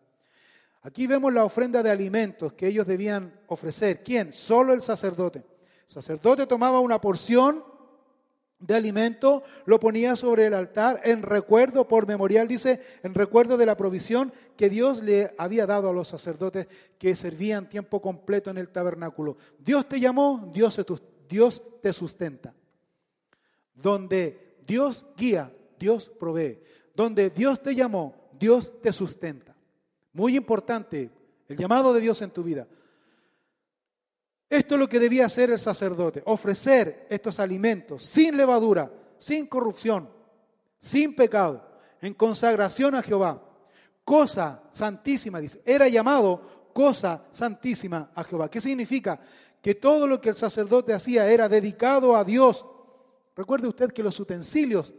Aquí 0.82 1.08
vemos 1.08 1.34
la 1.34 1.46
ofrenda 1.46 1.82
de 1.82 1.90
alimentos 1.90 2.54
que 2.54 2.68
ellos 2.68 2.86
debían 2.86 3.34
ofrecer. 3.48 4.04
¿Quién? 4.04 4.34
Solo 4.34 4.74
el 4.74 4.82
sacerdote. 4.82 5.40
El 5.40 5.46
sacerdote 5.88 6.46
tomaba 6.46 6.80
una 6.80 7.00
porción 7.00 7.64
de 8.66 8.76
alimento, 8.76 9.44
lo 9.66 9.80
ponía 9.80 10.16
sobre 10.16 10.48
el 10.48 10.54
altar 10.54 11.02
en 11.04 11.22
recuerdo, 11.22 11.88
por 11.88 12.08
memorial, 12.08 12.48
dice, 12.48 12.80
en 13.04 13.14
recuerdo 13.14 13.58
de 13.58 13.66
la 13.66 13.78
provisión 13.78 14.34
que 14.58 14.70
Dios 14.70 15.04
le 15.04 15.34
había 15.38 15.66
dado 15.66 15.90
a 15.90 15.94
los 15.94 16.08
sacerdotes 16.08 16.68
que 16.98 17.16
servían 17.16 17.70
tiempo 17.70 18.02
completo 18.02 18.50
en 18.50 18.58
el 18.58 18.70
tabernáculo. 18.70 19.38
Dios 19.60 19.88
te 19.88 20.00
llamó, 20.00 20.52
Dios, 20.54 20.80
te 21.82 21.94
sustenta. 21.94 22.54
Donde 23.74 24.58
Dios 24.66 25.06
guía, 25.18 25.54
Dios 25.80 26.12
provee. 26.20 26.60
Donde 26.96 27.30
Dios 27.30 27.62
te 27.62 27.76
llamó, 27.76 28.16
Dios 28.40 28.74
te 28.82 28.94
sustenta. 28.94 29.56
Muy 30.14 30.36
importante 30.36 31.12
el 31.48 31.58
llamado 31.58 31.94
de 31.94 32.02
Dios 32.02 32.22
en 32.22 32.32
tu 32.32 32.42
vida. 32.42 32.68
Esto 34.56 34.76
es 34.76 34.80
lo 34.80 34.88
que 34.88 35.00
debía 35.00 35.26
hacer 35.26 35.50
el 35.52 35.60
sacerdote, 35.60 36.24
ofrecer 36.26 37.08
estos 37.10 37.42
alimentos 37.42 38.04
sin 38.04 38.38
levadura, 38.38 38.90
sin 39.18 39.48
corrupción, 39.48 40.10
sin 40.80 41.14
pecado, 41.14 41.62
en 42.02 42.14
consagración 42.14 42.96
a 42.96 43.04
Jehová. 43.04 43.44
Cosa 44.06 44.64
santísima, 44.72 45.42
dice. 45.42 45.62
Era 45.66 45.90
llamado 45.90 46.70
cosa 46.72 47.26
santísima 47.32 48.12
a 48.16 48.24
Jehová. 48.24 48.50
¿Qué 48.50 48.62
significa? 48.62 49.20
Que 49.62 49.76
todo 49.76 50.08
lo 50.08 50.22
que 50.22 50.30
el 50.30 50.36
sacerdote 50.36 50.94
hacía 50.94 51.28
era 51.28 51.50
dedicado 51.50 52.16
a 52.16 52.24
Dios. 52.24 52.66
Recuerde 53.36 53.68
usted 53.68 53.92
que 53.92 54.04
los 54.04 54.18
utensilios 54.22 54.94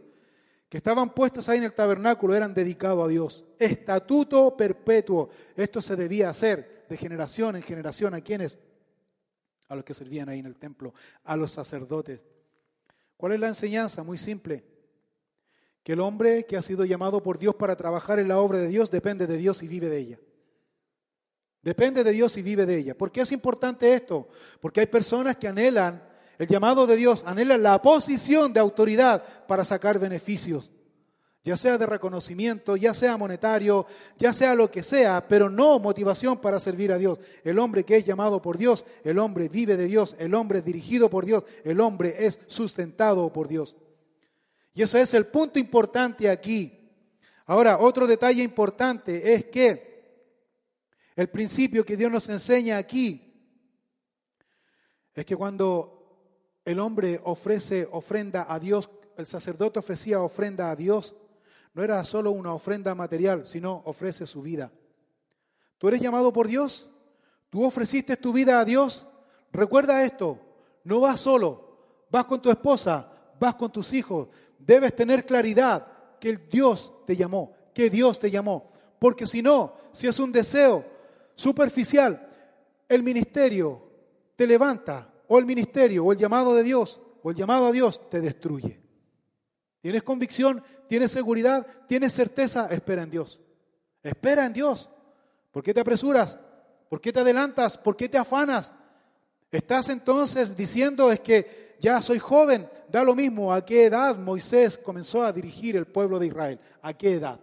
que 0.69 0.77
estaban 0.77 1.09
puestos 1.15 1.49
ahí 1.49 1.57
en 1.57 1.63
el 1.63 1.73
tabernáculo 1.73 2.35
eran 2.35 2.53
dedicados 2.53 3.03
a 3.03 3.07
Dios. 3.07 3.43
Estatuto 3.57 4.55
perpetuo. 4.55 5.29
Esto 5.55 5.81
se 5.81 5.95
debía 5.95 6.29
hacer 6.29 6.85
de 6.87 6.97
generación 6.97 7.55
en 7.55 7.63
generación 7.63 8.13
a 8.13 8.21
quienes 8.21 8.59
a 9.67 9.75
los 9.75 9.83
que 9.83 9.93
servían 9.93 10.29
ahí 10.29 10.39
en 10.39 10.45
el 10.45 10.57
templo, 10.57 10.93
a 11.23 11.35
los 11.35 11.51
sacerdotes. 11.51 12.21
¿Cuál 13.15 13.33
es 13.33 13.39
la 13.39 13.47
enseñanza? 13.47 14.03
Muy 14.03 14.17
simple. 14.17 14.63
Que 15.83 15.93
el 15.93 15.99
hombre 16.01 16.45
que 16.45 16.57
ha 16.57 16.61
sido 16.61 16.85
llamado 16.85 17.21
por 17.23 17.39
Dios 17.39 17.55
para 17.55 17.75
trabajar 17.75 18.19
en 18.19 18.27
la 18.27 18.39
obra 18.39 18.59
de 18.59 18.67
Dios 18.67 18.91
depende 18.91 19.25
de 19.27 19.37
Dios 19.37 19.63
y 19.63 19.67
vive 19.67 19.89
de 19.89 19.97
ella. 19.97 20.19
Depende 21.61 22.03
de 22.03 22.11
Dios 22.11 22.37
y 22.37 22.41
vive 22.41 22.65
de 22.65 22.77
ella. 22.77 22.97
¿Por 22.97 23.11
qué 23.11 23.21
es 23.21 23.31
importante 23.31 23.93
esto? 23.93 24.27
Porque 24.61 24.81
hay 24.81 24.87
personas 24.87 25.37
que 25.37 25.47
anhelan 25.47 26.03
el 26.37 26.47
llamado 26.47 26.85
de 26.85 26.95
Dios, 26.95 27.23
anhelan 27.25 27.63
la 27.63 27.81
posición 27.81 28.53
de 28.53 28.59
autoridad 28.59 29.23
para 29.47 29.65
sacar 29.65 29.97
beneficios 29.99 30.69
ya 31.47 31.55
sea 31.55 31.77
de 31.77 31.85
reconocimiento, 31.85 32.75
ya 32.75 32.93
sea 32.93 33.15
monetario, 33.15 33.85
ya 34.17 34.33
sea 34.33 34.53
lo 34.53 34.69
que 34.69 34.83
sea, 34.83 35.25
pero 35.29 35.49
no 35.49 35.79
motivación 35.79 36.41
para 36.41 36.59
servir 36.59 36.91
a 36.91 36.97
Dios. 36.97 37.19
El 37.41 37.57
hombre 37.57 37.85
que 37.85 37.95
es 37.95 38.03
llamado 38.03 38.41
por 38.41 38.57
Dios, 38.57 38.83
el 39.05 39.17
hombre 39.17 39.47
vive 39.47 39.77
de 39.77 39.85
Dios, 39.85 40.13
el 40.19 40.33
hombre 40.35 40.59
es 40.59 40.65
dirigido 40.65 41.09
por 41.09 41.25
Dios, 41.25 41.45
el 41.63 41.79
hombre 41.79 42.25
es 42.25 42.41
sustentado 42.47 43.31
por 43.31 43.47
Dios. 43.47 43.77
Y 44.73 44.81
eso 44.81 44.97
es 44.97 45.13
el 45.13 45.27
punto 45.27 45.57
importante 45.57 46.29
aquí. 46.29 46.91
Ahora, 47.45 47.77
otro 47.79 48.07
detalle 48.07 48.43
importante 48.43 49.33
es 49.33 49.45
que 49.45 49.87
el 51.15 51.29
principio 51.29 51.85
que 51.85 51.95
Dios 51.95 52.11
nos 52.11 52.27
enseña 52.27 52.77
aquí 52.77 53.23
es 55.15 55.25
que 55.25 55.37
cuando 55.37 56.59
el 56.65 56.81
hombre 56.81 57.21
ofrece 57.23 57.87
ofrenda 57.89 58.47
a 58.49 58.59
Dios, 58.59 58.89
el 59.15 59.25
sacerdote 59.25 59.79
ofrecía 59.79 60.19
ofrenda 60.19 60.69
a 60.69 60.75
Dios, 60.75 61.15
no 61.77 61.83
era 61.83 62.03
solo 62.05 62.31
una 62.31 62.55
ofrenda 62.55 62.95
material, 62.95 63.45
sino 63.45 63.83
ofrece 63.85 64.25
su 64.25 64.41
vida. 64.41 64.71
¿Tú 65.77 65.87
eres 65.87 66.01
llamado 66.01 66.33
por 66.33 66.47
Dios? 66.47 66.89
¿Tú 67.51 67.63
ofreciste 67.63 68.17
tu 68.17 68.33
vida 68.33 68.59
a 68.59 68.65
Dios? 68.65 69.05
Recuerda 69.51 70.03
esto, 70.03 70.39
no 70.83 71.01
vas 71.01 71.21
solo, 71.21 71.77
vas 72.09 72.25
con 72.25 72.41
tu 72.41 72.49
esposa, 72.49 73.07
vas 73.39 73.53
con 73.53 73.71
tus 73.71 73.93
hijos. 73.93 74.27
Debes 74.57 74.95
tener 74.95 75.23
claridad 75.23 75.85
que 76.19 76.37
Dios 76.49 76.95
te 77.05 77.15
llamó, 77.15 77.53
que 77.75 77.91
Dios 77.91 78.17
te 78.17 78.31
llamó. 78.31 78.71
Porque 78.97 79.27
si 79.27 79.43
no, 79.43 79.75
si 79.91 80.07
es 80.07 80.17
un 80.17 80.31
deseo 80.31 80.83
superficial, 81.35 82.27
el 82.89 83.03
ministerio 83.03 83.83
te 84.35 84.47
levanta, 84.47 85.13
o 85.27 85.37
el 85.37 85.45
ministerio, 85.45 86.05
o 86.05 86.11
el 86.11 86.17
llamado 86.17 86.55
de 86.55 86.63
Dios, 86.63 86.99
o 87.21 87.29
el 87.29 87.37
llamado 87.37 87.67
a 87.67 87.71
Dios 87.71 88.09
te 88.09 88.19
destruye. 88.19 88.86
¿Tienes 89.87 90.03
convicción? 90.03 90.61
¿Tienes 90.89 91.11
seguridad? 91.11 91.65
¿Tienes 91.87 92.11
certeza? 92.11 92.67
Espera 92.69 93.03
en 93.03 93.09
Dios. 93.09 93.39
Espera 94.03 94.45
en 94.45 94.51
Dios. 94.51 94.89
¿Por 95.49 95.63
qué 95.63 95.73
te 95.73 95.79
apresuras? 95.79 96.37
¿Por 96.89 96.99
qué 96.99 97.13
te 97.13 97.21
adelantas? 97.21 97.77
¿Por 97.77 97.95
qué 97.95 98.09
te 98.09 98.17
afanas? 98.17 98.73
Estás 99.49 99.87
entonces 99.87 100.57
diciendo 100.57 101.09
es 101.09 101.21
que 101.21 101.77
ya 101.79 102.01
soy 102.01 102.19
joven, 102.19 102.69
da 102.89 103.01
lo 103.01 103.15
mismo. 103.15 103.53
¿A 103.53 103.63
qué 103.63 103.85
edad 103.85 104.17
Moisés 104.17 104.77
comenzó 104.77 105.23
a 105.23 105.31
dirigir 105.31 105.77
el 105.77 105.85
pueblo 105.85 106.19
de 106.19 106.27
Israel? 106.27 106.59
¿A 106.81 106.91
qué 106.91 107.13
edad? 107.13 107.39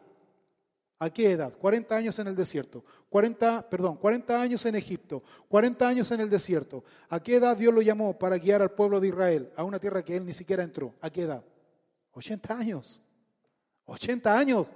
¿A 0.99 1.09
qué 1.09 1.31
edad? 1.31 1.51
40 1.51 1.97
años 1.97 2.19
en 2.19 2.27
el 2.27 2.37
desierto, 2.37 2.85
40, 3.09 3.71
perdón, 3.71 3.97
40 3.97 4.39
años 4.39 4.67
en 4.67 4.75
Egipto, 4.75 5.23
40 5.49 5.89
años 5.89 6.11
en 6.11 6.21
el 6.21 6.29
desierto. 6.29 6.85
¿A 7.09 7.23
qué 7.23 7.37
edad 7.37 7.57
Dios 7.57 7.73
lo 7.73 7.81
llamó 7.81 8.19
para 8.19 8.37
guiar 8.37 8.61
al 8.61 8.73
pueblo 8.73 9.01
de 9.01 9.09
Israel 9.09 9.51
a 9.57 9.65
una 9.65 9.79
tierra 9.79 10.05
que 10.05 10.15
él 10.15 10.27
ni 10.27 10.35
siquiera 10.35 10.63
entró? 10.63 10.93
¿A 11.01 11.09
qué 11.09 11.23
edad? 11.23 11.43
80 12.15 12.59
años. 12.59 13.03
80 13.87 14.39
años. 14.39 14.67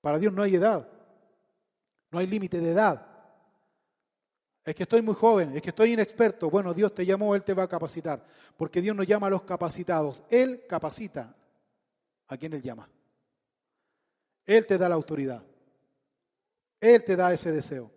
Para 0.00 0.18
Dios 0.18 0.32
no 0.32 0.42
hay 0.42 0.54
edad. 0.54 0.88
No 2.10 2.18
hay 2.18 2.26
límite 2.26 2.60
de 2.60 2.70
edad. 2.70 3.06
Es 4.64 4.74
que 4.74 4.82
estoy 4.82 5.00
muy 5.00 5.14
joven, 5.14 5.54
es 5.56 5.62
que 5.62 5.70
estoy 5.70 5.92
inexperto. 5.92 6.50
Bueno, 6.50 6.74
Dios 6.74 6.94
te 6.94 7.06
llamó, 7.06 7.34
Él 7.34 7.44
te 7.44 7.54
va 7.54 7.64
a 7.64 7.68
capacitar. 7.68 8.24
Porque 8.56 8.80
Dios 8.80 8.96
no 8.96 9.02
llama 9.02 9.28
a 9.28 9.30
los 9.30 9.42
capacitados. 9.42 10.22
Él 10.28 10.64
capacita 10.68 11.34
a 12.26 12.36
quien 12.36 12.52
Él 12.52 12.62
llama. 12.62 12.88
Él 14.44 14.66
te 14.66 14.78
da 14.78 14.88
la 14.88 14.94
autoridad. 14.94 15.42
Él 16.80 17.04
te 17.04 17.16
da 17.16 17.32
ese 17.32 17.52
deseo. 17.52 17.90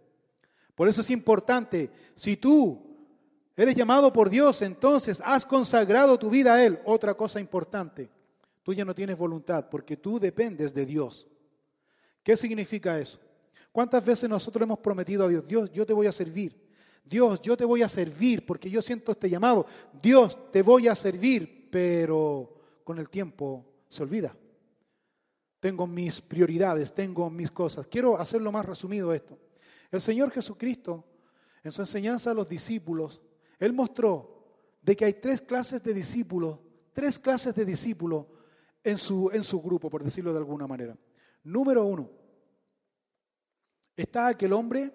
Por 0.76 0.88
eso 0.88 1.02
es 1.02 1.10
importante, 1.10 1.92
si 2.16 2.38
tú 2.38 2.89
Eres 3.60 3.76
llamado 3.76 4.14
por 4.14 4.30
Dios, 4.30 4.62
entonces 4.62 5.22
has 5.26 5.46
consagrado 5.46 6.18
tu 6.18 6.30
vida 6.30 6.54
a 6.54 6.66
Él. 6.66 6.80
Otra 6.86 7.14
cosa 7.14 7.42
importante, 7.42 8.10
tú 8.64 8.74
ya 8.74 8.86
no 8.86 8.96
tienes 8.96 9.18
voluntad 9.18 9.68
porque 9.70 9.98
tú 9.98 10.18
dependes 10.18 10.74
de 10.74 10.86
Dios. 10.86 11.28
¿Qué 12.24 12.38
significa 12.38 12.98
eso? 12.98 13.20
¿Cuántas 13.74 14.06
veces 14.06 14.30
nosotros 14.30 14.64
hemos 14.64 14.80
prometido 14.80 15.26
a 15.26 15.28
Dios, 15.28 15.46
Dios, 15.46 15.70
yo 15.74 15.86
te 15.86 15.92
voy 15.92 16.08
a 16.08 16.14
servir? 16.14 16.56
Dios, 17.04 17.42
yo 17.42 17.58
te 17.58 17.66
voy 17.66 17.82
a 17.82 17.90
servir 17.90 18.46
porque 18.46 18.70
yo 18.70 18.82
siento 18.82 19.12
este 19.12 19.30
llamado. 19.30 19.66
Dios, 20.02 20.40
te 20.54 20.62
voy 20.62 20.88
a 20.88 20.96
servir, 20.96 21.68
pero 21.70 22.62
con 22.86 22.98
el 22.98 23.10
tiempo 23.10 23.66
se 23.90 24.04
olvida. 24.04 24.34
Tengo 25.60 25.86
mis 25.86 26.22
prioridades, 26.22 26.94
tengo 26.94 27.30
mis 27.30 27.52
cosas. 27.52 27.88
Quiero 27.88 28.18
hacerlo 28.18 28.54
más 28.54 28.66
resumido 28.66 29.14
esto. 29.14 29.38
El 29.92 30.00
Señor 30.00 30.32
Jesucristo, 30.32 31.04
en 31.62 31.74
su 31.74 31.82
enseñanza 31.82 32.32
a 32.32 32.34
los 32.34 32.48
discípulos, 32.48 33.20
él 33.60 33.74
mostró 33.74 34.40
de 34.82 34.96
que 34.96 35.06
hay 35.06 35.14
tres 35.14 35.42
clases 35.42 35.84
de 35.84 35.94
discípulos, 35.94 36.60
tres 36.94 37.20
clases 37.20 37.54
de 37.54 37.66
discípulos 37.66 38.26
en 38.84 38.98
su, 38.98 39.30
en 39.32 39.44
su 39.44 39.62
grupo, 39.62 39.90
por 39.90 40.04
decirlo 40.04 40.32
de 40.32 40.40
alguna 40.40 40.68
manera. 40.68 40.98
Número 41.44 41.86
uno, 41.86 42.10
está 43.96 44.28
aquel 44.28 44.54
hombre 44.54 44.94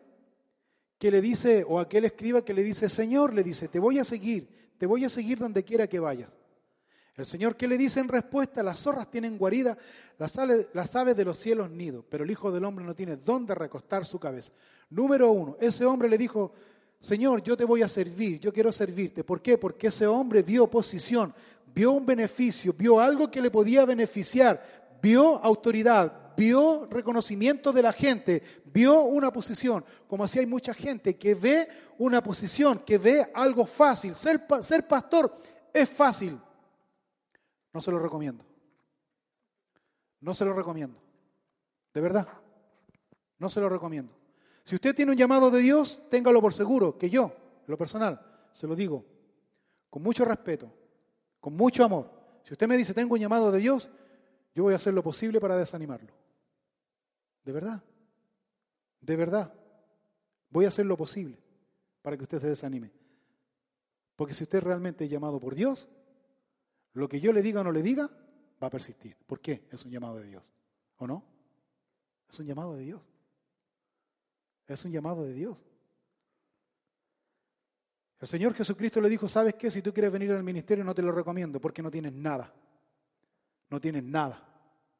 que 0.98 1.10
le 1.10 1.20
dice, 1.20 1.64
o 1.68 1.78
aquel 1.78 2.06
escriba 2.06 2.44
que 2.44 2.54
le 2.54 2.62
dice, 2.62 2.88
Señor, 2.88 3.34
le 3.34 3.42
dice, 3.42 3.68
te 3.68 3.78
voy 3.78 3.98
a 3.98 4.04
seguir, 4.04 4.72
te 4.78 4.86
voy 4.86 5.04
a 5.04 5.08
seguir 5.08 5.38
donde 5.38 5.64
quiera 5.64 5.86
que 5.86 6.00
vayas. 6.00 6.30
El 7.16 7.26
Señor 7.26 7.56
que 7.56 7.68
le 7.68 7.78
dice 7.78 8.00
en 8.00 8.08
respuesta, 8.08 8.62
las 8.62 8.80
zorras 8.80 9.10
tienen 9.10 9.38
guarida, 9.38 9.78
las 10.18 10.36
las 10.72 10.96
aves 10.96 11.14
de 11.14 11.24
los 11.24 11.38
cielos 11.38 11.70
nido, 11.70 12.04
pero 12.08 12.24
el 12.24 12.30
Hijo 12.30 12.50
del 12.50 12.64
Hombre 12.64 12.84
no 12.84 12.94
tiene 12.94 13.16
dónde 13.16 13.54
recostar 13.54 14.04
su 14.04 14.18
cabeza. 14.18 14.52
Número 14.90 15.30
uno, 15.30 15.56
ese 15.60 15.84
hombre 15.84 16.08
le 16.08 16.18
dijo, 16.18 16.52
Señor, 17.04 17.42
yo 17.42 17.54
te 17.54 17.66
voy 17.66 17.82
a 17.82 17.88
servir, 17.88 18.40
yo 18.40 18.50
quiero 18.50 18.72
servirte. 18.72 19.22
¿Por 19.24 19.42
qué? 19.42 19.58
Porque 19.58 19.88
ese 19.88 20.06
hombre 20.06 20.40
vio 20.40 20.70
posición, 20.70 21.34
vio 21.66 21.92
un 21.92 22.06
beneficio, 22.06 22.72
vio 22.72 22.98
algo 22.98 23.30
que 23.30 23.42
le 23.42 23.50
podía 23.50 23.84
beneficiar, 23.84 24.62
vio 25.02 25.36
autoridad, 25.44 26.34
vio 26.34 26.88
reconocimiento 26.90 27.74
de 27.74 27.82
la 27.82 27.92
gente, 27.92 28.42
vio 28.64 29.02
una 29.02 29.30
posición, 29.30 29.84
como 30.08 30.24
así 30.24 30.38
hay 30.38 30.46
mucha 30.46 30.72
gente 30.72 31.18
que 31.18 31.34
ve 31.34 31.68
una 31.98 32.22
posición, 32.22 32.78
que 32.78 32.96
ve 32.96 33.30
algo 33.34 33.66
fácil. 33.66 34.14
Ser, 34.14 34.42
ser 34.62 34.88
pastor 34.88 35.30
es 35.74 35.90
fácil. 35.90 36.40
No 37.74 37.82
se 37.82 37.90
lo 37.90 37.98
recomiendo. 37.98 38.46
No 40.20 40.32
se 40.32 40.46
lo 40.46 40.54
recomiendo. 40.54 40.98
De 41.92 42.00
verdad. 42.00 42.26
No 43.38 43.50
se 43.50 43.60
lo 43.60 43.68
recomiendo. 43.68 44.13
Si 44.64 44.74
usted 44.74 44.94
tiene 44.94 45.12
un 45.12 45.18
llamado 45.18 45.50
de 45.50 45.60
Dios, 45.60 46.02
téngalo 46.10 46.40
por 46.40 46.54
seguro, 46.54 46.96
que 46.96 47.10
yo, 47.10 47.24
en 47.60 47.70
lo 47.70 47.76
personal, 47.76 48.20
se 48.52 48.66
lo 48.66 48.74
digo, 48.74 49.04
con 49.90 50.02
mucho 50.02 50.24
respeto, 50.24 50.72
con 51.38 51.54
mucho 51.54 51.84
amor, 51.84 52.10
Si 52.44 52.52
usted 52.52 52.68
me 52.68 52.76
dice, 52.76 52.92
tengo 52.92 53.14
un 53.14 53.20
llamado 53.20 53.50
de 53.50 53.58
Dios, 53.58 53.88
yo 54.54 54.64
voy 54.64 54.74
a 54.74 54.76
hacer 54.76 54.92
lo 54.92 55.02
posible 55.02 55.40
para 55.40 55.56
desanimarlo. 55.56 56.12
De 57.42 57.52
verdad. 57.52 57.82
De 59.00 59.16
verdad. 59.16 59.54
Voy 60.50 60.66
a 60.66 60.68
hacer 60.68 60.84
lo 60.84 60.94
posible 60.96 61.38
para 62.02 62.18
que 62.18 62.24
usted 62.24 62.40
se 62.40 62.48
desanime. 62.48 62.92
Porque 64.14 64.34
si 64.34 64.42
usted 64.42 64.62
realmente 64.62 65.04
es 65.04 65.10
llamado 65.10 65.40
por 65.40 65.54
Dios, 65.54 65.88
lo 66.92 67.08
que 67.08 67.18
yo 67.18 67.32
le 67.32 67.40
diga 67.40 67.62
o 67.62 67.64
no 67.64 67.72
le 67.72 67.82
diga, 67.82 68.10
va 68.62 68.66
a 68.66 68.70
persistir. 68.70 69.16
¿Por 69.26 69.40
qué? 69.40 69.66
Es 69.72 69.84
un 69.86 69.90
llamado 69.90 70.16
de 70.16 70.26
Dios. 70.26 70.42
¿O 70.98 71.06
no? 71.06 71.24
Es 72.28 72.38
un 72.38 72.44
llamado 72.44 72.76
de 72.76 72.84
Dios. 72.84 73.00
Es 74.66 74.84
un 74.84 74.92
llamado 74.92 75.24
de 75.24 75.34
Dios. 75.34 75.58
El 78.20 78.28
Señor 78.28 78.54
Jesucristo 78.54 79.00
le 79.00 79.08
dijo, 79.08 79.28
¿sabes 79.28 79.54
qué? 79.54 79.70
Si 79.70 79.82
tú 79.82 79.92
quieres 79.92 80.10
venir 80.10 80.32
al 80.32 80.42
ministerio 80.42 80.82
no 80.82 80.94
te 80.94 81.02
lo 81.02 81.12
recomiendo 81.12 81.60
porque 81.60 81.82
no 81.82 81.90
tienes 81.90 82.12
nada. 82.12 82.54
No 83.68 83.80
tienes 83.80 84.02
nada. 84.02 84.42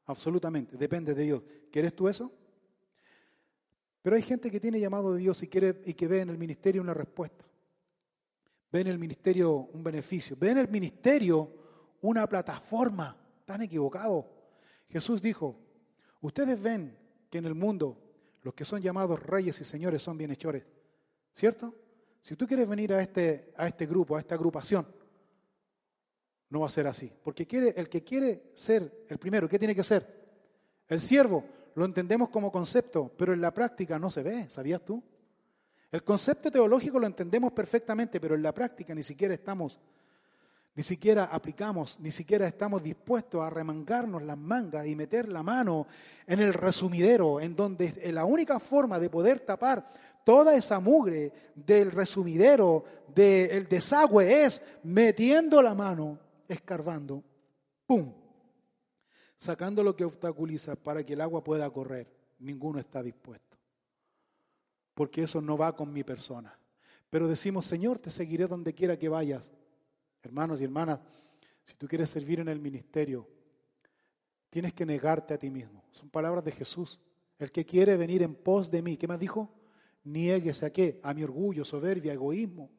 Absolutamente. 0.06 0.76
Depende 0.76 1.14
de 1.14 1.22
Dios. 1.22 1.42
¿Quieres 1.70 1.96
tú 1.96 2.08
eso? 2.08 2.30
Pero 4.02 4.16
hay 4.16 4.22
gente 4.22 4.50
que 4.50 4.60
tiene 4.60 4.78
llamado 4.78 5.14
de 5.14 5.20
Dios 5.20 5.42
y, 5.42 5.48
quiere, 5.48 5.80
y 5.86 5.94
que 5.94 6.06
ve 6.06 6.20
en 6.20 6.28
el 6.28 6.36
ministerio 6.36 6.82
una 6.82 6.92
respuesta. 6.92 7.46
Ve 8.70 8.82
en 8.82 8.88
el 8.88 8.98
ministerio 8.98 9.70
un 9.72 9.82
beneficio. 9.82 10.36
Ve 10.38 10.50
en 10.50 10.58
el 10.58 10.68
ministerio 10.68 11.50
una 12.02 12.28
plataforma. 12.28 13.16
Tan 13.46 13.62
equivocado. 13.62 14.30
Jesús 14.90 15.22
dijo, 15.22 15.58
ustedes 16.20 16.62
ven 16.62 16.94
que 17.30 17.38
en 17.38 17.46
el 17.46 17.54
mundo 17.54 18.03
los 18.44 18.54
que 18.54 18.64
son 18.64 18.80
llamados 18.80 19.20
reyes 19.22 19.58
y 19.60 19.64
señores 19.64 20.02
son 20.02 20.18
bienhechores. 20.18 20.62
¿Cierto? 21.32 21.74
Si 22.20 22.36
tú 22.36 22.46
quieres 22.46 22.68
venir 22.68 22.92
a 22.92 23.00
este, 23.00 23.52
a 23.56 23.66
este 23.66 23.86
grupo, 23.86 24.16
a 24.16 24.20
esta 24.20 24.34
agrupación, 24.34 24.86
no 26.50 26.60
va 26.60 26.66
a 26.66 26.70
ser 26.70 26.86
así. 26.86 27.10
Porque 27.22 27.46
quiere, 27.46 27.74
el 27.76 27.88
que 27.88 28.04
quiere 28.04 28.52
ser 28.54 29.06
el 29.08 29.18
primero, 29.18 29.48
¿qué 29.48 29.58
tiene 29.58 29.74
que 29.74 29.82
ser? 29.82 30.06
El 30.86 31.00
siervo, 31.00 31.42
lo 31.74 31.86
entendemos 31.86 32.28
como 32.28 32.52
concepto, 32.52 33.10
pero 33.16 33.32
en 33.32 33.40
la 33.40 33.52
práctica 33.52 33.98
no 33.98 34.10
se 34.10 34.22
ve, 34.22 34.48
¿sabías 34.50 34.84
tú? 34.84 35.02
El 35.90 36.04
concepto 36.04 36.50
teológico 36.50 37.00
lo 37.00 37.06
entendemos 37.06 37.52
perfectamente, 37.52 38.20
pero 38.20 38.34
en 38.34 38.42
la 38.42 38.52
práctica 38.52 38.94
ni 38.94 39.02
siquiera 39.02 39.32
estamos 39.32 39.80
ni 40.76 40.82
siquiera 40.82 41.24
aplicamos, 41.26 42.00
ni 42.00 42.10
siquiera 42.10 42.46
estamos 42.48 42.82
dispuestos 42.82 43.40
a 43.40 43.50
remangarnos 43.50 44.22
las 44.24 44.36
mangas 44.36 44.86
y 44.86 44.96
meter 44.96 45.28
la 45.28 45.42
mano 45.42 45.86
en 46.26 46.40
el 46.40 46.52
resumidero, 46.52 47.40
en 47.40 47.54
donde 47.54 48.10
la 48.12 48.24
única 48.24 48.58
forma 48.58 48.98
de 48.98 49.08
poder 49.08 49.38
tapar 49.40 49.86
toda 50.24 50.56
esa 50.56 50.80
mugre 50.80 51.32
del 51.54 51.92
resumidero, 51.92 52.84
del 53.14 53.68
desagüe, 53.68 54.44
es 54.44 54.62
metiendo 54.82 55.62
la 55.62 55.74
mano, 55.74 56.18
escarbando, 56.48 57.22
¡pum! 57.86 58.12
Sacando 59.36 59.84
lo 59.84 59.94
que 59.94 60.04
obstaculiza 60.04 60.74
para 60.74 61.04
que 61.04 61.12
el 61.12 61.20
agua 61.20 61.44
pueda 61.44 61.70
correr. 61.70 62.10
Ninguno 62.40 62.80
está 62.80 63.02
dispuesto. 63.02 63.56
Porque 64.94 65.22
eso 65.22 65.40
no 65.40 65.56
va 65.56 65.76
con 65.76 65.92
mi 65.92 66.02
persona. 66.02 66.58
Pero 67.10 67.28
decimos, 67.28 67.66
Señor, 67.66 67.98
te 67.98 68.10
seguiré 68.10 68.46
donde 68.46 68.74
quiera 68.74 68.98
que 68.98 69.08
vayas. 69.08 69.50
Hermanos 70.24 70.60
y 70.60 70.64
hermanas, 70.64 71.00
si 71.64 71.74
tú 71.74 71.86
quieres 71.86 72.10
servir 72.10 72.40
en 72.40 72.48
el 72.48 72.58
ministerio, 72.58 73.28
tienes 74.48 74.72
que 74.72 74.86
negarte 74.86 75.34
a 75.34 75.38
ti 75.38 75.50
mismo. 75.50 75.84
Son 75.90 76.08
palabras 76.08 76.42
de 76.44 76.52
Jesús. 76.52 76.98
El 77.38 77.52
que 77.52 77.64
quiere 77.64 77.96
venir 77.96 78.22
en 78.22 78.34
pos 78.34 78.70
de 78.70 78.80
mí, 78.80 78.96
¿qué 78.96 79.06
más 79.06 79.18
dijo? 79.18 79.52
Niéguese 80.04 80.66
a 80.66 80.72
qué? 80.72 81.00
A 81.02 81.12
mi 81.12 81.22
orgullo, 81.22 81.64
soberbia, 81.64 82.12
egoísmo. 82.12 82.70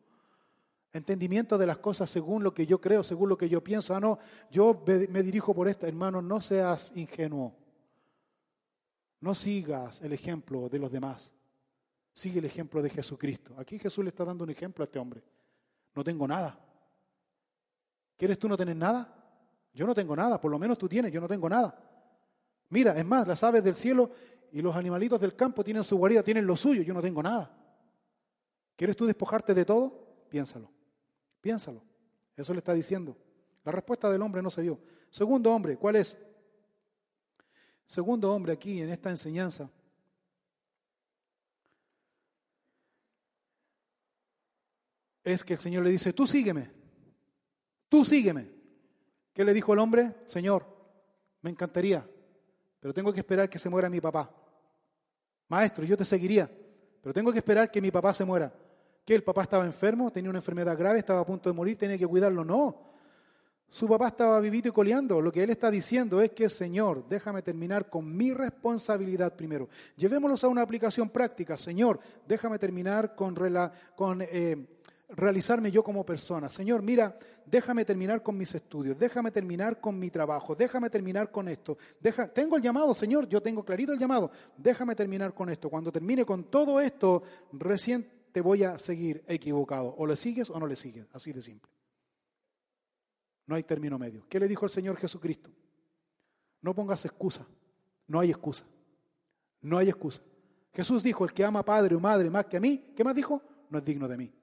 Entendimiento 0.91 1.58
de 1.58 1.68
las 1.68 1.78
cosas 1.78 2.10
según 2.10 2.43
lo 2.43 2.54
que 2.54 2.66
yo 2.66 2.80
creo, 2.80 3.04
según 3.04 3.30
lo 3.30 3.38
que 3.38 3.50
yo 3.50 3.64
pienso. 3.64 3.93
Ah, 3.93 4.00
no, 4.00 4.18
yo 4.50 4.84
me 5.10 5.22
dirijo 5.24 5.54
por 5.54 5.68
esto. 5.68 5.86
Hermano, 5.86 6.22
no 6.22 6.39
seas 6.39 6.93
ingenuo. 6.96 7.56
No 9.20 9.36
sigas 9.36 10.02
el 10.02 10.14
ejemplo 10.14 10.70
de 10.70 10.80
los 10.80 10.91
demás. 10.91 11.34
Sigue 12.14 12.39
el 12.39 12.46
ejemplo 12.46 12.82
de 12.82 12.89
Jesucristo. 12.89 13.54
Aquí 13.58 13.78
Jesús 13.78 14.04
le 14.04 14.10
está 14.10 14.24
dando 14.24 14.46
un 14.46 14.50
ejemplo 14.50 14.84
a 14.84 14.86
este 14.86 14.98
hombre. 14.98 15.22
No 15.93 16.04
tengo 16.04 16.28
nada. 16.28 16.64
¿Quieres 18.18 18.39
tú 18.39 18.47
no 18.47 18.57
tener 18.57 18.76
nada? 18.76 19.13
Yo 19.74 19.86
no 19.86 19.93
tengo 19.93 20.16
nada, 20.16 20.39
por 20.39 20.51
lo 20.51 20.57
menos 20.57 20.78
tú 20.78 20.88
tienes, 20.88 21.11
yo 21.11 21.20
no 21.20 21.28
tengo 21.28 21.49
nada. 21.49 21.78
Mira, 22.70 22.97
es 22.97 23.05
más, 23.05 23.28
las 23.28 23.43
aves 23.43 23.63
del 23.63 23.76
cielo 23.76 24.09
y 24.51 24.61
los 24.61 24.76
animalitos 24.76 25.20
del 25.20 25.36
campo 25.36 25.63
tienen 25.63 25.84
su 25.84 25.97
guarida, 25.97 26.24
tienen 26.24 26.47
lo 26.47 26.55
suyo, 26.55 26.82
yo 26.82 26.93
no 26.93 27.01
tengo 27.01 27.22
nada. 27.22 27.51
¿Quieres 28.76 28.95
tú 28.95 29.05
despojarte 29.05 29.53
de 29.53 29.66
todo? 29.66 30.26
Piénsalo, 30.30 30.72
piénsalo. 31.41 31.84
Eso 32.36 32.53
le 32.53 32.59
está 32.59 32.74
diciendo. 32.74 33.18
La 33.63 33.72
respuesta 33.72 34.09
del 34.09 34.22
hombre 34.22 34.41
no 34.41 34.49
se 34.49 34.61
dio. 34.61 34.80
Segundo 35.09 35.51
hombre, 35.51 35.78
¿cuál 35.78 35.97
es? 35.97 36.18
Segundo 37.86 38.32
hombre 38.32 38.53
aquí 38.53 38.82
en 38.82 38.89
esta 38.89 39.09
enseñanza. 39.09 39.70
Es 45.24 45.43
que 45.43 45.53
el 45.53 45.59
Señor 45.59 45.84
le 45.84 45.89
dice, 45.89 46.13
tú 46.13 46.28
sígueme. 46.28 46.85
Tú 47.90 48.06
sígueme. 48.06 48.50
¿Qué 49.34 49.44
le 49.44 49.54
dijo 49.54 49.74
el 49.74 49.80
hombre? 49.80 50.16
Señor, 50.26 50.66
me 51.42 51.50
encantaría, 51.50 52.08
pero 52.80 52.94
tengo 52.94 53.12
que 53.12 53.20
esperar 53.20 53.50
que 53.50 53.60
se 53.60 53.70
muera 53.70 53.90
mi 53.90 54.00
papá. 54.00 54.32
Maestro, 55.50 55.86
yo 55.86 55.98
te 55.98 56.06
seguiría, 56.06 56.50
pero 57.02 57.14
tengo 57.14 57.32
que 57.32 57.40
esperar 57.40 57.70
que 57.70 57.82
mi 57.82 57.92
papá 57.92 58.14
se 58.14 58.26
muera. 58.26 58.54
¿Que 59.04 59.14
el 59.14 59.24
papá 59.24 59.44
estaba 59.44 59.66
enfermo? 59.66 60.12
¿Tenía 60.12 60.30
una 60.30 60.40
enfermedad 60.40 60.76
grave? 60.78 61.00
¿Estaba 61.00 61.20
a 61.20 61.26
punto 61.26 61.50
de 61.50 61.56
morir? 61.56 61.78
¿Tenía 61.78 61.98
que 61.98 62.08
cuidarlo? 62.08 62.44
No. 62.44 62.86
Su 63.70 63.88
papá 63.88 64.08
estaba 64.08 64.40
vivito 64.40 64.70
y 64.70 64.72
coleando. 64.72 65.22
Lo 65.22 65.32
que 65.32 65.44
él 65.44 65.50
está 65.50 65.70
diciendo 65.70 66.22
es 66.22 66.32
que, 66.32 66.50
Señor, 66.50 67.08
déjame 67.08 67.42
terminar 67.42 67.90
con 67.90 68.16
mi 68.16 68.34
responsabilidad 68.34 69.36
primero. 69.36 69.68
Llevémoslos 69.98 70.44
a 70.44 70.48
una 70.48 70.62
aplicación 70.62 71.10
práctica. 71.10 71.58
Señor, 71.58 72.00
déjame 72.26 72.58
terminar 72.58 73.16
con, 73.16 73.36
con 73.96 74.22
eh, 74.22 74.66
realizarme 75.10 75.72
yo 75.72 75.84
como 75.84 76.06
persona. 76.06 76.49
Señor, 76.49 76.82
mira, 76.82 77.18
déjame 77.45 77.86
terminar 77.86 78.24
con 78.24 78.38
mis 78.38 78.53
estudios, 78.56 78.97
déjame 78.97 79.32
terminar 79.32 79.80
con 79.80 79.99
mi 79.99 80.10
trabajo, 80.10 80.56
déjame 80.56 80.89
terminar 80.89 81.32
con 81.32 81.47
esto. 81.47 81.78
Deja, 81.99 82.28
tengo 82.28 82.58
el 82.58 82.64
llamado, 82.64 82.93
Señor, 82.93 83.28
yo 83.28 83.41
tengo 83.41 83.64
clarito 83.64 83.93
el 83.93 83.99
llamado, 83.99 84.32
déjame 84.58 84.95
terminar 84.95 85.34
con 85.34 85.49
esto. 85.49 85.70
Cuando 85.70 85.91
termine 85.91 86.26
con 86.26 86.45
todo 86.45 86.80
esto, 86.80 87.24
recién 87.53 88.10
te 88.32 88.41
voy 88.41 88.64
a 88.64 88.78
seguir 88.80 89.24
equivocado. 89.28 89.95
O 89.97 90.06
le 90.06 90.16
sigues 90.16 90.49
o 90.49 90.60
no 90.60 90.68
le 90.68 90.76
sigues, 90.76 91.06
así 91.14 91.32
de 91.32 91.41
simple. 91.41 91.72
No 93.47 93.56
hay 93.56 93.64
término 93.64 93.99
medio. 93.99 94.26
¿Qué 94.28 94.39
le 94.39 94.47
dijo 94.47 94.66
el 94.66 94.72
Señor 94.72 94.97
Jesucristo? 94.97 95.51
No 96.62 96.74
pongas 96.74 97.06
excusa, 97.06 97.45
no 98.08 98.20
hay 98.20 98.32
excusa, 98.32 98.66
no 99.62 99.78
hay 99.78 99.89
excusa. 99.89 100.22
Jesús 100.74 101.03
dijo, 101.03 101.24
el 101.24 101.32
que 101.32 101.45
ama 101.45 101.64
padre 101.64 101.95
o 101.95 101.99
madre 101.99 102.30
más 102.30 102.45
que 102.45 102.58
a 102.58 102.60
mí, 102.60 102.91
¿qué 102.95 103.03
más 103.03 103.16
dijo? 103.16 103.41
No 103.70 103.78
es 103.78 103.86
digno 103.86 104.08
de 104.08 104.18
mí. 104.18 104.34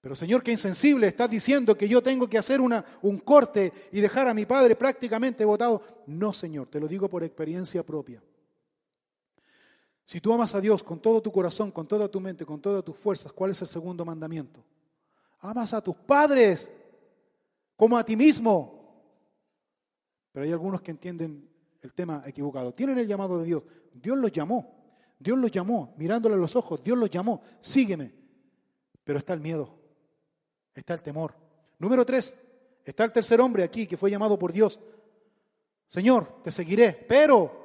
Pero 0.00 0.14
Señor, 0.14 0.42
qué 0.42 0.50
insensible, 0.50 1.06
estás 1.06 1.28
diciendo 1.28 1.76
que 1.76 1.86
yo 1.86 2.02
tengo 2.02 2.26
que 2.28 2.38
hacer 2.38 2.60
un 2.60 3.18
corte 3.18 3.72
y 3.92 4.00
dejar 4.00 4.28
a 4.28 4.34
mi 4.34 4.46
padre 4.46 4.74
prácticamente 4.74 5.44
votado. 5.44 5.82
No, 6.06 6.32
Señor, 6.32 6.68
te 6.68 6.80
lo 6.80 6.88
digo 6.88 7.08
por 7.08 7.22
experiencia 7.22 7.84
propia. 7.84 8.22
Si 10.06 10.20
tú 10.20 10.32
amas 10.32 10.54
a 10.54 10.60
Dios 10.60 10.82
con 10.82 11.00
todo 11.00 11.20
tu 11.20 11.30
corazón, 11.30 11.70
con 11.70 11.86
toda 11.86 12.08
tu 12.08 12.18
mente, 12.18 12.46
con 12.46 12.60
todas 12.60 12.82
tus 12.82 12.96
fuerzas, 12.96 13.32
¿cuál 13.32 13.50
es 13.50 13.60
el 13.60 13.68
segundo 13.68 14.04
mandamiento? 14.04 14.64
Amas 15.40 15.74
a 15.74 15.82
tus 15.82 15.94
padres 15.94 16.68
como 17.76 17.96
a 17.96 18.04
ti 18.04 18.16
mismo. 18.16 19.04
Pero 20.32 20.46
hay 20.46 20.52
algunos 20.52 20.80
que 20.80 20.92
entienden 20.92 21.46
el 21.82 21.92
tema 21.92 22.22
equivocado. 22.24 22.72
Tienen 22.72 22.98
el 22.98 23.06
llamado 23.06 23.38
de 23.38 23.44
Dios. 23.44 23.62
Dios 23.92 24.16
los 24.16 24.32
llamó. 24.32 24.78
Dios 25.18 25.38
los 25.38 25.50
llamó, 25.50 25.94
mirándole 25.98 26.36
a 26.36 26.38
los 26.38 26.56
ojos. 26.56 26.82
Dios 26.82 26.96
los 26.96 27.10
llamó. 27.10 27.42
Sígueme. 27.60 28.14
Pero 29.04 29.18
está 29.18 29.34
el 29.34 29.40
miedo 29.40 29.79
está 30.74 30.94
el 30.94 31.02
temor. 31.02 31.34
Número 31.78 32.04
tres, 32.04 32.34
está 32.84 33.04
el 33.04 33.12
tercer 33.12 33.40
hombre 33.40 33.62
aquí 33.62 33.86
que 33.86 33.96
fue 33.96 34.10
llamado 34.10 34.38
por 34.38 34.52
Dios. 34.52 34.78
Señor, 35.88 36.42
te 36.42 36.52
seguiré, 36.52 36.92
pero 37.08 37.60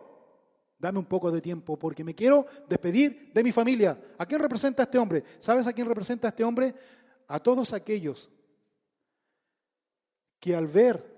dame 0.78 0.99
un 0.99 1.06
poco 1.06 1.32
de 1.32 1.41
tiempo 1.41 1.78
porque 1.78 2.03
me 2.03 2.16
quiero 2.16 2.45
despedir 2.68 3.32
de 3.34 3.43
mi 3.43 3.51
familia. 3.51 3.99
¿A 4.18 4.26
quién 4.26 4.41
representa 4.41 4.84
este 4.84 4.97
hombre? 4.97 5.24
¿Sabes 5.39 5.68
a 5.68 5.74
quién 5.74 5.88
representa 5.88 6.30
este 6.30 6.43
hombre? 6.43 6.74
A 7.28 7.39
todos 7.39 7.74
aquellos 7.74 8.30
que 10.39 10.56
al 10.56 10.68
ver 10.68 11.16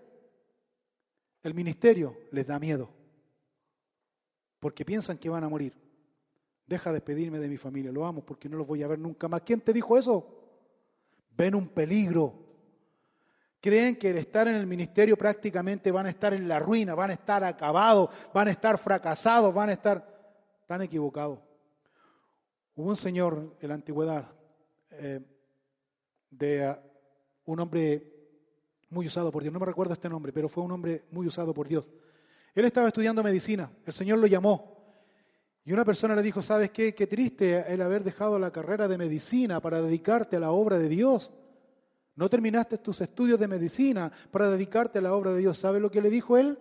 el 1.44 1.54
ministerio 1.54 2.18
les 2.32 2.46
da 2.46 2.60
miedo 2.60 2.90
porque 4.60 4.86
piensan 4.86 5.18
que 5.18 5.30
van 5.30 5.44
a 5.44 5.50
morir. 5.50 5.74
Deja 6.66 6.92
despedirme 6.92 7.40
de 7.40 7.48
mi 7.48 7.58
familia, 7.58 7.92
lo 7.92 8.06
amo 8.06 8.26
porque 8.26 8.50
no 8.50 8.58
los 8.58 8.68
voy 8.68 8.84
a 8.84 8.88
ver 8.88 9.00
nunca 9.00 9.28
más. 9.28 9.42
¿Quién 9.42 9.62
te 9.62 9.72
dijo 9.72 9.98
eso? 9.98 10.37
Ven 11.38 11.56
un 11.56 11.68
peligro. 11.70 12.34
Creen 13.62 13.96
que 13.96 14.10
el 14.10 14.18
estar 14.18 14.48
en 14.48 14.56
el 14.56 14.68
ministerio 14.68 15.18
prácticamente 15.18 15.92
van 15.92 16.08
a 16.08 16.10
estar 16.10 16.34
en 16.34 16.48
la 16.48 16.60
ruina, 16.60 16.96
van 16.96 17.12
a 17.12 17.14
estar 17.14 17.44
acabados, 17.44 18.10
van 18.34 18.48
a 18.48 18.52
estar 18.52 18.78
fracasados, 18.78 19.54
van 19.54 19.70
a 19.70 19.74
estar 19.74 20.18
tan 20.66 20.82
equivocados. 20.82 21.40
Hubo 22.76 22.90
un 22.90 22.98
señor 22.98 23.56
en 23.60 23.68
la 23.70 23.76
antigüedad, 23.76 24.32
eh, 24.92 25.20
de 26.30 26.70
uh, 26.70 27.52
un 27.52 27.60
hombre 27.60 28.14
muy 28.90 29.08
usado 29.08 29.32
por 29.32 29.42
Dios, 29.42 29.54
no 29.54 29.60
me 29.60 29.66
recuerdo 29.66 29.94
este 29.94 30.10
nombre, 30.10 30.32
pero 30.32 30.50
fue 30.50 30.64
un 30.64 30.72
hombre 30.72 31.06
muy 31.12 31.26
usado 31.26 31.54
por 31.54 31.68
Dios. 31.68 31.90
Él 32.54 32.66
estaba 32.66 32.88
estudiando 32.88 33.24
medicina, 33.24 33.72
el 33.86 33.94
Señor 33.94 34.20
lo 34.20 34.28
llamó. 34.28 34.77
Y 35.68 35.74
una 35.74 35.84
persona 35.84 36.16
le 36.16 36.24
dijo, 36.24 36.42
¿sabes 36.42 36.70
qué? 36.70 36.96
Qué 36.96 37.08
triste 37.08 37.66
el 37.68 37.82
haber 37.82 38.02
dejado 38.02 38.40
la 38.40 38.52
carrera 38.52 38.88
de 38.88 38.98
medicina 38.98 39.60
para 39.60 39.82
dedicarte 39.82 40.38
a 40.38 40.40
la 40.40 40.52
obra 40.52 40.80
de 40.80 40.88
Dios. 40.88 41.30
No 42.16 42.30
terminaste 42.30 42.78
tus 42.78 43.02
estudios 43.02 43.38
de 43.38 43.50
medicina 43.50 44.10
para 44.32 44.50
dedicarte 44.50 45.00
a 45.00 45.02
la 45.02 45.14
obra 45.14 45.34
de 45.34 45.40
Dios. 45.40 45.58
¿Sabes 45.58 45.82
lo 45.82 45.92
que 45.92 46.02
le 46.02 46.10
dijo 46.10 46.38
él? 46.38 46.58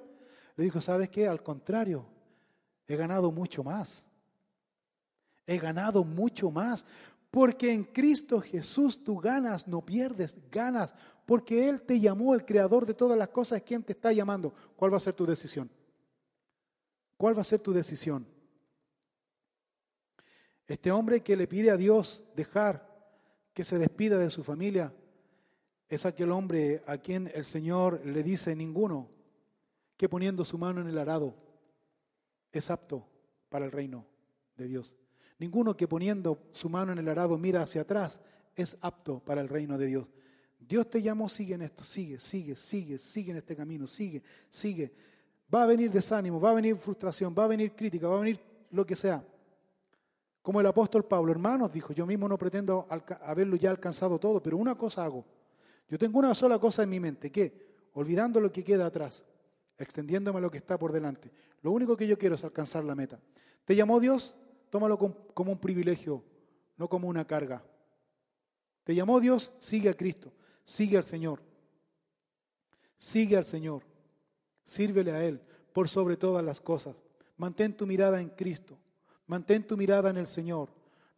Le 0.57 0.65
dijo, 0.65 0.81
¿sabes 0.81 1.09
qué? 1.09 1.29
Al 1.29 1.41
contrario, 1.41 2.05
he 2.89 2.97
ganado 2.97 3.31
mucho 3.31 3.63
más. 3.63 4.05
He 5.47 5.59
ganado 5.59 6.03
mucho 6.03 6.51
más. 6.51 6.85
Porque 7.31 7.73
en 7.73 7.85
Cristo 7.85 8.41
Jesús 8.41 9.05
tú 9.05 9.19
ganas, 9.19 9.69
no 9.69 9.87
pierdes, 9.87 10.37
ganas. 10.51 10.93
Porque 11.27 11.69
Él 11.69 11.83
te 11.83 12.01
llamó, 12.01 12.35
el 12.35 12.45
creador 12.45 12.85
de 12.85 12.95
todas 12.95 13.17
las 13.17 13.29
cosas, 13.29 13.63
¿quién 13.63 13.85
te 13.85 13.93
está 13.93 14.13
llamando? 14.13 14.53
¿Cuál 14.75 14.93
va 14.93 14.97
a 14.97 15.01
ser 15.01 15.15
tu 15.15 15.25
decisión? 15.25 15.71
¿Cuál 17.17 17.39
va 17.39 17.43
a 17.43 17.45
ser 17.45 17.61
tu 17.61 17.73
decisión? 17.73 18.35
Este 20.67 20.91
hombre 20.91 21.23
que 21.23 21.37
le 21.37 21.47
pide 21.47 21.71
a 21.71 21.77
Dios 21.77 22.25
dejar 22.35 22.87
que 23.55 23.65
se 23.65 23.79
despida 23.79 24.19
de 24.19 24.31
su 24.31 24.45
familia, 24.45 24.93
es 25.89 26.05
aquel 26.05 26.33
hombre 26.33 26.83
a 26.87 26.99
quien 26.99 27.31
el 27.35 27.45
Señor 27.45 28.05
le 28.05 28.23
dice 28.23 28.55
ninguno 28.57 29.09
que 29.97 30.09
poniendo 30.09 30.45
su 30.45 30.59
mano 30.59 30.81
en 30.81 30.89
el 30.89 30.99
arado 30.99 31.35
es 32.53 32.71
apto 32.71 33.07
para 33.49 33.65
el 33.65 33.73
reino 33.73 34.05
de 34.57 34.67
Dios. 34.67 34.97
Ninguno 35.39 35.77
que 35.77 35.87
poniendo 35.87 36.49
su 36.53 36.69
mano 36.69 36.93
en 36.93 36.99
el 36.99 37.09
arado 37.09 37.39
mira 37.39 37.63
hacia 37.63 37.83
atrás 37.83 38.21
es 38.55 38.77
apto 38.81 39.21
para 39.21 39.41
el 39.41 39.49
reino 39.49 39.79
de 39.79 39.87
Dios. 39.87 40.07
Dios 40.59 40.91
te 40.91 41.01
llamó, 41.01 41.29
sigue 41.29 41.55
en 41.55 41.63
esto, 41.63 41.85
sigue, 41.85 42.19
sigue, 42.19 42.57
sigue, 42.57 42.99
sigue 42.99 43.31
en 43.31 43.37
este 43.37 43.55
camino, 43.55 43.87
sigue, 43.87 44.23
sigue. 44.51 44.93
Va 45.55 45.63
a 45.63 45.67
venir 45.67 45.91
desánimo, 45.91 46.41
va 46.41 46.51
a 46.51 46.55
venir 46.55 46.75
frustración, 46.77 47.35
va 47.39 47.45
a 47.45 47.49
venir 47.49 47.73
crítica, 47.73 48.09
va 48.09 48.17
a 48.17 48.21
venir 48.21 48.41
lo 48.71 48.85
que 48.85 48.97
sea. 48.97 49.25
Como 50.47 50.61
el 50.61 50.67
apóstol 50.69 51.05
Pablo, 51.05 51.33
hermanos, 51.33 51.73
dijo, 51.73 51.93
yo 51.93 52.07
mismo 52.07 52.29
no 52.29 52.39
pretendo 52.39 52.87
haberlo 53.23 53.57
ya 53.57 53.69
alcanzado 53.69 54.21
todo, 54.21 54.41
pero 54.41 54.57
una 54.57 54.79
cosa 54.79 55.05
hago. 55.05 55.25
Yo 55.89 55.99
tengo 55.99 56.21
una 56.21 56.37
sola 56.37 56.61
cosa 56.61 56.85
en 56.85 56.91
mi 56.91 57.01
mente, 57.01 57.33
que 57.33 57.89
olvidando 57.95 58.41
lo 58.41 58.53
que 58.53 58.63
queda 58.63 58.87
atrás, 58.87 59.25
extendiéndome 59.77 60.39
a 60.39 60.43
lo 60.43 60.49
que 60.49 60.59
está 60.59 60.79
por 60.79 60.93
delante, 60.93 61.33
lo 61.63 61.73
único 61.73 61.97
que 61.97 62.07
yo 62.07 62.17
quiero 62.17 62.37
es 62.37 62.45
alcanzar 62.45 62.85
la 62.85 62.95
meta. 62.95 63.19
¿Te 63.65 63.75
llamó 63.75 63.99
Dios? 63.99 64.37
Tómalo 64.71 64.97
como 65.35 65.51
un 65.51 65.59
privilegio, 65.59 66.23
no 66.77 66.89
como 66.89 67.09
una 67.09 67.27
carga. 67.27 67.65
¿Te 68.85 68.95
llamó 68.95 69.19
Dios? 69.19 69.51
Sigue 69.59 69.89
a 69.89 69.95
Cristo, 69.95 70.33
sigue 70.63 70.97
al 70.97 71.03
Señor. 71.03 71.43
Sigue 72.99 73.37
al 73.37 73.47
Señor. 73.47 73.83
Sírvele 74.63 75.11
a 75.11 75.25
Él 75.25 75.41
por 75.73 75.89
sobre 75.89 76.17
todas 76.17 76.45
las 76.45 76.61
cosas. 76.61 76.95
Mantén 77.37 77.77
tu 77.77 77.85
mirada 77.85 78.21
en 78.21 78.29
Cristo. 78.29 78.79
Mantén 79.27 79.67
tu 79.67 79.77
mirada 79.77 80.11
en 80.11 80.19
el 80.19 80.27
Señor. 80.27 80.69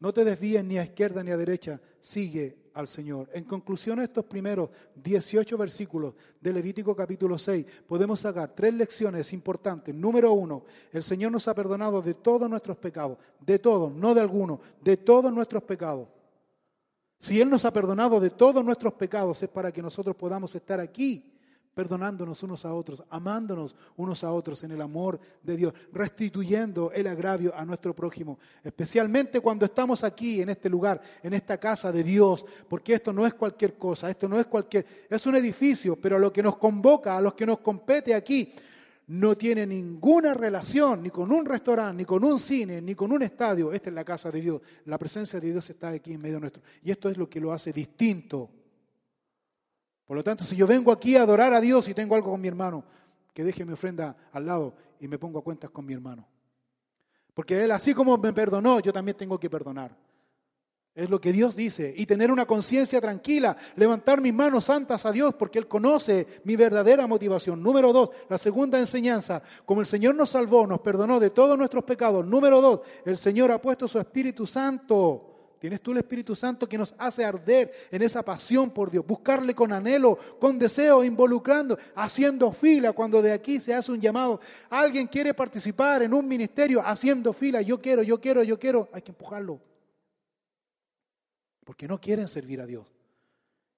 No 0.01 0.13
te 0.13 0.25
desvíes 0.25 0.65
ni 0.65 0.79
a 0.79 0.85
izquierda 0.85 1.23
ni 1.23 1.31
a 1.31 1.37
derecha. 1.37 1.81
Sigue 2.01 2.71
al 2.75 2.87
Señor. 2.87 3.29
En 3.33 3.45
conclusión, 3.45 4.01
estos 4.01 4.25
primeros 4.25 4.71
18 4.95 5.59
versículos 5.59 6.15
de 6.41 6.53
Levítico 6.53 6.95
capítulo 6.95 7.37
6, 7.37 7.67
podemos 7.87 8.21
sacar 8.21 8.55
tres 8.55 8.73
lecciones 8.75 9.33
importantes. 9.33 9.93
Número 9.95 10.33
uno, 10.33 10.65
el 10.93 11.03
Señor 11.03 11.33
nos 11.33 11.49
ha 11.49 11.55
perdonado 11.55 12.01
de 12.01 12.15
todos 12.15 12.49
nuestros 12.49 12.77
pecados, 12.77 13.19
de 13.41 13.59
todos, 13.59 13.93
no 13.93 14.15
de 14.15 14.21
algunos, 14.21 14.61
de 14.81 14.97
todos 14.97 15.33
nuestros 15.33 15.65
pecados. 15.65 16.09
Si 17.19 17.41
Él 17.41 17.51
nos 17.51 17.65
ha 17.65 17.73
perdonado 17.73 18.21
de 18.21 18.31
todos 18.31 18.65
nuestros 18.65 18.95
pecados, 18.95 19.43
es 19.43 19.49
para 19.49 19.73
que 19.73 19.83
nosotros 19.83 20.15
podamos 20.15 20.55
estar 20.55 20.79
aquí 20.79 21.38
perdonándonos 21.79 22.43
unos 22.43 22.65
a 22.65 22.75
otros, 22.75 23.05
amándonos 23.09 23.77
unos 23.97 24.25
a 24.25 24.33
otros 24.33 24.65
en 24.65 24.73
el 24.73 24.83
amor 24.83 25.21
de 25.45 25.57
Dios, 25.57 25.73
restituyendo 25.93 26.91
el 26.91 27.07
agravio 27.07 27.55
a 27.55 27.65
nuestro 27.65 27.95
prójimo, 27.95 28.37
especialmente 28.65 29.39
cuando 29.39 29.65
estamos 29.65 30.03
aquí 30.03 30.43
en 30.43 30.49
este 30.49 30.69
lugar, 30.69 31.01
en 31.23 31.35
esta 31.35 31.57
casa 31.57 31.93
de 31.93 32.03
Dios, 32.03 32.45
porque 32.69 32.95
esto 32.95 33.13
no 33.13 33.25
es 33.25 33.35
cualquier 33.35 33.79
cosa, 33.79 34.11
esto 34.11 34.29
no 34.29 34.41
es 34.41 34.47
cualquier, 34.47 34.85
es 35.09 35.25
un 35.25 35.37
edificio, 35.37 35.95
pero 35.95 36.19
lo 36.19 36.33
que 36.33 36.43
nos 36.43 36.57
convoca, 36.57 37.17
a 37.17 37.21
los 37.21 37.35
que 37.35 37.47
nos 37.47 37.61
compete 37.61 38.13
aquí, 38.13 38.51
no 39.07 39.37
tiene 39.37 39.65
ninguna 39.65 40.35
relación 40.35 41.01
ni 41.01 41.11
con 41.11 41.31
un 41.31 41.47
restaurante, 41.47 41.99
ni 41.99 42.05
con 42.05 42.25
un 42.25 42.41
cine, 42.41 42.83
ni 42.83 42.97
con 42.97 43.13
un 43.13 43.23
estadio. 43.23 43.73
Esta 43.73 43.89
es 43.89 43.95
la 43.95 44.05
casa 44.05 44.33
de 44.33 44.41
Dios. 44.41 44.61
La 44.87 44.99
presencia 44.99 45.39
de 45.39 45.53
Dios 45.53 45.71
está 45.71 45.91
aquí 45.91 46.15
en 46.15 46.21
medio 46.21 46.41
nuestro. 46.41 46.61
Y 46.83 46.91
esto 46.91 47.09
es 47.09 47.17
lo 47.17 47.31
que 47.31 47.41
lo 47.41 47.53
hace 47.53 47.73
distinto 47.73 48.51
por 50.09 50.17
lo 50.17 50.25
tanto, 50.25 50.43
si 50.43 50.57
yo 50.57 50.67
vengo 50.67 50.91
aquí 50.91 51.17
a 51.17 51.23
adorar 51.23 51.53
a 51.53 51.61
Dios 51.61 51.87
y 51.87 51.93
tengo 51.93 52.15
algo 52.15 52.31
con 52.31 52.41
mi 52.41 52.49
hermano, 52.49 52.83
que 53.35 53.45
deje 53.45 53.63
mi 53.67 53.75
ofrenda 53.75 54.17
al 54.33 54.47
lado 54.47 54.75
y 54.99 55.07
me 55.07 55.19
pongo 55.19 55.39
a 55.39 55.45
cuentas 55.45 55.69
con 55.71 55.85
mi 55.85 55.93
hermano. 55.93 56.27
Porque 57.35 57.63
Él, 57.63 57.71
así 57.71 57.93
como 57.93 58.17
me 58.17 58.33
perdonó, 58.33 58.81
yo 58.81 58.91
también 58.91 59.19
tengo 59.19 59.39
que 59.39 59.51
perdonar. 59.51 59.95
Es 60.95 61.11
lo 61.11 61.21
que 61.21 61.31
Dios 61.31 61.55
dice. 61.55 61.93
Y 61.95 62.07
tener 62.07 62.33
una 62.33 62.47
conciencia 62.47 63.03
tranquila, 63.03 63.55
levantar 63.77 64.23
mis 64.23 64.33
manos 64.33 64.65
santas 64.65 65.05
a 65.05 65.13
Dios, 65.13 65.35
porque 65.35 65.59
Él 65.59 65.69
conoce 65.69 66.27
mi 66.45 66.57
verdadera 66.57 67.07
motivación. 67.07 67.63
Número 67.63 67.93
dos, 67.93 68.09
la 68.31 68.39
segunda 68.39 68.79
enseñanza. 68.79 69.43
Como 69.67 69.83
el 69.83 69.87
Señor 69.87 70.15
nos 70.15 70.31
salvó, 70.31 70.67
nos 70.67 70.81
perdonó 70.81 71.21
de 71.21 71.29
todos 71.29 71.59
nuestros 71.59 71.85
pecados. 71.85 72.27
Número 72.27 72.63
dos, 72.63 72.81
el 73.05 73.19
Señor 73.19 73.53
ha 73.53 73.61
puesto 73.61 73.87
su 73.87 73.99
Espíritu 73.99 74.47
Santo 74.47 75.28
Tienes 75.59 75.81
tú 75.81 75.91
el 75.91 75.99
Espíritu 75.99 76.37
Santo 76.37 76.69
que 76.69 76.79
nos 76.79 76.95
hace 76.99 77.25
arder 77.25 77.73
en 77.91 78.03
esa 78.03 78.23
pasión 78.23 78.71
por 78.71 78.91
Dios, 78.91 79.05
buscarle 79.05 79.55
con 79.55 79.73
anhelo, 79.73 80.17
con 80.39 80.59
deseo, 80.59 81.03
involucrando, 81.03 81.77
haciendo 81.97 82.53
fila 82.53 82.93
cuando 82.93 83.21
de 83.21 83.33
aquí 83.33 83.59
se 83.59 83.75
hace 83.75 83.91
un 83.91 84.01
llamado. 84.01 84.41
Alguien 84.71 85.09
quiere 85.09 85.35
participar 85.35 86.03
en 86.03 86.15
un 86.15 86.29
ministerio 86.29 86.81
haciendo 86.85 87.33
fila, 87.33 87.61
yo 87.61 87.79
quiero, 87.79 88.03
yo 88.03 88.21
quiero, 88.21 88.43
yo 88.45 88.59
quiero, 88.59 88.89
hay 88.93 89.03
que 89.03 89.11
empujarlo. 89.11 89.61
Porque 91.65 91.89
no 91.89 92.01
quieren 92.01 92.29
servir 92.29 92.61
a 92.61 92.67
Dios. 92.67 92.87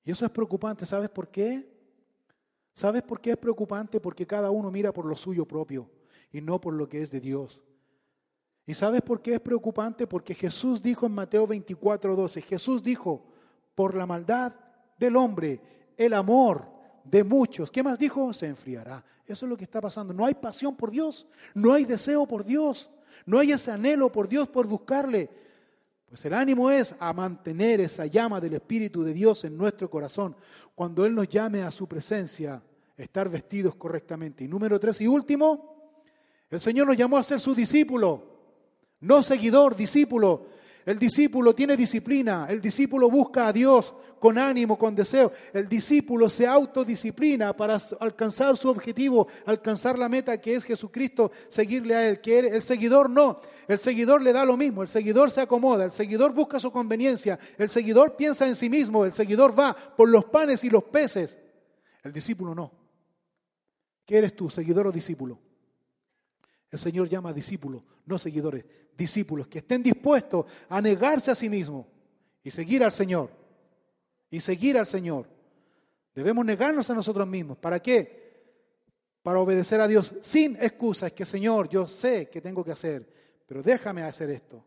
Y 0.04 0.10
eso 0.10 0.24
es 0.24 0.30
preocupante, 0.30 0.84
¿sabes 0.84 1.08
por 1.08 1.28
qué? 1.28 1.66
¿Sabes 2.72 3.02
por 3.02 3.20
qué 3.20 3.30
es 3.30 3.36
preocupante? 3.36 4.00
Porque 4.00 4.26
cada 4.26 4.50
uno 4.50 4.70
mira 4.70 4.92
por 4.92 5.06
lo 5.06 5.16
suyo 5.16 5.46
propio 5.46 5.90
y 6.30 6.40
no 6.40 6.60
por 6.60 6.74
lo 6.74 6.88
que 6.88 7.02
es 7.02 7.10
de 7.10 7.20
Dios. 7.20 7.60
¿Y 8.70 8.74
sabes 8.74 9.02
por 9.02 9.20
qué 9.20 9.34
es 9.34 9.40
preocupante? 9.40 10.06
Porque 10.06 10.32
Jesús 10.32 10.80
dijo 10.80 11.04
en 11.04 11.10
Mateo 11.10 11.44
24, 11.44 12.14
12, 12.14 12.40
Jesús 12.40 12.84
dijo, 12.84 13.26
por 13.74 13.96
la 13.96 14.06
maldad 14.06 14.54
del 14.96 15.16
hombre, 15.16 15.60
el 15.96 16.14
amor 16.14 16.68
de 17.02 17.24
muchos, 17.24 17.68
¿qué 17.68 17.82
más 17.82 17.98
dijo? 17.98 18.32
Se 18.32 18.46
enfriará. 18.46 19.04
Eso 19.26 19.44
es 19.44 19.50
lo 19.50 19.56
que 19.56 19.64
está 19.64 19.80
pasando. 19.80 20.14
No 20.14 20.24
hay 20.24 20.34
pasión 20.34 20.76
por 20.76 20.92
Dios, 20.92 21.26
no 21.52 21.72
hay 21.72 21.84
deseo 21.84 22.28
por 22.28 22.44
Dios, 22.44 22.88
no 23.26 23.40
hay 23.40 23.50
ese 23.50 23.72
anhelo 23.72 24.12
por 24.12 24.28
Dios, 24.28 24.48
por 24.48 24.68
buscarle. 24.68 25.28
Pues 26.08 26.24
el 26.26 26.34
ánimo 26.34 26.70
es 26.70 26.94
a 27.00 27.12
mantener 27.12 27.80
esa 27.80 28.06
llama 28.06 28.40
del 28.40 28.54
Espíritu 28.54 29.02
de 29.02 29.12
Dios 29.12 29.44
en 29.44 29.56
nuestro 29.56 29.90
corazón. 29.90 30.36
Cuando 30.76 31.04
Él 31.04 31.12
nos 31.12 31.28
llame 31.28 31.62
a 31.62 31.72
su 31.72 31.88
presencia, 31.88 32.62
estar 32.96 33.28
vestidos 33.28 33.74
correctamente. 33.74 34.44
Y 34.44 34.46
número 34.46 34.78
tres 34.78 35.00
y 35.00 35.08
último, 35.08 35.96
el 36.48 36.60
Señor 36.60 36.86
nos 36.86 36.96
llamó 36.96 37.16
a 37.18 37.24
ser 37.24 37.40
su 37.40 37.52
discípulo. 37.52 38.29
No 39.00 39.22
seguidor, 39.22 39.76
discípulo. 39.76 40.46
El 40.86 40.98
discípulo 40.98 41.54
tiene 41.54 41.76
disciplina, 41.76 42.46
el 42.48 42.60
discípulo 42.60 43.10
busca 43.10 43.48
a 43.48 43.52
Dios 43.52 43.94
con 44.18 44.38
ánimo, 44.38 44.78
con 44.78 44.94
deseo. 44.94 45.30
El 45.52 45.68
discípulo 45.68 46.28
se 46.30 46.46
autodisciplina 46.46 47.56
para 47.56 47.78
alcanzar 48.00 48.56
su 48.56 48.68
objetivo, 48.68 49.26
alcanzar 49.46 49.98
la 49.98 50.08
meta 50.08 50.40
que 50.40 50.54
es 50.54 50.64
Jesucristo, 50.64 51.30
seguirle 51.48 51.94
a 51.94 52.08
Él. 52.08 52.20
Que 52.20 52.38
el 52.40 52.62
seguidor 52.62 53.10
no, 53.10 53.40
el 53.68 53.78
seguidor 53.78 54.22
le 54.22 54.32
da 54.32 54.44
lo 54.44 54.56
mismo, 54.56 54.82
el 54.82 54.88
seguidor 54.88 55.30
se 55.30 55.40
acomoda, 55.40 55.84
el 55.84 55.92
seguidor 55.92 56.34
busca 56.34 56.60
su 56.60 56.70
conveniencia, 56.70 57.38
el 57.58 57.68
seguidor 57.68 58.16
piensa 58.16 58.46
en 58.46 58.54
sí 58.54 58.68
mismo, 58.68 59.04
el 59.04 59.12
seguidor 59.12 59.58
va 59.58 59.74
por 59.74 60.08
los 60.08 60.26
panes 60.26 60.64
y 60.64 60.70
los 60.70 60.84
peces. 60.84 61.38
El 62.02 62.12
discípulo 62.12 62.54
no. 62.54 62.72
¿Qué 64.06 64.18
eres 64.18 64.34
tú, 64.34 64.50
seguidor 64.50 64.86
o 64.86 64.92
discípulo? 64.92 65.38
El 66.70 66.78
Señor 66.78 67.08
llama 67.08 67.30
a 67.30 67.32
discípulos, 67.32 67.82
no 68.06 68.18
seguidores, 68.18 68.64
discípulos 68.96 69.48
que 69.48 69.58
estén 69.58 69.82
dispuestos 69.82 70.46
a 70.68 70.80
negarse 70.80 71.30
a 71.30 71.34
sí 71.34 71.48
mismos 71.48 71.86
y 72.42 72.50
seguir 72.50 72.84
al 72.84 72.92
Señor. 72.92 73.30
Y 74.30 74.38
seguir 74.40 74.78
al 74.78 74.86
Señor. 74.86 75.26
Debemos 76.14 76.44
negarnos 76.44 76.88
a 76.90 76.94
nosotros 76.94 77.26
mismos. 77.26 77.58
¿Para 77.58 77.80
qué? 77.80 78.20
Para 79.22 79.40
obedecer 79.40 79.80
a 79.80 79.88
Dios 79.88 80.14
sin 80.20 80.56
excusas. 80.56 81.12
Que 81.12 81.26
Señor, 81.26 81.68
yo 81.68 81.88
sé 81.88 82.28
que 82.28 82.40
tengo 82.40 82.64
que 82.64 82.72
hacer, 82.72 83.12
pero 83.46 83.62
déjame 83.62 84.02
hacer 84.02 84.30
esto. 84.30 84.64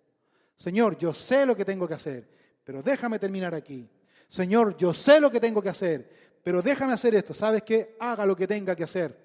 Señor, 0.55 0.97
yo 0.97 1.13
sé 1.13 1.45
lo 1.45 1.55
que 1.55 1.65
tengo 1.65 1.87
que 1.87 1.93
hacer, 1.93 2.29
pero 2.63 2.83
déjame 2.83 3.19
terminar 3.19 3.55
aquí. 3.55 3.89
Señor, 4.27 4.75
yo 4.75 4.93
sé 4.93 5.19
lo 5.19 5.31
que 5.31 5.39
tengo 5.39 5.61
que 5.61 5.69
hacer, 5.69 6.09
pero 6.43 6.61
déjame 6.61 6.93
hacer 6.93 7.15
esto. 7.15 7.33
¿Sabes 7.33 7.63
qué? 7.63 7.95
Haga 7.99 8.25
lo 8.25 8.35
que 8.35 8.47
tenga 8.47 8.75
que 8.75 8.83
hacer. 8.83 9.17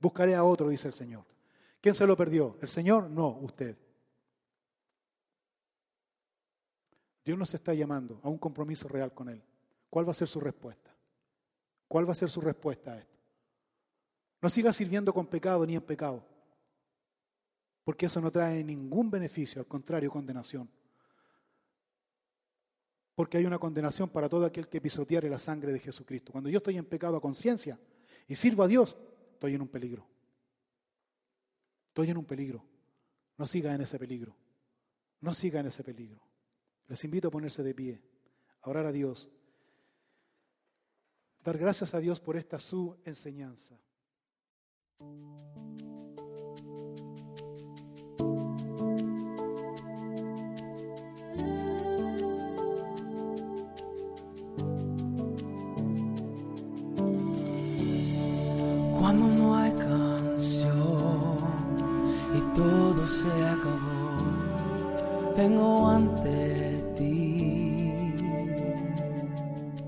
Buscaré 0.00 0.34
a 0.34 0.42
otro, 0.42 0.68
dice 0.68 0.88
el 0.88 0.94
Señor. 0.94 1.33
¿Quién 1.84 1.94
se 1.94 2.06
lo 2.06 2.16
perdió? 2.16 2.56
¿El 2.62 2.68
Señor? 2.68 3.10
No, 3.10 3.28
usted. 3.42 3.76
Dios 7.22 7.36
nos 7.36 7.52
está 7.52 7.74
llamando 7.74 8.22
a 8.22 8.30
un 8.30 8.38
compromiso 8.38 8.88
real 8.88 9.12
con 9.12 9.28
Él. 9.28 9.42
¿Cuál 9.90 10.08
va 10.08 10.12
a 10.12 10.14
ser 10.14 10.26
su 10.26 10.40
respuesta? 10.40 10.96
¿Cuál 11.86 12.08
va 12.08 12.12
a 12.12 12.14
ser 12.14 12.30
su 12.30 12.40
respuesta 12.40 12.94
a 12.94 12.98
esto? 13.00 13.18
No 14.40 14.48
siga 14.48 14.72
sirviendo 14.72 15.12
con 15.12 15.26
pecado 15.26 15.66
ni 15.66 15.74
en 15.74 15.82
pecado, 15.82 16.24
porque 17.84 18.06
eso 18.06 18.18
no 18.18 18.30
trae 18.30 18.64
ningún 18.64 19.10
beneficio, 19.10 19.60
al 19.60 19.68
contrario, 19.68 20.10
condenación. 20.10 20.70
Porque 23.14 23.36
hay 23.36 23.44
una 23.44 23.58
condenación 23.58 24.08
para 24.08 24.30
todo 24.30 24.46
aquel 24.46 24.70
que 24.70 24.80
pisoteare 24.80 25.28
la 25.28 25.38
sangre 25.38 25.70
de 25.70 25.80
Jesucristo. 25.80 26.32
Cuando 26.32 26.48
yo 26.48 26.56
estoy 26.56 26.78
en 26.78 26.86
pecado 26.86 27.18
a 27.18 27.20
conciencia 27.20 27.78
y 28.26 28.36
sirvo 28.36 28.62
a 28.62 28.68
Dios, 28.68 28.96
estoy 29.34 29.54
en 29.54 29.60
un 29.60 29.68
peligro. 29.68 30.13
Estoy 31.94 32.10
en 32.10 32.16
un 32.16 32.24
peligro. 32.24 32.66
No 33.38 33.46
siga 33.46 33.72
en 33.72 33.80
ese 33.80 34.00
peligro. 34.00 34.36
No 35.20 35.32
siga 35.32 35.60
en 35.60 35.66
ese 35.66 35.84
peligro. 35.84 36.20
Les 36.88 37.04
invito 37.04 37.28
a 37.28 37.30
ponerse 37.30 37.62
de 37.62 37.72
pie, 37.72 38.02
a 38.62 38.70
orar 38.70 38.84
a 38.86 38.90
Dios, 38.90 39.28
dar 41.44 41.56
gracias 41.56 41.94
a 41.94 42.00
Dios 42.00 42.18
por 42.18 42.36
esta 42.36 42.58
su 42.58 42.96
enseñanza. 43.04 43.80
Vengo 65.36 65.88
ante 65.88 66.82
ti. 66.96 67.92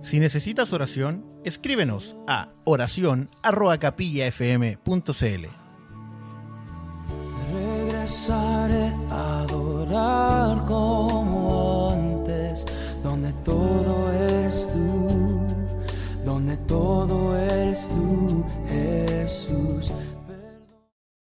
Si 0.01 0.19
necesitas 0.21 0.73
oración, 0.73 1.25
escríbenos 1.45 2.15
a 2.29 2.51
oración@capillafm.cl. 2.65 5.47
Regresaré 7.53 8.93
a 9.11 9.41
adorar 9.41 10.65
como 10.67 11.91
antes, 11.91 12.65
donde 13.03 13.33
todo 13.45 14.13
eres 14.13 14.71
tú, 14.73 15.09
donde 16.25 16.57
todo 16.59 17.37
eres 17.37 17.89
tú, 17.89 18.45